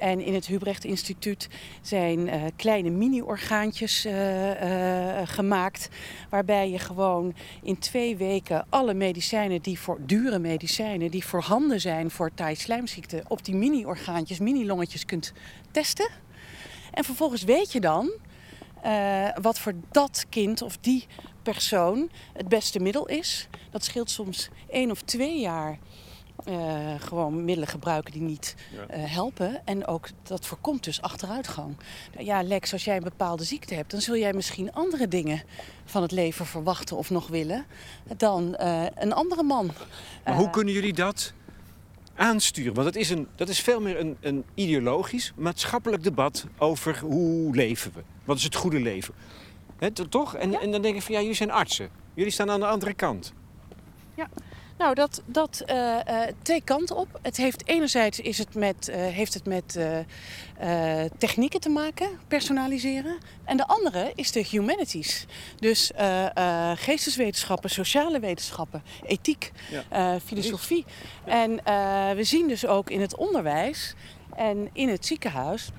En 0.01 0.19
in 0.19 0.33
het 0.33 0.47
Hubrecht 0.47 0.83
Instituut 0.83 1.47
zijn 1.81 2.19
uh, 2.19 2.43
kleine 2.55 2.89
mini-orgaantjes 2.89 4.05
uh, 4.05 4.11
uh, 4.61 5.21
gemaakt. 5.25 5.89
Waarbij 6.29 6.69
je 6.69 6.79
gewoon 6.79 7.33
in 7.63 7.79
twee 7.79 8.17
weken 8.17 8.65
alle 8.69 8.93
medicijnen 8.93 9.61
die 9.61 9.79
voor 9.79 9.97
dure 10.05 10.39
medicijnen 10.39 11.11
die 11.11 11.25
voorhanden 11.25 11.81
zijn 11.81 12.11
voor 12.11 12.33
taai-slijmziekte 12.33 13.23
op 13.27 13.45
die 13.45 13.55
mini-orgaantjes, 13.55 14.39
mini-longetjes 14.39 15.05
kunt 15.05 15.33
testen. 15.71 16.09
En 16.91 17.03
vervolgens 17.03 17.43
weet 17.43 17.71
je 17.71 17.79
dan 17.79 18.11
eh, 18.81 19.27
wat 19.41 19.59
voor 19.59 19.73
dat 19.91 20.25
kind 20.29 20.61
of 20.61 20.77
die 20.77 21.07
persoon 21.43 22.09
het 22.33 22.47
beste 22.47 22.79
middel 22.79 23.07
is. 23.07 23.47
Dat 23.71 23.83
scheelt 23.83 24.09
soms 24.09 24.49
één 24.69 24.91
of 24.91 25.01
twee 25.01 25.39
jaar. 25.39 25.79
Eh, 26.43 26.93
gewoon 26.99 27.45
middelen 27.45 27.67
gebruiken 27.67 28.13
die 28.13 28.21
niet 28.21 28.55
eh, 28.87 29.13
helpen. 29.13 29.61
En 29.65 29.87
ook 29.87 30.07
dat 30.23 30.45
voorkomt 30.45 30.83
dus 30.83 31.01
achteruitgang. 31.01 31.75
Nou 32.13 32.25
Ja, 32.25 32.43
Lex, 32.43 32.73
als 32.73 32.83
jij 32.83 32.95
een 32.95 33.03
bepaalde 33.03 33.43
ziekte 33.43 33.73
hebt, 33.73 33.91
dan 33.91 34.01
zul 34.01 34.17
jij 34.17 34.33
misschien 34.33 34.73
andere 34.73 35.07
dingen 35.07 35.43
van 35.85 36.01
het 36.01 36.11
leven 36.11 36.45
verwachten 36.45 36.97
of 36.97 37.09
nog 37.09 37.27
willen 37.27 37.65
dan 38.17 38.55
eh, 38.55 38.83
een 38.95 39.13
andere 39.13 39.43
man. 39.43 39.71
Maar 40.23 40.35
hoe 40.35 40.49
kunnen 40.49 40.73
jullie 40.73 40.93
dat 40.93 41.33
aansturen? 42.15 42.73
Want 42.73 42.85
dat 42.85 42.95
is, 42.95 43.09
een, 43.09 43.27
dat 43.35 43.49
is 43.49 43.59
veel 43.59 43.81
meer 43.81 43.99
een, 43.99 44.17
een 44.19 44.43
ideologisch, 44.53 45.33
maatschappelijk 45.35 46.03
debat 46.03 46.45
over 46.57 46.99
hoe 46.99 47.55
leven 47.55 47.91
we. 47.93 48.01
Wat 48.25 48.37
is 48.37 48.43
het 48.43 48.55
goede 48.55 48.79
leven? 48.79 49.13
Toch? 50.09 50.35
En, 50.35 50.59
en 50.59 50.71
dan 50.71 50.81
denk 50.81 50.95
ik 50.95 51.01
van 51.01 51.13
ja, 51.13 51.19
jullie 51.19 51.35
zijn 51.35 51.51
artsen. 51.51 51.89
Jullie 52.13 52.31
staan 52.31 52.49
aan 52.49 52.59
de 52.59 52.67
andere 52.67 52.93
kant. 52.93 53.33
Nou, 54.81 54.93
dat, 54.93 55.21
dat 55.25 55.63
eh, 55.65 55.99
eh, 56.07 56.33
twee 56.41 56.61
kanten 56.63 56.95
op. 56.95 57.19
Het 57.21 57.37
heeft 57.37 57.67
enerzijds 57.67 58.19
is 58.19 58.37
het 58.37 58.55
met, 58.55 58.87
eh, 58.87 58.97
heeft 58.99 59.33
het 59.33 59.45
met 59.45 59.79
technieken 61.17 61.59
te 61.59 61.69
maken, 61.69 62.09
personaliseren. 62.27 63.17
En 63.43 63.57
de 63.57 63.67
andere 63.67 64.11
is 64.15 64.31
de 64.31 64.45
humanities. 64.49 65.25
Dus 65.59 65.91
geesteswetenschappen, 66.75 67.69
sociale 67.69 68.19
wetenschappen, 68.19 68.83
ethiek, 69.05 69.51
Ja. 69.89 70.19
filosofie. 70.19 70.85
En 71.25 71.55
we 72.15 72.23
zien 72.23 72.47
dus 72.47 72.65
ook 72.65 72.89
in 72.89 73.01
het 73.01 73.15
onderwijs 73.15 73.93
en 74.35 74.69
in 74.73 74.89
het 74.89 75.05
ziekenhuis 75.05 75.71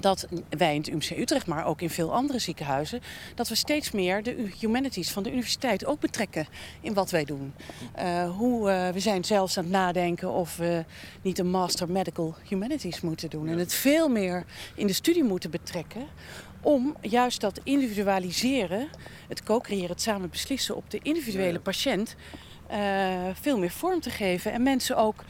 dat 0.00 0.26
wij 0.48 0.74
in 0.74 0.80
het 0.80 0.88
UMC 0.88 1.18
Utrecht, 1.18 1.46
maar 1.46 1.66
ook 1.66 1.80
in 1.80 1.90
veel 1.90 2.12
andere 2.12 2.38
ziekenhuizen, 2.38 3.00
dat 3.34 3.48
we 3.48 3.54
steeds 3.54 3.90
meer 3.90 4.22
de 4.22 4.48
humanities 4.60 5.10
van 5.10 5.22
de 5.22 5.30
universiteit 5.30 5.86
ook 5.86 6.00
betrekken 6.00 6.46
in 6.80 6.94
wat 6.94 7.10
wij 7.10 7.24
doen. 7.24 7.54
Eh, 7.92 8.30
hoe, 8.36 8.70
eh, 8.70 8.88
we 8.88 9.00
zijn 9.00 9.24
zelfs 9.24 9.58
aan 9.58 9.64
het 9.64 9.72
nadenken 9.72 10.30
of 10.30 10.56
we 10.56 10.84
niet 11.22 11.38
een 11.38 11.50
Master 11.50 11.90
Medical 11.90 12.34
Humanities 12.48 13.00
moeten 13.00 13.30
doen. 13.30 13.48
En 13.48 13.58
het 13.58 13.74
veel 13.74 14.08
meer 14.08 14.44
in 14.74 14.86
de 14.86 14.92
studie 14.92 15.24
moeten 15.24 15.50
betrekken 15.50 16.06
om 16.60 16.96
juist 17.00 17.40
dat 17.40 17.60
individualiseren, 17.62 18.88
het 19.28 19.42
co-creëren, 19.42 19.90
het 19.90 20.02
samen 20.02 20.30
beslissen 20.30 20.76
op 20.76 20.90
de 20.90 21.00
individuele 21.02 21.60
patiënt, 21.60 22.14
eh, 22.66 22.78
veel 23.40 23.58
meer 23.58 23.70
vorm 23.70 24.00
te 24.00 24.10
geven 24.10 24.52
en 24.52 24.62
mensen 24.62 24.96
ook 24.96 25.24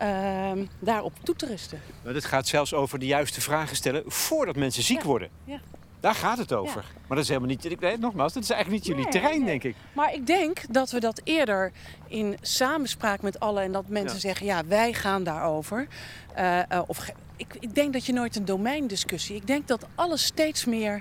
ehm, 0.00 0.64
daarop 0.78 1.12
toe 1.22 1.36
te 1.36 1.46
rusten. 1.46 1.80
Maar 2.04 2.12
dit 2.12 2.24
gaat 2.24 2.46
zelfs 2.46 2.74
over 2.74 2.98
de 2.98 3.06
juiste 3.06 3.40
vragen 3.40 3.76
stellen 3.76 4.02
voordat 4.06 4.56
mensen 4.56 4.82
ziek 4.82 4.98
Ja. 5.00 5.06
worden. 5.06 5.28
Ja. 5.44 5.60
Daar 6.00 6.14
gaat 6.14 6.38
het 6.38 6.52
over. 6.52 6.84
Maar 7.06 7.16
dat 7.16 7.18
is 7.18 7.28
helemaal 7.28 7.48
niet, 7.48 7.64
ik, 7.64 7.80
nee, 7.80 7.98
nogmaals, 7.98 8.32
dat 8.32 8.42
is 8.42 8.50
eigenlijk 8.50 8.82
niet 8.84 8.90
jullie 8.94 9.10
Nee, 9.10 9.20
terrein, 9.20 9.38
nee. 9.38 9.48
denk 9.48 9.62
ik. 9.64 9.76
Maar 9.92 10.14
ik 10.14 10.26
denk 10.26 10.60
dat 10.70 10.90
we 10.90 11.00
dat 11.00 11.20
eerder 11.24 11.72
in 12.06 12.36
samenspraak 12.40 13.22
met 13.22 13.40
allen 13.40 13.62
en 13.62 13.72
dat 13.72 13.88
mensen 13.88 14.14
Ja. 14.14 14.20
zeggen, 14.20 14.46
ja, 14.46 14.64
wij 14.66 14.92
gaan 14.92 15.22
daarover. 15.24 15.86
Eh, 16.34 16.58
eh, 16.70 16.82
of 16.86 17.10
ik, 17.36 17.56
ik 17.60 17.74
denk 17.74 17.92
dat 17.92 18.06
je 18.06 18.12
nooit 18.12 18.36
een 18.36 18.44
domeindiscussie. 18.44 19.36
Ik 19.36 19.46
denk 19.46 19.68
dat 19.68 19.86
alles 19.94 20.24
steeds 20.24 20.64
meer 20.64 21.00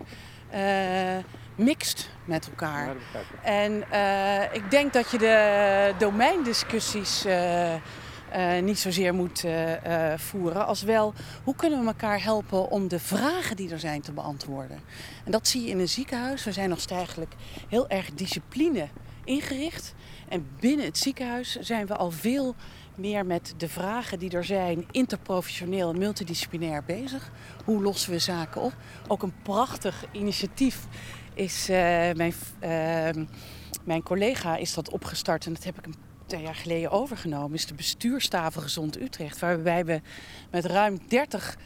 eh, 0.50 0.62
mixt 1.56 2.10
met 2.26 2.48
elkaar. 2.50 2.96
En 3.44 3.84
ik 4.52 4.72
denk 4.72 4.94
dat 4.94 5.12
je 5.12 5.18
de 5.18 5.94
domeindiscussies 5.98 7.26
eh, 8.32 8.64
niet 8.64 8.80
zozeer 8.80 9.14
moet 9.14 9.44
eh, 9.44 10.12
eh, 10.14 10.20
voeren, 10.20 10.66
als 10.66 10.82
wel 10.82 11.14
hoe 11.44 11.56
kunnen 11.56 11.80
we 11.80 11.86
elkaar 11.86 12.24
helpen 12.24 12.70
om 12.70 12.88
de 12.88 13.00
vragen 13.00 13.56
die 13.56 13.72
er 13.72 13.80
zijn 13.80 14.02
te 14.02 14.12
beantwoorden. 14.12 14.80
En 15.26 15.32
dat 15.32 15.48
zie 15.48 15.62
je 15.62 15.70
in 15.70 15.80
een 15.80 15.90
ziekenhuis. 15.90 16.44
We 16.44 16.52
zijn 16.52 16.70
nog 16.70 16.86
eigenlijk 16.86 17.34
heel 17.70 17.88
erg 17.90 18.14
discipline 18.14 18.88
ingericht. 19.24 19.94
En 20.28 20.48
binnen 20.60 20.86
het 20.86 20.98
ziekenhuis 20.98 21.56
zijn 21.56 21.86
we 21.86 21.96
al 21.96 22.12
veel 22.12 22.56
meer 22.96 23.26
met 23.26 23.54
de 23.58 23.70
vragen 23.70 24.20
die 24.20 24.32
er 24.32 24.46
zijn, 24.46 24.86
interprofessioneel 24.92 25.90
en 25.90 25.98
multidisciplinair 25.98 26.84
bezig. 26.84 27.32
Hoe 27.66 27.82
lossen 27.82 28.12
we 28.12 28.20
zaken 28.20 28.62
op? 28.62 28.74
Ook 29.08 29.24
een 29.24 29.42
prachtig 29.44 30.06
initiatief 30.12 30.88
is 31.34 31.68
mijn, 32.16 32.34
eh, 32.60 33.24
mijn 33.84 34.04
collega 34.04 34.56
is 34.56 34.74
dat 34.74 34.90
opgestart 34.90 35.46
en 35.46 35.54
dat 35.54 35.64
heb 35.64 35.78
ik 35.78 35.86
een 35.86 36.09
twee 36.30 36.42
jaar 36.42 36.56
geleden 36.56 36.92
overgenomen. 36.92 37.54
Is 37.54 37.66
de 37.66 37.74
bestuurstafel 37.74 38.62
Gezond 38.62 39.02
Utrecht, 39.02 39.40
waarbij 39.40 39.86
we 39.86 40.02
met 40.52 40.66
ruim 40.66 41.00
30 41.08 41.58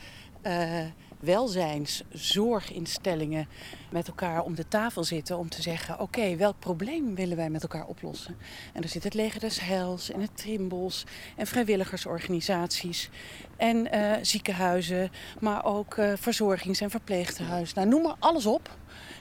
eh 0.41 0.85
welzijnszorginstellingen 1.23 3.47
met 3.91 4.07
elkaar 4.07 4.43
om 4.43 4.55
de 4.55 4.67
tafel 4.67 5.03
zitten 5.03 5.37
om 5.37 5.49
te 5.49 5.61
zeggen: 5.61 5.99
oké, 5.99 6.35
welk 6.35 6.59
probleem 6.59 7.15
willen 7.15 7.37
wij 7.37 7.49
met 7.49 7.61
elkaar 7.61 7.85
oplossen? 7.85 8.37
En 8.73 8.83
er 8.83 8.89
zit 8.89 9.03
het 9.03 9.13
Leger 9.13 9.39
des 9.39 9.59
Heils 9.59 10.11
en 10.11 10.21
het 10.21 10.37
Trimbos 10.37 11.05
en 11.35 11.47
vrijwilligersorganisaties 11.47 13.09
en 13.57 13.91
eh, 13.91 14.11
ziekenhuizen, 14.21 15.11
maar 15.39 15.65
ook 15.65 15.97
eh, 15.97 16.11
verzorgings- 16.15 16.81
en 16.81 16.89
verpleegtehuizen. 16.89 17.75
Nou, 17.75 17.87
noem 17.87 18.01
maar 18.01 18.15
alles 18.19 18.45
op. 18.45 18.69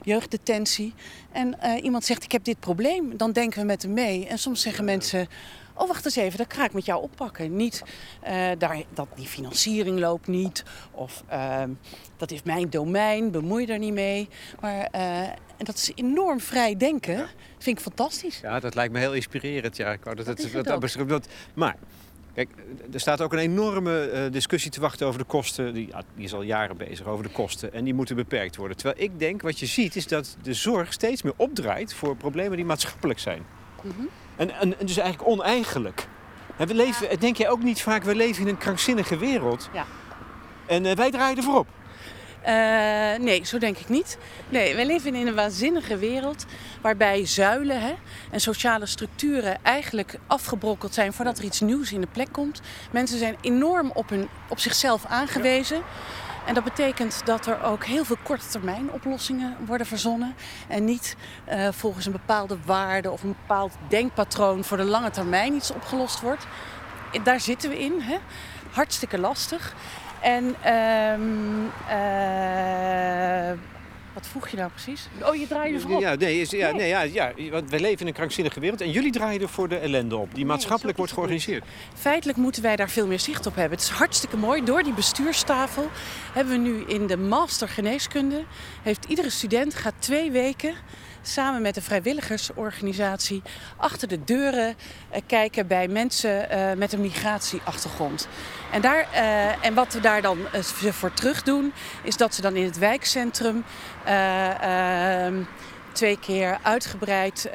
Jeugddetentie. 0.03 0.95
En 1.33 1.61
eh, 1.61 1.85
iemand 1.85 2.05
zegt: 2.05 2.25
Ik 2.25 2.33
heb 2.33 2.45
dit 2.45 2.61
probleem. 2.61 3.17
Dan 3.17 3.33
denken 3.33 3.61
we 3.61 3.67
met 3.67 3.83
hem 3.83 3.93
mee. 3.93 4.27
En 4.27 4.39
soms 4.39 4.61
zeggen 4.61 4.85
mensen. 4.85 5.29
Oh, 5.75 5.89
wacht 5.89 6.05
eens 6.05 6.17
even, 6.17 6.39
dat 6.39 6.55
ga 6.55 6.65
ik 6.65 6.73
met 6.73 6.85
jou 6.85 7.03
oppakken. 7.03 7.57
Niet 7.57 7.83
eh, 8.21 8.51
daar, 8.59 8.83
dat 8.95 9.09
die 9.17 9.27
financiering 9.27 9.99
loopt 9.99 10.27
niet. 10.27 10.63
Of 10.91 11.23
ehm, 11.29 11.71
dat 12.17 12.31
is 12.31 12.43
mijn 12.43 12.71
domein, 12.71 13.31
bemoei 13.31 13.67
er 13.67 13.79
niet 13.79 13.93
mee. 13.93 14.29
Maar 14.61 14.89
eh, 14.91 15.21
en 15.57 15.65
dat 15.65 15.75
is 15.77 15.93
enorm 15.95 16.41
vrij 16.41 16.77
denken. 16.77 17.27
Vind 17.59 17.77
ik 17.79 17.83
fantastisch. 17.85 18.39
Ja, 18.43 18.61
dat 18.61 18.75
lijkt 18.75 18.93
me 18.93 18.99
heel 18.99 19.15
inspirerend. 19.15 19.77
Ja, 19.77 19.93
ik 19.93 20.05
wou 20.05 20.17
dat, 20.17 20.27
Dat 20.27 20.39
het- 20.43 21.09
dat- 21.09 21.29
maar, 21.55 21.77
kijk, 22.35 22.51
er 22.93 23.01
staat 23.01 23.21
ook 23.21 23.33
een 23.33 23.39
enorme 23.39 24.01
eh, 24.01 24.33
discussie 24.33 24.71
te 24.71 24.81
wachten 24.81 25.07
over 25.07 25.19
de 25.19 25.25
kosten. 25.25 25.75
Die, 25.75 25.93
is 26.17 26.35
al 26.35 26.43
jaren 26.43 26.77
bezig 26.77 27.07
over 27.07 27.25
de 27.25 27.33
kosten. 27.33 27.73
En 27.73 27.85
die 27.85 27.95
moeten 27.95 28.17
beperkt 28.17 28.57
worden. 28.57 28.77
Terwijl 28.77 29.03
ik 29.03 29.19
denk, 29.19 29.43
wat 29.43 29.59
je 29.59 29.67
ziet, 29.67 29.97
is 29.97 30.07
dat 30.07 30.37
de 30.43 30.55
zorg 30.55 30.93
steeds 30.93 31.23
meer 31.23 31.35
opdraait 31.37 31.95
voor 31.95 32.17
problemen 32.17 32.57
die 32.57 32.67
maatschappelijk 32.67 33.19
zijn. 33.19 33.43
Mhm. 33.83 33.93
En, 34.37 34.51
en, 34.51 34.79
en 34.79 34.87
dus 34.87 34.97
eigenlijk 34.97 35.31
oneigenlijk. 35.31 36.07
En 36.57 36.67
we 36.67 36.75
leven, 36.75 37.21
denk 37.21 37.37
jij 37.37 37.49
ook 37.49 37.63
niet 37.63 37.83
vaak, 37.83 38.03
we 38.03 38.15
leven 38.15 38.43
in 38.43 38.49
een 38.49 38.59
krankzinnige 38.59 39.17
wereld. 39.17 39.69
Ja. 39.73 39.87
En 40.67 40.87
eh, 40.87 40.97
wij 40.97 41.11
draaien 41.11 41.37
ervoor 41.37 41.59
op. 41.59 41.67
Eh, 42.43 43.21
nee, 43.21 43.45
zo 43.45 43.59
denk 43.59 43.79
ik 43.79 43.89
niet. 43.89 44.19
Nee, 44.49 44.75
wij 44.75 44.87
leven 44.87 45.15
in 45.15 45.27
een 45.27 45.35
waanzinnige 45.35 45.97
wereld 45.97 46.47
waarbij 46.81 47.27
zuilen 47.27 47.81
hè, 47.81 47.95
en 48.31 48.41
sociale 48.41 48.87
structuren 48.87 49.65
eigenlijk 49.65 50.19
afgebrokkeld 50.27 50.95
zijn 50.95 51.13
voordat 51.13 51.39
er 51.39 51.45
iets 51.45 51.61
nieuws 51.61 51.93
in 51.93 52.01
de 52.01 52.07
plek 52.13 52.33
komt. 52.33 52.61
Mensen 52.91 53.19
zijn 53.19 53.37
enorm 53.41 53.91
op, 53.95 54.09
hun, 54.09 54.29
op 54.49 54.59
zichzelf 54.59 55.05
aangewezen. 55.07 55.83
En 56.47 56.55
dat 56.55 56.65
betekent 56.65 57.21
dat 57.25 57.47
er 57.47 57.63
ook 57.63 57.85
heel 57.85 58.05
veel 58.05 58.17
korte 58.23 58.47
termijn 58.47 58.93
oplossingen 58.93 59.57
worden 59.67 59.87
verzonnen. 59.87 60.35
En 60.69 60.85
niet 60.85 61.17
eh, 61.45 61.69
volgens 61.71 62.07
een 62.07 62.13
bepaalde 62.13 62.59
waarde 62.65 63.11
of 63.11 63.23
een 63.23 63.37
bepaald 63.41 63.73
denkpatroon 63.89 64.65
voor 64.65 64.77
de 64.77 64.85
lange 64.85 65.11
termijn 65.11 65.55
iets 65.55 65.73
opgelost 65.73 66.21
wordt. 66.21 66.47
Daar 67.25 67.41
zitten 67.41 67.71
we 67.71 67.79
in. 67.79 68.01
Hè? 68.01 68.17
Hartstikke 68.71 69.19
lastig. 69.19 69.75
En 70.23 70.55
ehm, 70.63 71.21
eh, 71.89 73.59
wat 74.15 74.27
vroeg 74.27 74.49
je 74.49 74.57
nou 74.57 74.71
precies? 74.71 75.09
Oh, 75.23 75.35
je 75.35 75.47
draait 75.47 75.73
je 75.73 75.81
voorop. 75.81 76.01
Ja, 76.01 76.15
nee, 76.15 76.41
is, 76.41 76.51
ja, 76.51 76.71
Nee. 76.71 76.81
nee, 76.81 76.89
ja, 76.89 77.03
ja, 77.03 77.51
want 77.51 77.71
wij 77.71 77.81
leven 77.81 78.01
in 78.01 78.07
een 78.07 78.13
krankzinnige 78.13 78.61
wereld. 78.61 78.81
En 78.81 78.91
jullie 78.91 79.13
draaien 79.13 79.41
er 79.41 79.49
voor 79.49 79.69
de 79.69 79.77
ellende 79.77 80.17
op, 80.17 80.35
die 80.35 80.47
maatschappelijk 80.47 80.97
wordt 80.97 81.13
georganiseerd. 81.13 81.65
Feitelijk 81.95 82.39
moeten 82.39 82.63
wij 82.63 82.77
daar 82.77 82.91
veel 82.91 83.07
meer 83.07 83.21
zicht 83.21 83.47
op 83.47 83.55
hebben. 83.55 83.79
Het 83.79 83.89
is 83.89 83.95
hartstikke 83.95 84.37
mooi. 84.37 84.65
Door 84.65 84.83
die 84.83 84.95
bestuurstafel 84.95 85.91
hebben 86.33 86.53
we 86.53 86.69
nu 86.69 86.85
in 86.87 87.07
de 87.07 87.17
master 87.17 87.69
geneeskunde... 87.69 88.45
heeft 88.83 89.05
iedere 89.05 89.31
student 89.31 89.75
gaat 89.75 89.95
twee 89.99 90.31
weken 90.31 90.75
samen 91.23 91.63
met 91.63 91.77
een 91.77 91.83
vrijwilligersorganisatie... 91.83 93.43
achter 93.77 94.09
de 94.09 94.25
deuren 94.25 94.75
eh, 95.11 95.21
kijken 95.27 95.67
bij 95.67 95.89
mensen 95.89 96.51
eh, 96.51 96.73
met 96.77 96.93
een 96.93 97.01
migratieachtergrond. 97.01 98.29
En, 98.73 98.81
daar, 98.81 99.07
eh, 99.13 99.65
en 99.65 99.75
wat 99.75 99.93
we 99.93 100.01
daar 100.01 100.23
dan 100.23 100.39
ze 100.79 100.93
voor 100.93 101.13
terug 101.13 101.43
doen... 101.43 101.73
is 102.03 102.17
dat 102.17 102.35
ze 102.35 102.41
dan 102.41 102.57
in 102.57 102.65
het 102.65 102.79
wijkcentrum... 102.79 103.65
eh, 104.05 105.25
ehm, 105.25 105.43
twee 105.93 106.19
keer 106.19 106.59
uitgebreid 106.63 107.51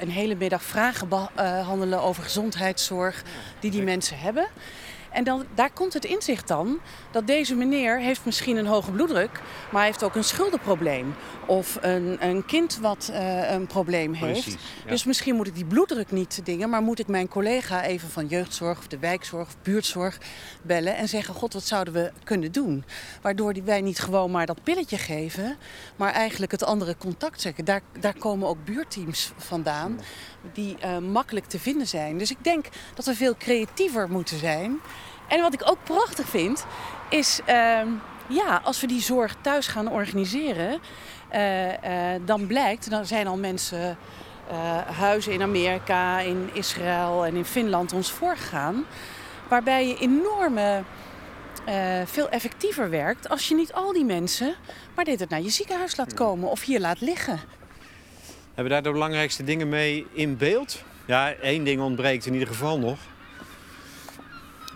een 0.00 0.10
hele 0.10 0.34
middag 0.34 0.62
vragen 0.62 1.08
behandelen 1.08 2.02
over 2.02 2.22
gezondheidszorg 2.22 3.22
die 3.60 3.70
die 3.70 3.82
mensen 3.82 4.18
hebben. 4.18 4.46
En 5.12 5.24
dan, 5.24 5.44
daar 5.54 5.70
komt 5.70 5.92
het 5.92 6.04
inzicht 6.04 6.48
dan 6.48 6.78
dat 7.10 7.26
deze 7.26 7.54
meneer 7.54 8.00
heeft 8.00 8.24
misschien 8.24 8.56
een 8.56 8.66
hoge 8.66 8.90
bloeddruk, 8.90 9.30
maar 9.70 9.80
hij 9.80 9.86
heeft 9.86 10.02
ook 10.02 10.14
een 10.14 10.24
schuldenprobleem. 10.24 11.14
Of 11.46 11.78
een, 11.80 12.16
een 12.20 12.44
kind 12.44 12.78
wat 12.80 13.10
uh, 13.12 13.50
een 13.50 13.66
probleem 13.66 14.12
heeft. 14.12 14.42
Precies, 14.42 14.60
ja. 14.84 14.90
Dus 14.90 15.04
misschien 15.04 15.34
moet 15.34 15.46
ik 15.46 15.54
die 15.54 15.64
bloeddruk 15.64 16.10
niet 16.10 16.40
dingen, 16.44 16.70
maar 16.70 16.82
moet 16.82 16.98
ik 16.98 17.06
mijn 17.06 17.28
collega 17.28 17.82
even 17.84 18.08
van 18.08 18.26
jeugdzorg 18.26 18.78
of 18.78 18.86
de 18.86 18.98
wijkzorg 18.98 19.46
of 19.46 19.56
buurtzorg 19.62 20.18
bellen 20.62 20.96
en 20.96 21.08
zeggen: 21.08 21.34
God, 21.34 21.52
wat 21.52 21.66
zouden 21.66 21.94
we 21.94 22.12
kunnen 22.24 22.52
doen? 22.52 22.84
Waardoor 23.22 23.52
die, 23.52 23.62
wij 23.62 23.80
niet 23.80 23.98
gewoon 23.98 24.30
maar 24.30 24.46
dat 24.46 24.62
pilletje 24.62 24.98
geven, 24.98 25.56
maar 25.96 26.12
eigenlijk 26.12 26.52
het 26.52 26.64
andere 26.64 26.96
contact 26.96 27.40
zeggen. 27.40 27.64
Daar, 27.64 27.82
daar 28.00 28.18
komen 28.18 28.48
ook 28.48 28.64
buurteams 28.64 29.32
vandaan 29.36 30.00
die 30.52 30.76
uh, 30.84 30.98
makkelijk 30.98 31.46
te 31.46 31.58
vinden 31.58 31.86
zijn. 31.86 32.18
Dus 32.18 32.30
ik 32.30 32.44
denk 32.44 32.66
dat 32.94 33.04
we 33.04 33.14
veel 33.14 33.36
creatiever 33.36 34.08
moeten 34.08 34.38
zijn. 34.38 34.80
En 35.32 35.40
wat 35.40 35.52
ik 35.52 35.70
ook 35.70 35.78
prachtig 35.84 36.26
vind, 36.26 36.66
is 37.08 37.40
uh, 37.48 37.80
ja, 38.26 38.60
als 38.64 38.80
we 38.80 38.86
die 38.86 39.00
zorg 39.00 39.34
thuis 39.40 39.66
gaan 39.66 39.90
organiseren, 39.90 40.80
uh, 41.34 41.68
dan 42.24 42.46
blijkt, 42.46 42.90
dan 42.90 43.06
zijn 43.06 43.26
al 43.26 43.36
mensen, 43.36 43.96
huizen 44.96 45.32
in 45.32 45.42
Amerika, 45.42 46.18
in 46.18 46.50
Israël 46.52 47.26
en 47.26 47.36
in 47.36 47.44
Finland 47.44 47.92
ons 47.92 48.10
voorgegaan, 48.10 48.84
waarbij 49.48 49.86
je 49.86 49.98
enorme 49.98 50.82
veel 52.04 52.28
effectiever 52.28 52.90
werkt 52.90 53.28
als 53.28 53.48
je 53.48 53.54
niet 53.54 53.72
al 53.72 53.92
die 53.92 54.04
mensen 54.04 54.54
maar 54.94 55.04
dit 55.04 55.20
het 55.20 55.28
naar 55.28 55.40
je 55.40 55.50
ziekenhuis 55.50 55.96
laat 55.96 56.14
komen 56.14 56.50
of 56.50 56.64
hier 56.64 56.80
laat 56.80 57.00
liggen. 57.00 57.40
Hebben 58.46 58.64
we 58.64 58.68
daar 58.70 58.82
de 58.82 58.92
belangrijkste 58.92 59.44
dingen 59.44 59.68
mee 59.68 60.06
in 60.12 60.36
beeld? 60.36 60.82
Ja, 61.06 61.32
één 61.32 61.64
ding 61.64 61.80
ontbreekt 61.80 62.26
in 62.26 62.32
ieder 62.32 62.48
geval 62.48 62.78
nog. 62.78 62.98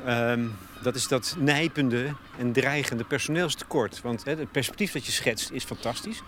Um, 0.07 0.57
dat 0.82 0.94
is 0.94 1.09
dat 1.09 1.34
nijpende 1.38 2.14
en 2.38 2.52
dreigende 2.52 3.04
personeelstekort. 3.04 4.00
Want 4.02 4.24
het 4.24 4.52
perspectief 4.52 4.92
dat 4.92 5.07
je 5.07 5.12
schetst 5.12 5.50
is 5.50 5.64
fantastisch. 5.64 6.22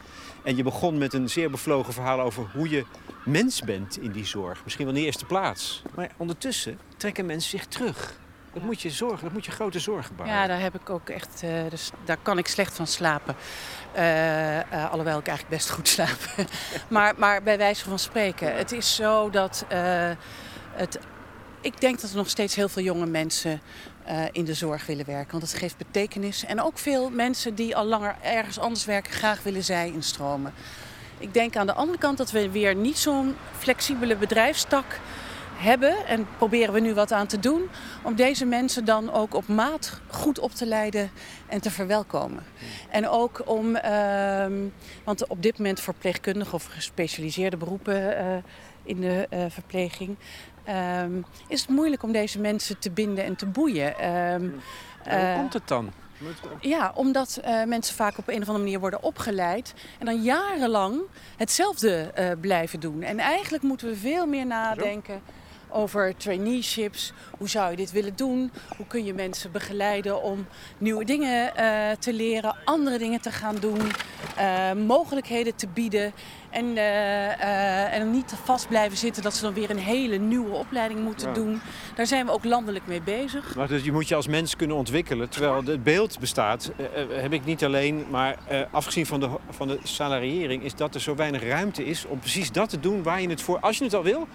En 0.45 0.57
je 0.57 0.63
begon 0.63 0.99
met 0.99 1.15
een 1.15 1.29
zeer 1.29 1.51
bevlogen 1.51 1.93
verhaal 1.93 2.21
over 2.21 2.47
hoe 2.53 2.69
je 2.69 2.85
mens 3.25 3.63
bent 3.63 3.99
in 3.99 4.11
die 4.11 4.27
zorg. 4.27 4.65
Misschien 4.65 4.87
wel 4.87 4.95
in 4.95 5.01
de 5.01 5.07
eerste 5.07 5.25
plaats. 5.25 5.83
Maar 5.95 6.11
ondertussen 6.17 6.79
trekken 6.97 7.27
mensen 7.27 7.51
zich 7.51 7.67
terug. 7.67 8.19
Dat 8.53 8.63
moet 8.63 8.83
je 8.83 8.91
zorgen, 8.91 9.25
dat 9.25 9.33
moet 9.33 9.45
je 9.45 9.51
grote 9.51 9.79
zorgen 9.79 10.17
baren. 10.17 10.33
Ja, 10.33 10.47
daar 10.47 10.61
heb 10.61 10.75
ik 10.75 10.91
ook 10.91 11.09
echt, 11.09 11.43
uh, 11.45 11.51
dus 11.71 11.91
daar 12.05 12.17
kan 12.23 12.39
ik 12.39 12.47
slecht 12.47 12.75
van 12.75 12.87
slapen. 12.87 13.37
Uh, 13.97 14.91
alhoewel 14.91 15.19
ik 15.19 15.27
eigenlijk 15.27 15.57
best 15.57 15.71
goed 15.71 15.89
slaap. 15.99 16.47
maar, 16.89 17.15
maar 17.17 17.43
bij 17.43 17.59
wijze 17.59 17.85
van 17.85 17.99
spreken, 17.99 18.57
het 18.57 18.73
is 18.73 18.95
zo 18.95 19.31
dat 19.31 19.65
het. 20.73 20.99
Ik 21.61 21.81
denk 21.81 22.01
dat 22.01 22.11
er 22.11 22.17
nog 22.17 22.29
steeds 22.29 22.55
heel 22.55 22.69
veel 22.69 22.83
jonge 22.83 23.07
mensen 23.07 23.61
in 24.33 24.45
de 24.45 24.55
zorg 24.55 24.87
willen 24.87 25.07
werken. 25.07 25.31
Want 25.31 25.43
het 25.43 25.61
geeft 25.61 25.77
betekenis. 25.77 26.45
En 26.45 26.61
ook 26.61 26.79
veel 26.79 27.11
mensen 27.11 27.55
die 27.55 27.77
al 27.77 27.85
langer 27.85 28.17
ergens 28.23 28.59
anders 28.59 28.85
werken, 28.85 29.13
graag 29.13 29.43
willen 29.43 29.65
zij 29.65 29.91
instromen. 29.93 30.53
Ik 31.19 31.35
denk 31.35 31.57
aan 31.57 31.67
de 31.67 31.73
andere 31.73 31.99
kant 31.99 32.19
dat 32.19 32.31
we 32.31 32.51
weer 32.51 32.75
niet 32.75 32.99
zo'n 32.99 33.35
flexibele 33.59 34.17
bedrijfstak 34.17 35.01
hebben 35.59 36.07
en 36.07 36.27
proberen 36.37 36.75
we 36.75 36.81
nu 36.81 36.95
wat 36.95 37.13
aan 37.13 37.27
te 37.27 37.39
doen 37.39 37.69
om 38.03 38.15
deze 38.15 38.45
mensen 38.45 38.85
dan 38.85 39.13
ook 39.13 39.35
op 39.35 39.49
maat 39.49 40.01
goed 40.07 40.39
op 40.39 40.53
te 40.53 40.67
leiden 40.67 41.11
en 41.47 41.61
te 41.61 41.71
verwelkomen. 41.71 42.43
En 42.91 43.09
ook 43.09 43.43
om, 43.45 43.77
uh, 43.77 44.47
want 45.05 45.27
op 45.27 45.43
dit 45.43 45.59
moment 45.59 45.81
verpleegkundige 45.81 46.55
of 46.55 46.65
gespecialiseerde 46.65 47.57
beroepen 47.57 47.97
uh, 47.97 48.37
in 48.83 49.01
de 49.01 49.29
uh, 49.31 49.45
verpleging, 49.49 50.17
uh, 50.69 51.03
is 51.49 51.61
het 51.61 51.71
moeilijk 51.71 52.03
om 52.03 52.13
deze 52.13 52.41
mensen 52.41 52.79
te 52.79 52.91
binden 52.91 53.25
en 53.25 53.37
te 53.37 53.47
boeien. 53.47 53.95
Hoe 55.09 55.35
komt 55.37 55.53
het 55.53 55.69
dan? 55.69 55.93
Ja, 56.61 56.93
omdat 56.95 57.41
uh, 57.45 57.65
mensen 57.65 57.95
vaak 57.95 58.19
op 58.19 58.29
een 58.29 58.43
of 58.43 58.47
andere 58.47 58.59
manier 58.59 58.81
worden 58.81 59.03
opgeleid 59.03 59.75
en 59.99 60.07
dan 60.07 60.23
jarenlang 60.23 61.01
hetzelfde 61.37 62.13
uh, 62.19 62.31
blijven 62.41 62.81
doen. 62.81 63.03
En 63.03 63.19
eigenlijk 63.19 63.63
moeten 63.63 63.89
we 63.89 63.97
veel 63.97 64.27
meer 64.27 64.47
nadenken. 64.47 65.21
Over 65.71 66.17
traineeships. 66.17 67.13
Hoe 67.39 67.49
zou 67.49 67.71
je 67.71 67.77
dit 67.77 67.91
willen 67.91 68.17
doen? 68.17 68.53
Hoe 68.77 68.87
kun 68.87 69.05
je 69.05 69.15
mensen 69.15 69.53
begeleiden 69.53 70.23
om 70.23 70.47
nieuwe 70.79 71.05
dingen 71.05 71.53
uh, 71.57 71.91
te 71.99 72.13
leren, 72.13 72.57
andere 72.65 72.99
dingen 72.99 73.21
te 73.21 73.31
gaan 73.31 73.57
doen, 73.57 73.81
mogelijkheden 74.87 75.55
te 75.55 75.69
bieden. 75.69 76.13
En, 76.51 76.65
uh, 76.65 77.95
en 77.95 78.11
niet 78.11 78.35
vast 78.45 78.69
blijven 78.69 78.99
zitten 78.99 79.23
dat 79.23 79.35
ze 79.35 79.43
dan 79.43 79.55
weer 79.55 79.71
een 79.71 79.79
hele 79.79 80.17
nieuwe 80.17 80.51
opleiding 80.51 81.01
moeten 81.01 81.29
ja. 81.29 81.35
doen. 81.35 81.61
Daar 81.95 82.07
zijn 82.07 82.27
we 82.27 82.33
ook 82.33 82.45
landelijk 82.45 82.87
mee 82.87 83.03
bezig. 83.03 83.55
Maar 83.55 83.69
dus 83.69 83.85
je 83.85 83.93
moet 83.93 84.09
je 84.09 84.15
als 84.15 84.27
mens 84.27 84.57
kunnen 84.57 84.77
ontwikkelen. 84.77 85.29
Terwijl 85.29 85.65
het 85.65 85.83
beeld 85.83 86.19
bestaat, 86.19 86.73
heb 87.11 87.33
ik 87.33 87.45
niet 87.45 87.65
alleen, 87.65 88.07
maar 88.11 88.37
afgezien 88.71 89.07
van 89.07 89.21
de, 89.21 89.31
van 89.51 89.69
de 89.69 89.79
salariering, 89.83 90.63
is 90.63 90.75
dat 90.75 90.95
er 90.95 91.01
zo 91.01 91.15
weinig 91.15 91.43
ruimte 91.43 91.85
is 91.85 92.07
om 92.07 92.19
precies 92.19 92.53
dat 92.53 92.69
te 92.69 92.81
doen 92.81 93.03
waar 93.03 93.21
je 93.21 93.29
het 93.29 93.43
voor, 93.43 93.61
als 93.61 93.79
je 93.79 93.85
het 93.85 93.95
al 93.95 94.03
wil, 94.03 94.29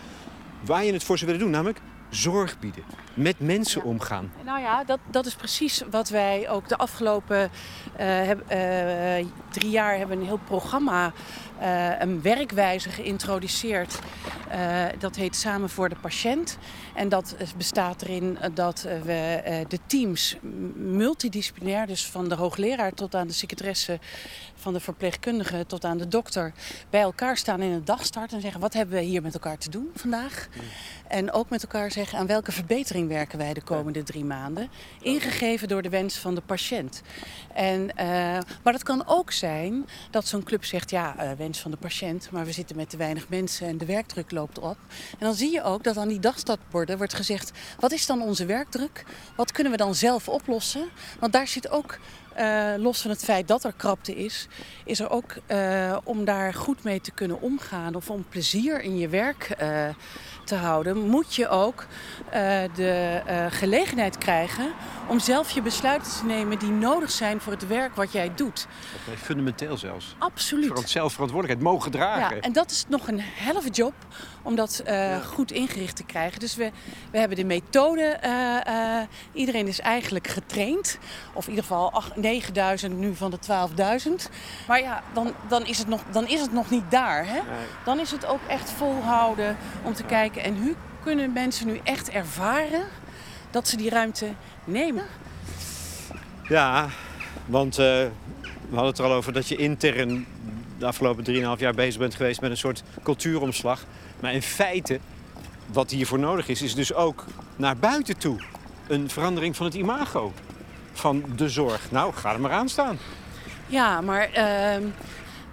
waar 0.66 0.84
je 0.84 0.94
het 0.94 1.04
voor 1.04 1.18
zou 1.18 1.32
willen 1.32 1.46
doen. 1.46 1.56
Namelijk 1.56 1.80
zorg 2.10 2.60
bieden, 2.60 2.84
met 3.14 3.40
mensen 3.40 3.82
ja. 3.82 3.88
omgaan. 3.88 4.32
Nou 4.46 4.62
ja, 4.62 4.84
dat, 4.84 5.00
dat 5.12 5.26
is 5.26 5.36
precies 5.36 5.84
wat 5.90 6.10
wij 6.10 6.50
ook 6.50 6.68
de 6.68 6.78
afgelopen 6.78 7.42
uh, 7.42 7.50
heb, 8.00 8.42
uh, 8.42 9.28
drie 9.50 9.70
jaar 9.70 9.98
hebben 9.98 10.20
een 10.20 10.26
heel 10.26 10.40
programma, 10.46 11.12
uh, 11.64 12.00
een 12.00 12.22
werkwijze 12.22 12.90
geïntroduceerd. 12.90 14.00
dat 15.00 15.16
heet 15.16 15.36
Samen 15.36 15.70
voor 15.70 15.90
de 15.90 15.96
Patiënt. 16.02 16.58
En 16.96 17.10
dat 17.10 17.36
bestaat 17.58 18.02
erin 18.02 18.38
dat 18.54 18.88
we 19.04 19.42
de 19.68 19.80
teams 19.86 20.38
multidisciplinair, 20.76 21.88
dus 21.88 22.06
van 22.06 22.30
de 22.30 22.36
hoogleraar 22.36 22.94
tot 22.94 23.16
aan 23.16 23.28
de 23.28 23.34
secretaresse, 23.34 24.00
van 24.64 24.74
de 24.74 24.80
verpleegkundige 24.80 25.66
tot 25.66 25.86
aan 25.86 25.98
de 25.98 26.08
dokter, 26.08 26.54
bij 26.90 27.02
elkaar 27.02 27.38
staan 27.38 27.62
in 27.62 27.72
een 27.72 27.86
dagstart 27.86 28.34
en 28.34 28.42
zeggen 28.42 28.62
wat 28.62 28.74
hebben 28.74 28.96
we 28.96 29.02
hier 29.02 29.22
met 29.22 29.34
elkaar 29.34 29.58
te 29.58 29.70
doen 29.70 29.92
vandaag. 29.96 30.48
En 31.08 31.32
ook 31.32 31.50
met 31.50 31.64
elkaar 31.64 31.92
zeggen 31.92 32.20
aan 32.20 32.28
welke 32.28 32.52
verbetering 32.52 33.08
werken 33.08 33.38
wij 33.38 33.54
de 33.54 33.62
komende 33.62 34.04
drie 34.04 34.26
maanden. 34.26 34.70
Ingegeven 35.02 35.68
door 35.68 35.82
de 35.82 35.90
wens 35.90 36.18
van 36.18 36.36
de 36.36 36.42
patiënt. 36.42 37.02
En, 37.54 37.82
uh, 37.82 38.06
maar 38.64 38.74
dat 38.74 38.84
kan 38.84 39.04
ook 39.08 39.32
zijn 39.32 39.86
dat 40.12 40.28
zo'n 40.28 40.44
club 40.44 40.66
zegt, 40.66 40.90
ja, 40.90 41.16
uh, 41.24 41.32
wens 41.38 41.60
van 41.60 41.72
de 41.72 41.78
patiënt, 41.78 42.32
maar 42.32 42.46
we 42.46 42.52
zitten 42.52 42.76
met 42.76 42.90
te 42.90 42.98
weinig 42.98 43.30
mensen 43.30 43.68
en 43.68 43.78
de 43.78 43.86
werkdruk 43.86 44.32
loopt 44.32 44.60
op. 44.60 44.78
En 45.12 45.26
dan 45.26 45.34
zie 45.34 45.52
je 45.52 45.64
ook 45.64 45.84
dat 45.84 45.98
aan 45.98 46.08
die 46.08 46.20
dagstartborden 46.20 46.98
wordt 46.98 47.14
gezegd, 47.14 47.52
wat 47.80 47.92
is 47.92 48.06
dan 48.06 48.22
onze 48.22 48.46
werkdruk? 48.46 49.04
Wat 49.36 49.52
kunnen 49.52 49.72
we 49.72 49.78
dan 49.78 49.96
zelf 49.96 50.30
oplossen? 50.30 50.90
Want 51.20 51.34
daar 51.34 51.48
zit 51.48 51.70
ook 51.70 52.00
uh, 52.40 52.74
los 52.78 53.02
van 53.02 53.12
het 53.12 53.24
feit 53.24 53.48
dat 53.48 53.64
er 53.64 53.74
krapte 53.78 54.16
is, 54.16 54.48
is 54.86 55.00
er 55.00 55.10
ook 55.10 55.36
uh, 55.48 55.98
om 56.04 56.26
daar 56.26 56.54
goed 56.54 56.84
mee 56.84 57.02
te 57.02 57.12
kunnen 57.12 57.42
omgaan 57.42 57.96
of 57.96 58.10
om 58.10 58.26
plezier 58.30 58.82
in 58.82 58.98
je 58.98 59.08
werk 59.08 59.56
uh, 59.62 59.90
te 60.44 60.56
houden, 60.56 60.98
moet 60.98 61.36
je 61.36 61.48
ook 61.48 61.86
de 62.76 63.22
gelegenheid 63.50 64.18
krijgen 64.18 64.74
om 65.08 65.20
zelf 65.20 65.50
je 65.50 65.62
besluiten 65.62 66.12
te 66.12 66.26
nemen 66.26 66.60
die 66.60 66.70
nodig 66.70 67.12
zijn 67.12 67.42
voor 67.42 67.54
het 67.54 67.68
werk 67.68 67.96
wat 67.96 68.12
jij 68.12 68.32
doet. 68.36 68.68
Fundamenteel 69.18 69.78
zelfs. 69.78 70.16
Absoluut. 70.18 70.72
Voor 70.74 70.88
zelf 70.88 71.14
verantwoordelijkheid 71.14 71.74
mogen 71.74 71.92
dragen. 71.92 72.36
Ja, 72.36 72.42
en 72.42 72.54
dat 72.54 72.72
is 72.72 72.86
nog 72.88 73.08
een 73.08 73.20
helft 73.22 73.76
job 73.76 73.94
om 74.44 74.56
dat 74.56 74.82
uh, 74.86 74.94
ja. 74.94 75.20
goed 75.20 75.52
ingericht 75.52 75.96
te 75.96 76.04
krijgen. 76.04 76.40
Dus 76.40 76.56
we, 76.56 76.72
we 77.12 77.18
hebben 77.18 77.38
de 77.38 77.46
methode. 77.46 78.20
Iedereen 79.34 79.68
is 79.68 79.80
eigenlijk 79.80 80.28
getraind. 80.28 80.98
Of 81.34 81.44
in 81.44 81.50
ieder 81.50 81.66
geval 81.66 81.92
8, 81.92 82.16
9000 82.16 82.98
nu 82.98 83.16
van 83.16 83.32
de 83.32 83.38
12.000. 84.08 84.32
Maar 84.68 84.82
ja, 84.82 85.04
dan, 85.14 85.34
dan, 85.48 85.66
is 85.66 85.78
het 85.78 85.88
nog, 85.88 86.02
dan 86.12 86.28
is 86.28 86.42
het 86.42 86.54
nog 86.54 86.70
niet 86.70 86.92
daar. 86.92 87.26
Hè? 87.26 87.34
Nee. 87.34 87.66
Dan 87.86 88.00
is 88.00 88.12
het 88.12 88.26
ook 88.26 88.42
echt 88.48 88.72
volhouden 88.72 89.58
om 89.84 89.94
te 89.94 90.04
kijken. 90.04 90.33
En 90.38 90.58
hoe 90.58 90.76
kunnen 91.04 91.34
mensen 91.34 91.68
nu 91.68 91.80
echt 91.84 92.10
ervaren 92.10 92.86
dat 93.52 93.68
ze 93.68 93.78
die 93.78 93.90
ruimte 93.90 94.28
nemen? 94.64 95.04
Ja, 96.48 96.88
want 97.46 97.76
we 97.76 98.12
hadden 98.70 98.88
het 98.88 98.98
er 98.98 99.06
al 99.06 99.14
over 99.14 99.34
dat 99.34 99.48
je 99.48 99.56
intern 99.56 100.26
de 100.78 100.86
afgelopen 100.86 101.56
3,5 101.56 101.60
jaar 101.60 101.74
bezig 101.74 102.00
bent 102.00 102.16
geweest 102.16 102.42
met 102.42 102.52
een 102.52 102.58
soort 102.58 102.84
cultuuromslag. 103.04 103.86
Maar 104.20 104.34
in 104.34 104.42
feite, 104.42 105.00
wat 105.72 105.92
hiervoor 105.92 106.20
nodig 106.20 106.48
is, 106.48 106.62
is 106.62 106.76
dus 106.76 106.94
ook 106.94 107.26
naar 107.56 107.78
buiten 107.78 108.18
toe 108.18 108.40
een 108.88 109.10
verandering 109.10 109.56
van 109.56 109.66
het 109.66 109.76
imago 109.76 110.34
van 110.94 111.24
de 111.36 111.50
zorg. 111.50 111.92
Nou, 111.92 112.14
ga 112.14 112.34
er 112.34 112.40
maar 112.40 112.52
aan 112.52 112.70
staan. 112.70 112.98
Ja, 113.68 114.02
maar 114.02 114.30
uh, 114.30 114.88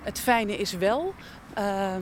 het 0.03 0.21
fijne 0.21 0.57
is 0.57 0.73
wel 0.73 1.15
uh, 1.59 1.97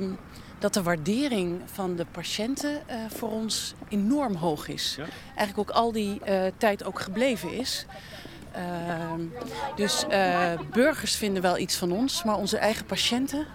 dat 0.59 0.75
de 0.75 0.83
waardering 0.83 1.61
van 1.65 1.97
de 1.97 2.07
patiënten 2.11 2.71
uh, 2.71 2.97
voor 3.09 3.31
ons 3.31 3.75
enorm 3.89 4.35
hoog 4.35 4.69
is. 4.69 4.95
Ja? 4.97 5.05
Eigenlijk 5.37 5.71
ook 5.71 5.77
al 5.77 5.93
die 5.93 6.21
uh, 6.29 6.43
tijd 6.57 6.85
ook 6.85 7.01
gebleven 7.01 7.53
is. 7.53 7.87
Uh, 8.57 8.63
dus 9.77 10.05
uh, 10.11 10.53
burgers 10.73 11.17
vinden 11.17 11.43
wel 11.43 11.59
iets 11.59 11.77
van 11.77 11.93
ons, 11.93 12.25
maar 12.25 12.37
onze 12.37 12.59
eigen 12.59 12.87
patiënten 12.87 13.47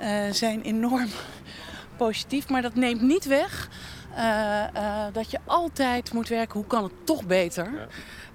uh, 0.00 0.30
zijn 0.30 0.62
enorm 0.62 1.08
positief. 1.96 2.48
Maar 2.48 2.62
dat 2.62 2.74
neemt 2.74 3.02
niet 3.02 3.24
weg 3.24 3.68
eh, 4.14 4.62
eh, 4.76 5.12
dat 5.12 5.30
je 5.30 5.38
altijd 5.44 6.12
moet 6.12 6.28
werken, 6.28 6.58
hoe 6.58 6.66
kan 6.66 6.82
het 6.82 6.92
toch 7.04 7.26
beter? 7.26 7.70
Ja. 7.72 7.86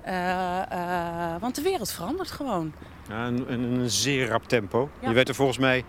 Eh, 0.01 1.33
eh, 1.33 1.41
want 1.41 1.55
de 1.55 1.61
wereld 1.61 1.91
verandert 1.91 2.31
gewoon. 2.31 2.73
Ja, 3.09 3.27
een, 3.27 3.89
zeer 3.89 4.27
rap 4.27 4.47
tempo. 4.47 4.89
Ja. 5.01 5.07
Je 5.07 5.13
werd 5.15 5.29
er 5.29 5.35
volgens 5.35 5.57
mij 5.57 5.83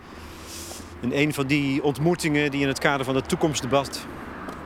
in 0.99 1.11
een 1.13 1.33
van 1.33 1.47
die 1.47 1.83
ontmoetingen 1.83 2.51
die 2.51 2.61
in 2.61 2.67
het 2.67 2.79
kader 2.79 3.05
van 3.05 3.15
het 3.15 3.29
toekomstdebat 3.29 4.05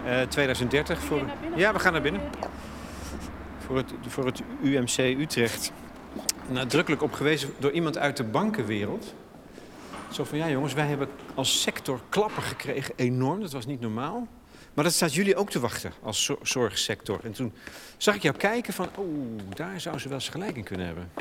eh 0.05 0.21
2030 0.21 0.99
voor, 0.99 1.21
ja, 1.55 1.73
we 1.73 1.79
gaan 1.79 1.93
naar 1.93 2.01
binnen. 2.01 2.21
voor 3.65 3.77
het, 3.77 3.93
voor 4.07 4.25
het 4.25 4.41
UMC 4.63 4.97
Utrecht 4.97 5.71
nadrukkelijk 6.49 7.01
op 7.01 7.13
gewezen 7.13 7.49
door 7.59 7.71
iemand 7.71 7.97
uit 7.97 8.17
de 8.17 8.23
bankenwereld. 8.23 9.13
Zo 10.11 10.23
van 10.23 10.37
ja 10.37 10.49
jongens, 10.49 10.73
wij 10.73 10.85
hebben 10.87 11.07
als 11.35 11.61
sector 11.61 11.99
klappen 12.09 12.43
gekregen, 12.43 12.93
enorm, 12.97 13.39
dat 13.41 13.51
was 13.51 13.65
niet 13.65 13.81
normaal. 13.81 14.27
Maar 14.73 14.83
dat 14.83 14.93
staat 14.93 15.13
jullie 15.13 15.35
ook 15.35 15.49
te 15.49 15.59
wachten 15.59 15.91
als 16.03 16.23
zo- 16.23 16.39
zorgsector. 16.41 17.19
En 17.23 17.31
toen 17.31 17.53
zag 17.97 18.15
ik 18.15 18.21
jou 18.21 18.35
kijken 18.37 18.73
van, 18.73 18.87
oeh, 18.97 19.41
daar 19.55 19.81
zou 19.81 19.99
ze 19.99 20.07
wel 20.07 20.17
eens 20.17 20.29
gelijk 20.29 20.55
in 20.55 20.63
kunnen 20.63 20.85
hebben. 20.85 21.11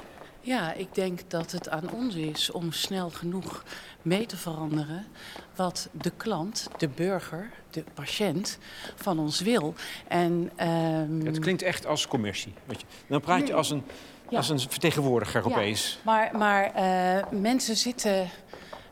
Ja, 0.44 0.72
ik 0.72 0.94
denk 0.94 1.20
dat 1.30 1.52
het 1.52 1.68
aan 1.68 1.90
ons 1.90 2.14
is 2.14 2.50
om 2.50 2.72
snel 2.72 3.10
genoeg 3.10 3.64
mee 4.02 4.26
te 4.26 4.36
veranderen 4.36 5.06
wat 5.56 5.88
de 5.92 6.10
klant, 6.16 6.68
de 6.78 6.88
burger, 6.88 7.50
de 7.70 7.84
patiënt 7.94 8.58
van 8.94 9.18
ons 9.18 9.40
wil. 9.40 9.74
En, 10.08 10.50
ehm, 10.56 11.24
Het 11.26 11.38
klinkt 11.38 11.62
echt 11.62 11.86
als 11.86 12.06
commercie. 12.08 12.52
Weet 12.64 12.80
je. 12.80 12.86
Dan 13.06 13.20
praat 13.20 13.46
je 13.46 13.54
als 13.54 13.70
een, 13.70 13.82
Ja. 14.28 14.36
als 14.36 14.48
een 14.48 14.60
vertegenwoordiger 14.60 15.48
Ja. 15.48 15.50
opeens. 15.54 15.98
Maar, 16.04 16.36
maar 16.36 16.74
eh, 16.74 17.24
mensen 17.30 17.76
zitten. 17.76 18.28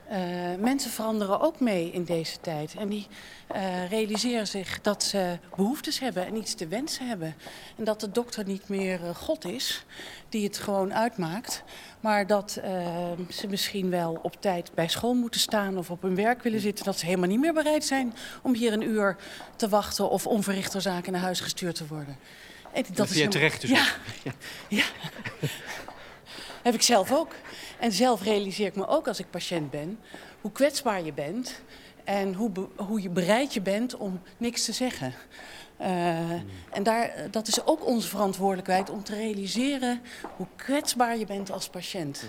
eh, 0.08 0.18
mensen 0.58 0.90
veranderen 0.90 1.40
ook 1.40 1.60
mee 1.60 1.90
in 1.92 2.04
deze 2.04 2.40
tijd. 2.40 2.74
En 2.78 2.88
die 2.88 3.06
eh, 3.52 3.88
realiseren 3.90 4.46
zich 4.46 4.80
dat 4.80 5.02
ze 5.02 5.38
behoeftes 5.56 5.98
hebben 5.98 6.26
en 6.26 6.36
iets 6.36 6.54
te 6.54 6.66
wensen 6.68 7.08
hebben. 7.08 7.34
En 7.76 7.84
dat 7.84 8.00
de 8.00 8.10
dokter 8.10 8.44
niet 8.46 8.68
meer 8.68 9.04
eh, 9.04 9.14
God 9.14 9.44
is, 9.44 9.84
die 10.28 10.44
het 10.44 10.58
gewoon 10.58 10.94
uitmaakt. 10.94 11.62
Maar 12.00 12.26
dat 12.26 12.56
eh, 12.62 13.10
ze 13.30 13.46
misschien 13.46 13.90
wel 13.90 14.18
op 14.22 14.40
tijd 14.40 14.70
bij 14.74 14.88
school 14.88 15.14
moeten 15.14 15.40
staan 15.40 15.78
of 15.78 15.90
op 15.90 16.02
hun 16.02 16.14
werk 16.14 16.42
willen 16.42 16.60
zitten. 16.60 16.84
Dat 16.84 16.98
ze 16.98 17.04
helemaal 17.06 17.28
niet 17.28 17.40
meer 17.40 17.52
bereid 17.54 17.84
zijn 17.84 18.14
om 18.42 18.54
hier 18.54 18.72
een 18.72 18.88
uur 18.88 19.16
te 19.56 19.68
wachten 19.68 20.10
of 20.10 20.26
onverrichterzaken 20.26 21.12
naar 21.12 21.20
huis 21.20 21.40
gestuurd 21.40 21.74
te 21.74 21.86
worden. 21.86 22.16
En 22.72 22.82
Dat 22.82 22.84
vind 22.84 22.96
jij 22.96 23.06
helemaal- 23.08 23.30
terecht 23.32 23.60
dus 23.60 23.70
Ja, 23.70 23.82
ook. 24.26 24.32
ja. 24.78 24.84
Heb 26.62 26.74
ik 26.74 26.82
zelf 26.82 27.12
ook. 27.12 27.34
En 27.78 27.92
zelf 27.92 28.22
realiseer 28.22 28.66
ik 28.66 28.76
me 28.76 28.86
ook 28.86 29.08
als 29.08 29.18
ik 29.18 29.30
patiënt 29.30 29.70
ben 29.70 29.98
hoe 30.40 30.52
kwetsbaar 30.52 31.02
je 31.04 31.12
bent 31.12 31.60
en 32.10 32.34
hoe, 32.34 32.50
be- 32.50 32.68
hoe 32.76 33.02
je 33.02 33.08
bereid 33.08 33.54
je 33.54 33.60
bent 33.60 33.96
om 33.96 34.20
niks 34.36 34.64
te 34.64 34.72
zeggen. 34.72 35.14
Eh, 35.76 36.30
En 36.70 36.82
daar, 36.82 37.12
dat 37.30 37.48
is 37.48 37.66
ook 37.66 37.86
onze 37.86 38.08
verantwoordelijkheid 38.08 38.90
om 38.90 39.02
te 39.02 39.14
realiseren 39.14 40.00
hoe 40.36 40.46
kwetsbaar 40.56 41.18
je 41.18 41.26
bent 41.26 41.50
als 41.50 41.68
patiënt. 41.68 42.24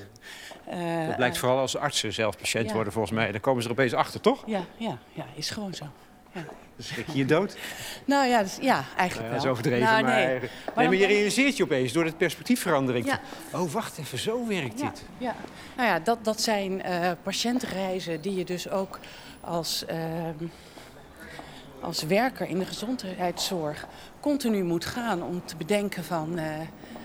Eh, 0.65 1.07
Dat 1.07 1.15
blijkt 1.15 1.35
eh, 1.35 1.41
vooral 1.41 1.59
als 1.59 1.77
artsen 1.77 2.13
zelf 2.13 2.37
patiënt 2.37 2.67
ja. 2.67 2.73
worden 2.73 2.93
volgens 2.93 3.13
mij. 3.15 3.31
Dan 3.31 3.41
komen 3.41 3.61
ze 3.61 3.67
er 3.67 3.73
opeens 3.73 3.93
achter, 3.93 4.21
toch? 4.21 4.43
ja, 4.45 4.65
ja, 4.77 4.97
ja, 5.13 5.25
is 5.35 5.49
gewoon 5.49 5.73
zo. 5.73 5.85
Ja. 6.33 6.41
Dan 6.75 6.85
schrik 6.85 7.07
je 7.07 7.17
je 7.17 7.25
dood. 7.25 7.57
Nou 8.05 8.27
ja, 8.27 8.41
dus, 8.43 8.57
ja 8.61 8.83
eigenlijk 8.97 9.29
wel. 9.29 9.37
dat 9.37 9.45
is 9.45 9.51
overdreven. 9.51 9.85
Nou, 9.87 10.03
maar, 10.03 10.15
nee. 10.15 10.25
nee, 10.27 10.39
dan 10.39 10.49
maar 10.85 10.95
je 10.95 11.05
realiseert 11.05 11.57
je 11.57 11.63
opeens 11.63 11.91
door 11.93 12.03
de 12.03 12.13
perspectiefverandering. 12.13 13.05
Ja. 13.05 13.19
Oh, 13.53 13.71
wacht 13.71 13.97
even, 13.97 14.17
zo 14.19 14.47
werkt 14.47 14.79
Ja, 14.79 14.89
dit. 14.89 15.05
ja. 15.17 15.35
Nou 15.75 15.87
ja, 15.89 15.99
dat, 15.99 16.25
dat 16.25 16.41
zijn 16.41 16.81
eh, 16.81 17.11
patiëntreizen 17.23 18.21
die 18.21 18.35
je 18.35 18.45
dus 18.45 18.69
ook 18.69 18.99
als, 19.41 19.85
ehm, 19.85 20.45
als 21.79 22.03
werker 22.03 22.47
in 22.47 22.59
de 22.59 22.65
gezondheidszorg 22.65 23.87
continu 24.19 24.63
moet 24.63 24.85
gaan 24.85 25.23
om 25.23 25.45
te 25.45 25.55
bedenken 25.55 26.03
van, 26.03 26.37
eh, 26.37 26.45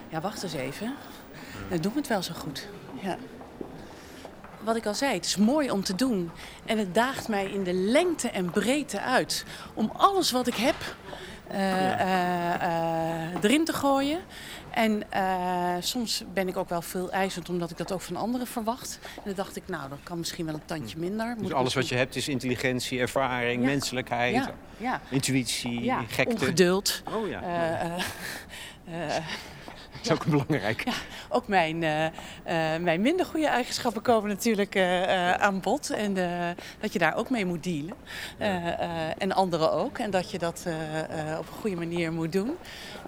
ja 0.08 0.20
wacht 0.20 0.42
eens 0.42 0.52
even, 0.52 0.94
dan 1.68 1.78
doen 1.78 1.92
we 1.92 1.98
het 1.98 2.08
wel 2.08 2.22
zo 2.22 2.34
goed. 2.34 2.68
Ja. 3.00 3.16
Wat 4.60 4.76
ik 4.76 4.86
al 4.86 4.94
zei, 4.94 5.14
het 5.14 5.24
is 5.24 5.36
mooi 5.36 5.70
om 5.70 5.82
te 5.82 5.94
doen 5.94 6.30
en 6.64 6.78
het 6.78 6.94
daagt 6.94 7.28
mij 7.28 7.50
in 7.50 7.64
de 7.64 7.72
lengte 7.72 8.30
en 8.30 8.50
breedte 8.50 9.00
uit 9.00 9.44
om 9.74 9.90
alles 9.96 10.30
wat 10.30 10.46
ik 10.46 10.54
heb 10.54 10.76
eh, 11.46 12.00
eh, 12.00 13.42
erin 13.42 13.64
te 13.64 13.72
gooien. 13.72 14.20
En 14.76 15.02
eh, 15.10 15.74
soms 15.80 16.24
ben 16.34 16.48
ik 16.48 16.56
ook 16.56 16.68
wel 16.68 16.82
veel 16.82 17.10
eisend, 17.12 17.48
omdat 17.48 17.70
ik 17.70 17.76
dat 17.76 17.92
ook 17.92 18.00
van 18.00 18.16
anderen 18.16 18.46
verwacht. 18.46 18.98
En 19.16 19.22
dan 19.24 19.34
dacht 19.34 19.56
ik, 19.56 19.62
nou, 19.66 19.88
dat 19.88 19.98
kan 20.02 20.18
misschien 20.18 20.44
wel 20.46 20.54
een 20.54 20.64
tandje 20.64 20.98
minder. 20.98 21.26
Moet 21.36 21.42
Dus 21.44 21.52
alles 21.52 21.74
wat 21.74 21.88
je 21.88 21.94
hebt 21.94 22.16
is 22.16 22.28
intelligentie, 22.28 23.00
ervaring, 23.00 23.60
Ja. 23.62 23.66
menselijkheid, 23.68 24.34
Ja, 24.34 24.50
ja, 24.76 25.00
intuïtie, 25.08 25.82
ja. 25.84 26.02
gekte. 26.08 26.34
ongeduld. 26.34 27.02
Oh 27.14 27.28
ja, 27.28 27.42
Eh, 27.42 27.84
eh, 29.16 29.16
is 30.06 30.12
ook 30.12 30.24
belangrijk. 30.26 30.84
ook 31.28 31.48
mijn, 31.48 31.82
eh, 31.82 32.06
eh, 32.06 32.82
mijn 32.82 33.00
minder 33.00 33.26
goede 33.26 33.46
eigenschappen 33.46 34.02
komen 34.02 34.28
natuurlijk 34.28 34.74
eh, 34.74 35.02
eh, 35.32 35.40
aan 35.40 35.60
bod. 35.60 35.90
En 35.90 36.14
dat 36.80 36.92
je 36.92 36.98
daar 36.98 37.16
ook 37.16 37.30
mee 37.30 37.44
moet 37.46 37.62
dealen. 37.64 37.94
Eh, 38.38 38.66
eh, 38.80 39.12
en 39.18 39.32
anderen 39.32 39.72
ook. 39.72 39.98
En 39.98 40.10
dat 40.10 40.30
je 40.30 40.38
dat 40.38 40.62
eh, 40.66 41.32
eh, 41.32 41.38
op 41.38 41.46
een 41.48 41.54
goede 41.60 41.76
manier 41.76 42.12
moet 42.12 42.32
doen. 42.32 42.56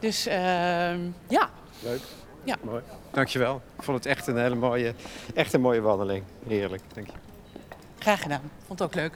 Dus 0.01 0.27
ehm, 0.27 1.01
ja. 1.29 1.51
Leuk. 1.83 2.01
Ja. 2.45 2.57
Mooi. 2.63 2.83
Dankjewel. 3.11 3.63
Ik 3.77 3.83
vond 3.83 3.97
het 3.97 4.07
echt 4.07 4.27
een 4.27 4.39
hele 4.39 4.55
mooie, 4.55 4.95
echt 5.35 5.53
een 5.53 5.61
mooie 5.61 5.81
wandeling. 5.81 6.25
Heerlijk, 6.47 6.83
dank 6.95 7.07
je. 7.07 7.13
Graag 7.99 8.23
gedaan. 8.23 8.51
Vond 8.67 8.79
het 8.79 8.89
ook 8.89 8.95
leuk. 8.95 9.13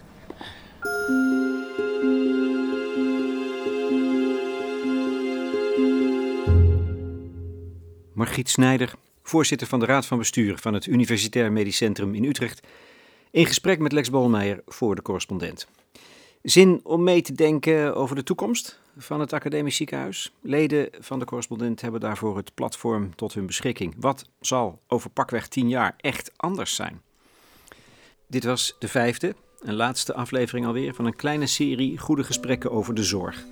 Margriet 8.23 8.51
Snijder, 8.51 8.95
voorzitter 9.23 9.67
van 9.67 9.81
de 9.81 9.87
Raad 9.87 10.07
van 10.07 10.19
Bestuur 10.19 10.59
van 10.59 10.75
het 10.75 10.87
Universitair 10.87 11.53
Medisch 11.53 11.77
Centrum 11.77 12.15
in 12.15 12.25
Utrecht, 12.25 12.67
in 13.31 13.47
gesprek 13.47 13.79
met 13.79 13.93
Lex 13.93 14.11
Bolmeijer 14.11 14.63
voor 14.67 14.95
de 14.95 15.03
correspondent. 15.03 15.67
Zin 16.43 16.81
om 16.83 17.03
mee 17.03 17.23
te 17.23 17.33
denken 17.33 17.95
over 17.95 18.17
de 18.17 18.23
toekomst 18.23 18.81
van 18.97 19.21
het 19.21 19.33
academisch 19.33 19.77
ziekenhuis? 19.77 20.33
Leden 20.41 20.89
van 20.99 21.19
de 21.19 21.25
correspondent 21.25 21.81
hebben 21.81 22.01
daarvoor 22.01 22.37
het 22.37 22.55
platform 22.55 23.15
tot 23.15 23.35
hun 23.35 23.47
beschikking. 23.47 23.95
Wat 23.99 24.29
zal 24.41 24.81
over 24.87 25.11
pakweg 25.11 25.49
tien 25.49 25.69
jaar 25.69 25.95
echt 25.97 26.33
anders 26.37 26.75
zijn? 26.75 27.01
Dit 28.27 28.45
was 28.45 28.77
de 28.79 28.89
vijfde 28.89 29.35
en 29.63 29.75
laatste 29.75 30.15
aflevering 30.15 30.67
alweer 30.67 30.95
van 30.95 31.07
een 31.07 31.17
kleine 31.17 31.47
serie 31.47 31.99
goede 31.99 32.25
gesprekken 32.25 32.71
over 32.71 32.95
de 32.95 33.05
zorg. 33.05 33.45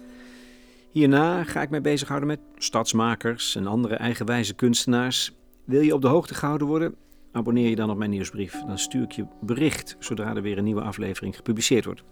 Hierna 0.90 1.44
ga 1.44 1.62
ik 1.62 1.70
mij 1.70 1.80
bezighouden 1.80 2.28
met 2.28 2.40
stadsmakers 2.56 3.56
en 3.56 3.66
andere 3.66 3.94
eigenwijze 3.94 4.54
kunstenaars. 4.54 5.32
Wil 5.64 5.80
je 5.80 5.94
op 5.94 6.02
de 6.02 6.08
hoogte 6.08 6.34
gehouden 6.34 6.66
worden? 6.66 6.94
Abonneer 7.32 7.68
je 7.68 7.76
dan 7.76 7.90
op 7.90 7.96
mijn 7.96 8.10
nieuwsbrief. 8.10 8.62
Dan 8.66 8.78
stuur 8.78 9.02
ik 9.02 9.12
je 9.12 9.26
bericht 9.40 9.96
zodra 9.98 10.36
er 10.36 10.42
weer 10.42 10.58
een 10.58 10.64
nieuwe 10.64 10.80
aflevering 10.80 11.36
gepubliceerd 11.36 11.84
wordt. 11.84 12.02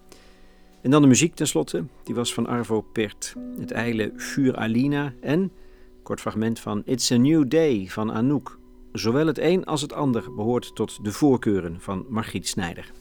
En 0.82 0.90
dan 0.90 1.02
de 1.02 1.08
muziek 1.08 1.34
tenslotte. 1.34 1.84
Die 2.04 2.14
was 2.14 2.34
van 2.34 2.46
Arvo 2.46 2.80
Pert. 2.80 3.34
Het 3.58 3.70
ijle 3.70 4.12
Vuur 4.16 4.56
Alina 4.56 5.12
en 5.20 5.52
kort 6.02 6.20
fragment 6.20 6.60
van 6.60 6.82
It's 6.84 7.10
a 7.10 7.16
New 7.16 7.48
Day 7.48 7.86
van 7.88 8.12
Anouk. 8.12 8.58
Zowel 8.92 9.26
het 9.26 9.38
een 9.38 9.64
als 9.64 9.80
het 9.80 9.92
ander 9.92 10.34
behoort 10.34 10.74
tot 10.74 11.04
de 11.04 11.12
voorkeuren 11.12 11.80
van 11.80 12.06
Margriet 12.08 12.48
Snijder. 12.48 12.92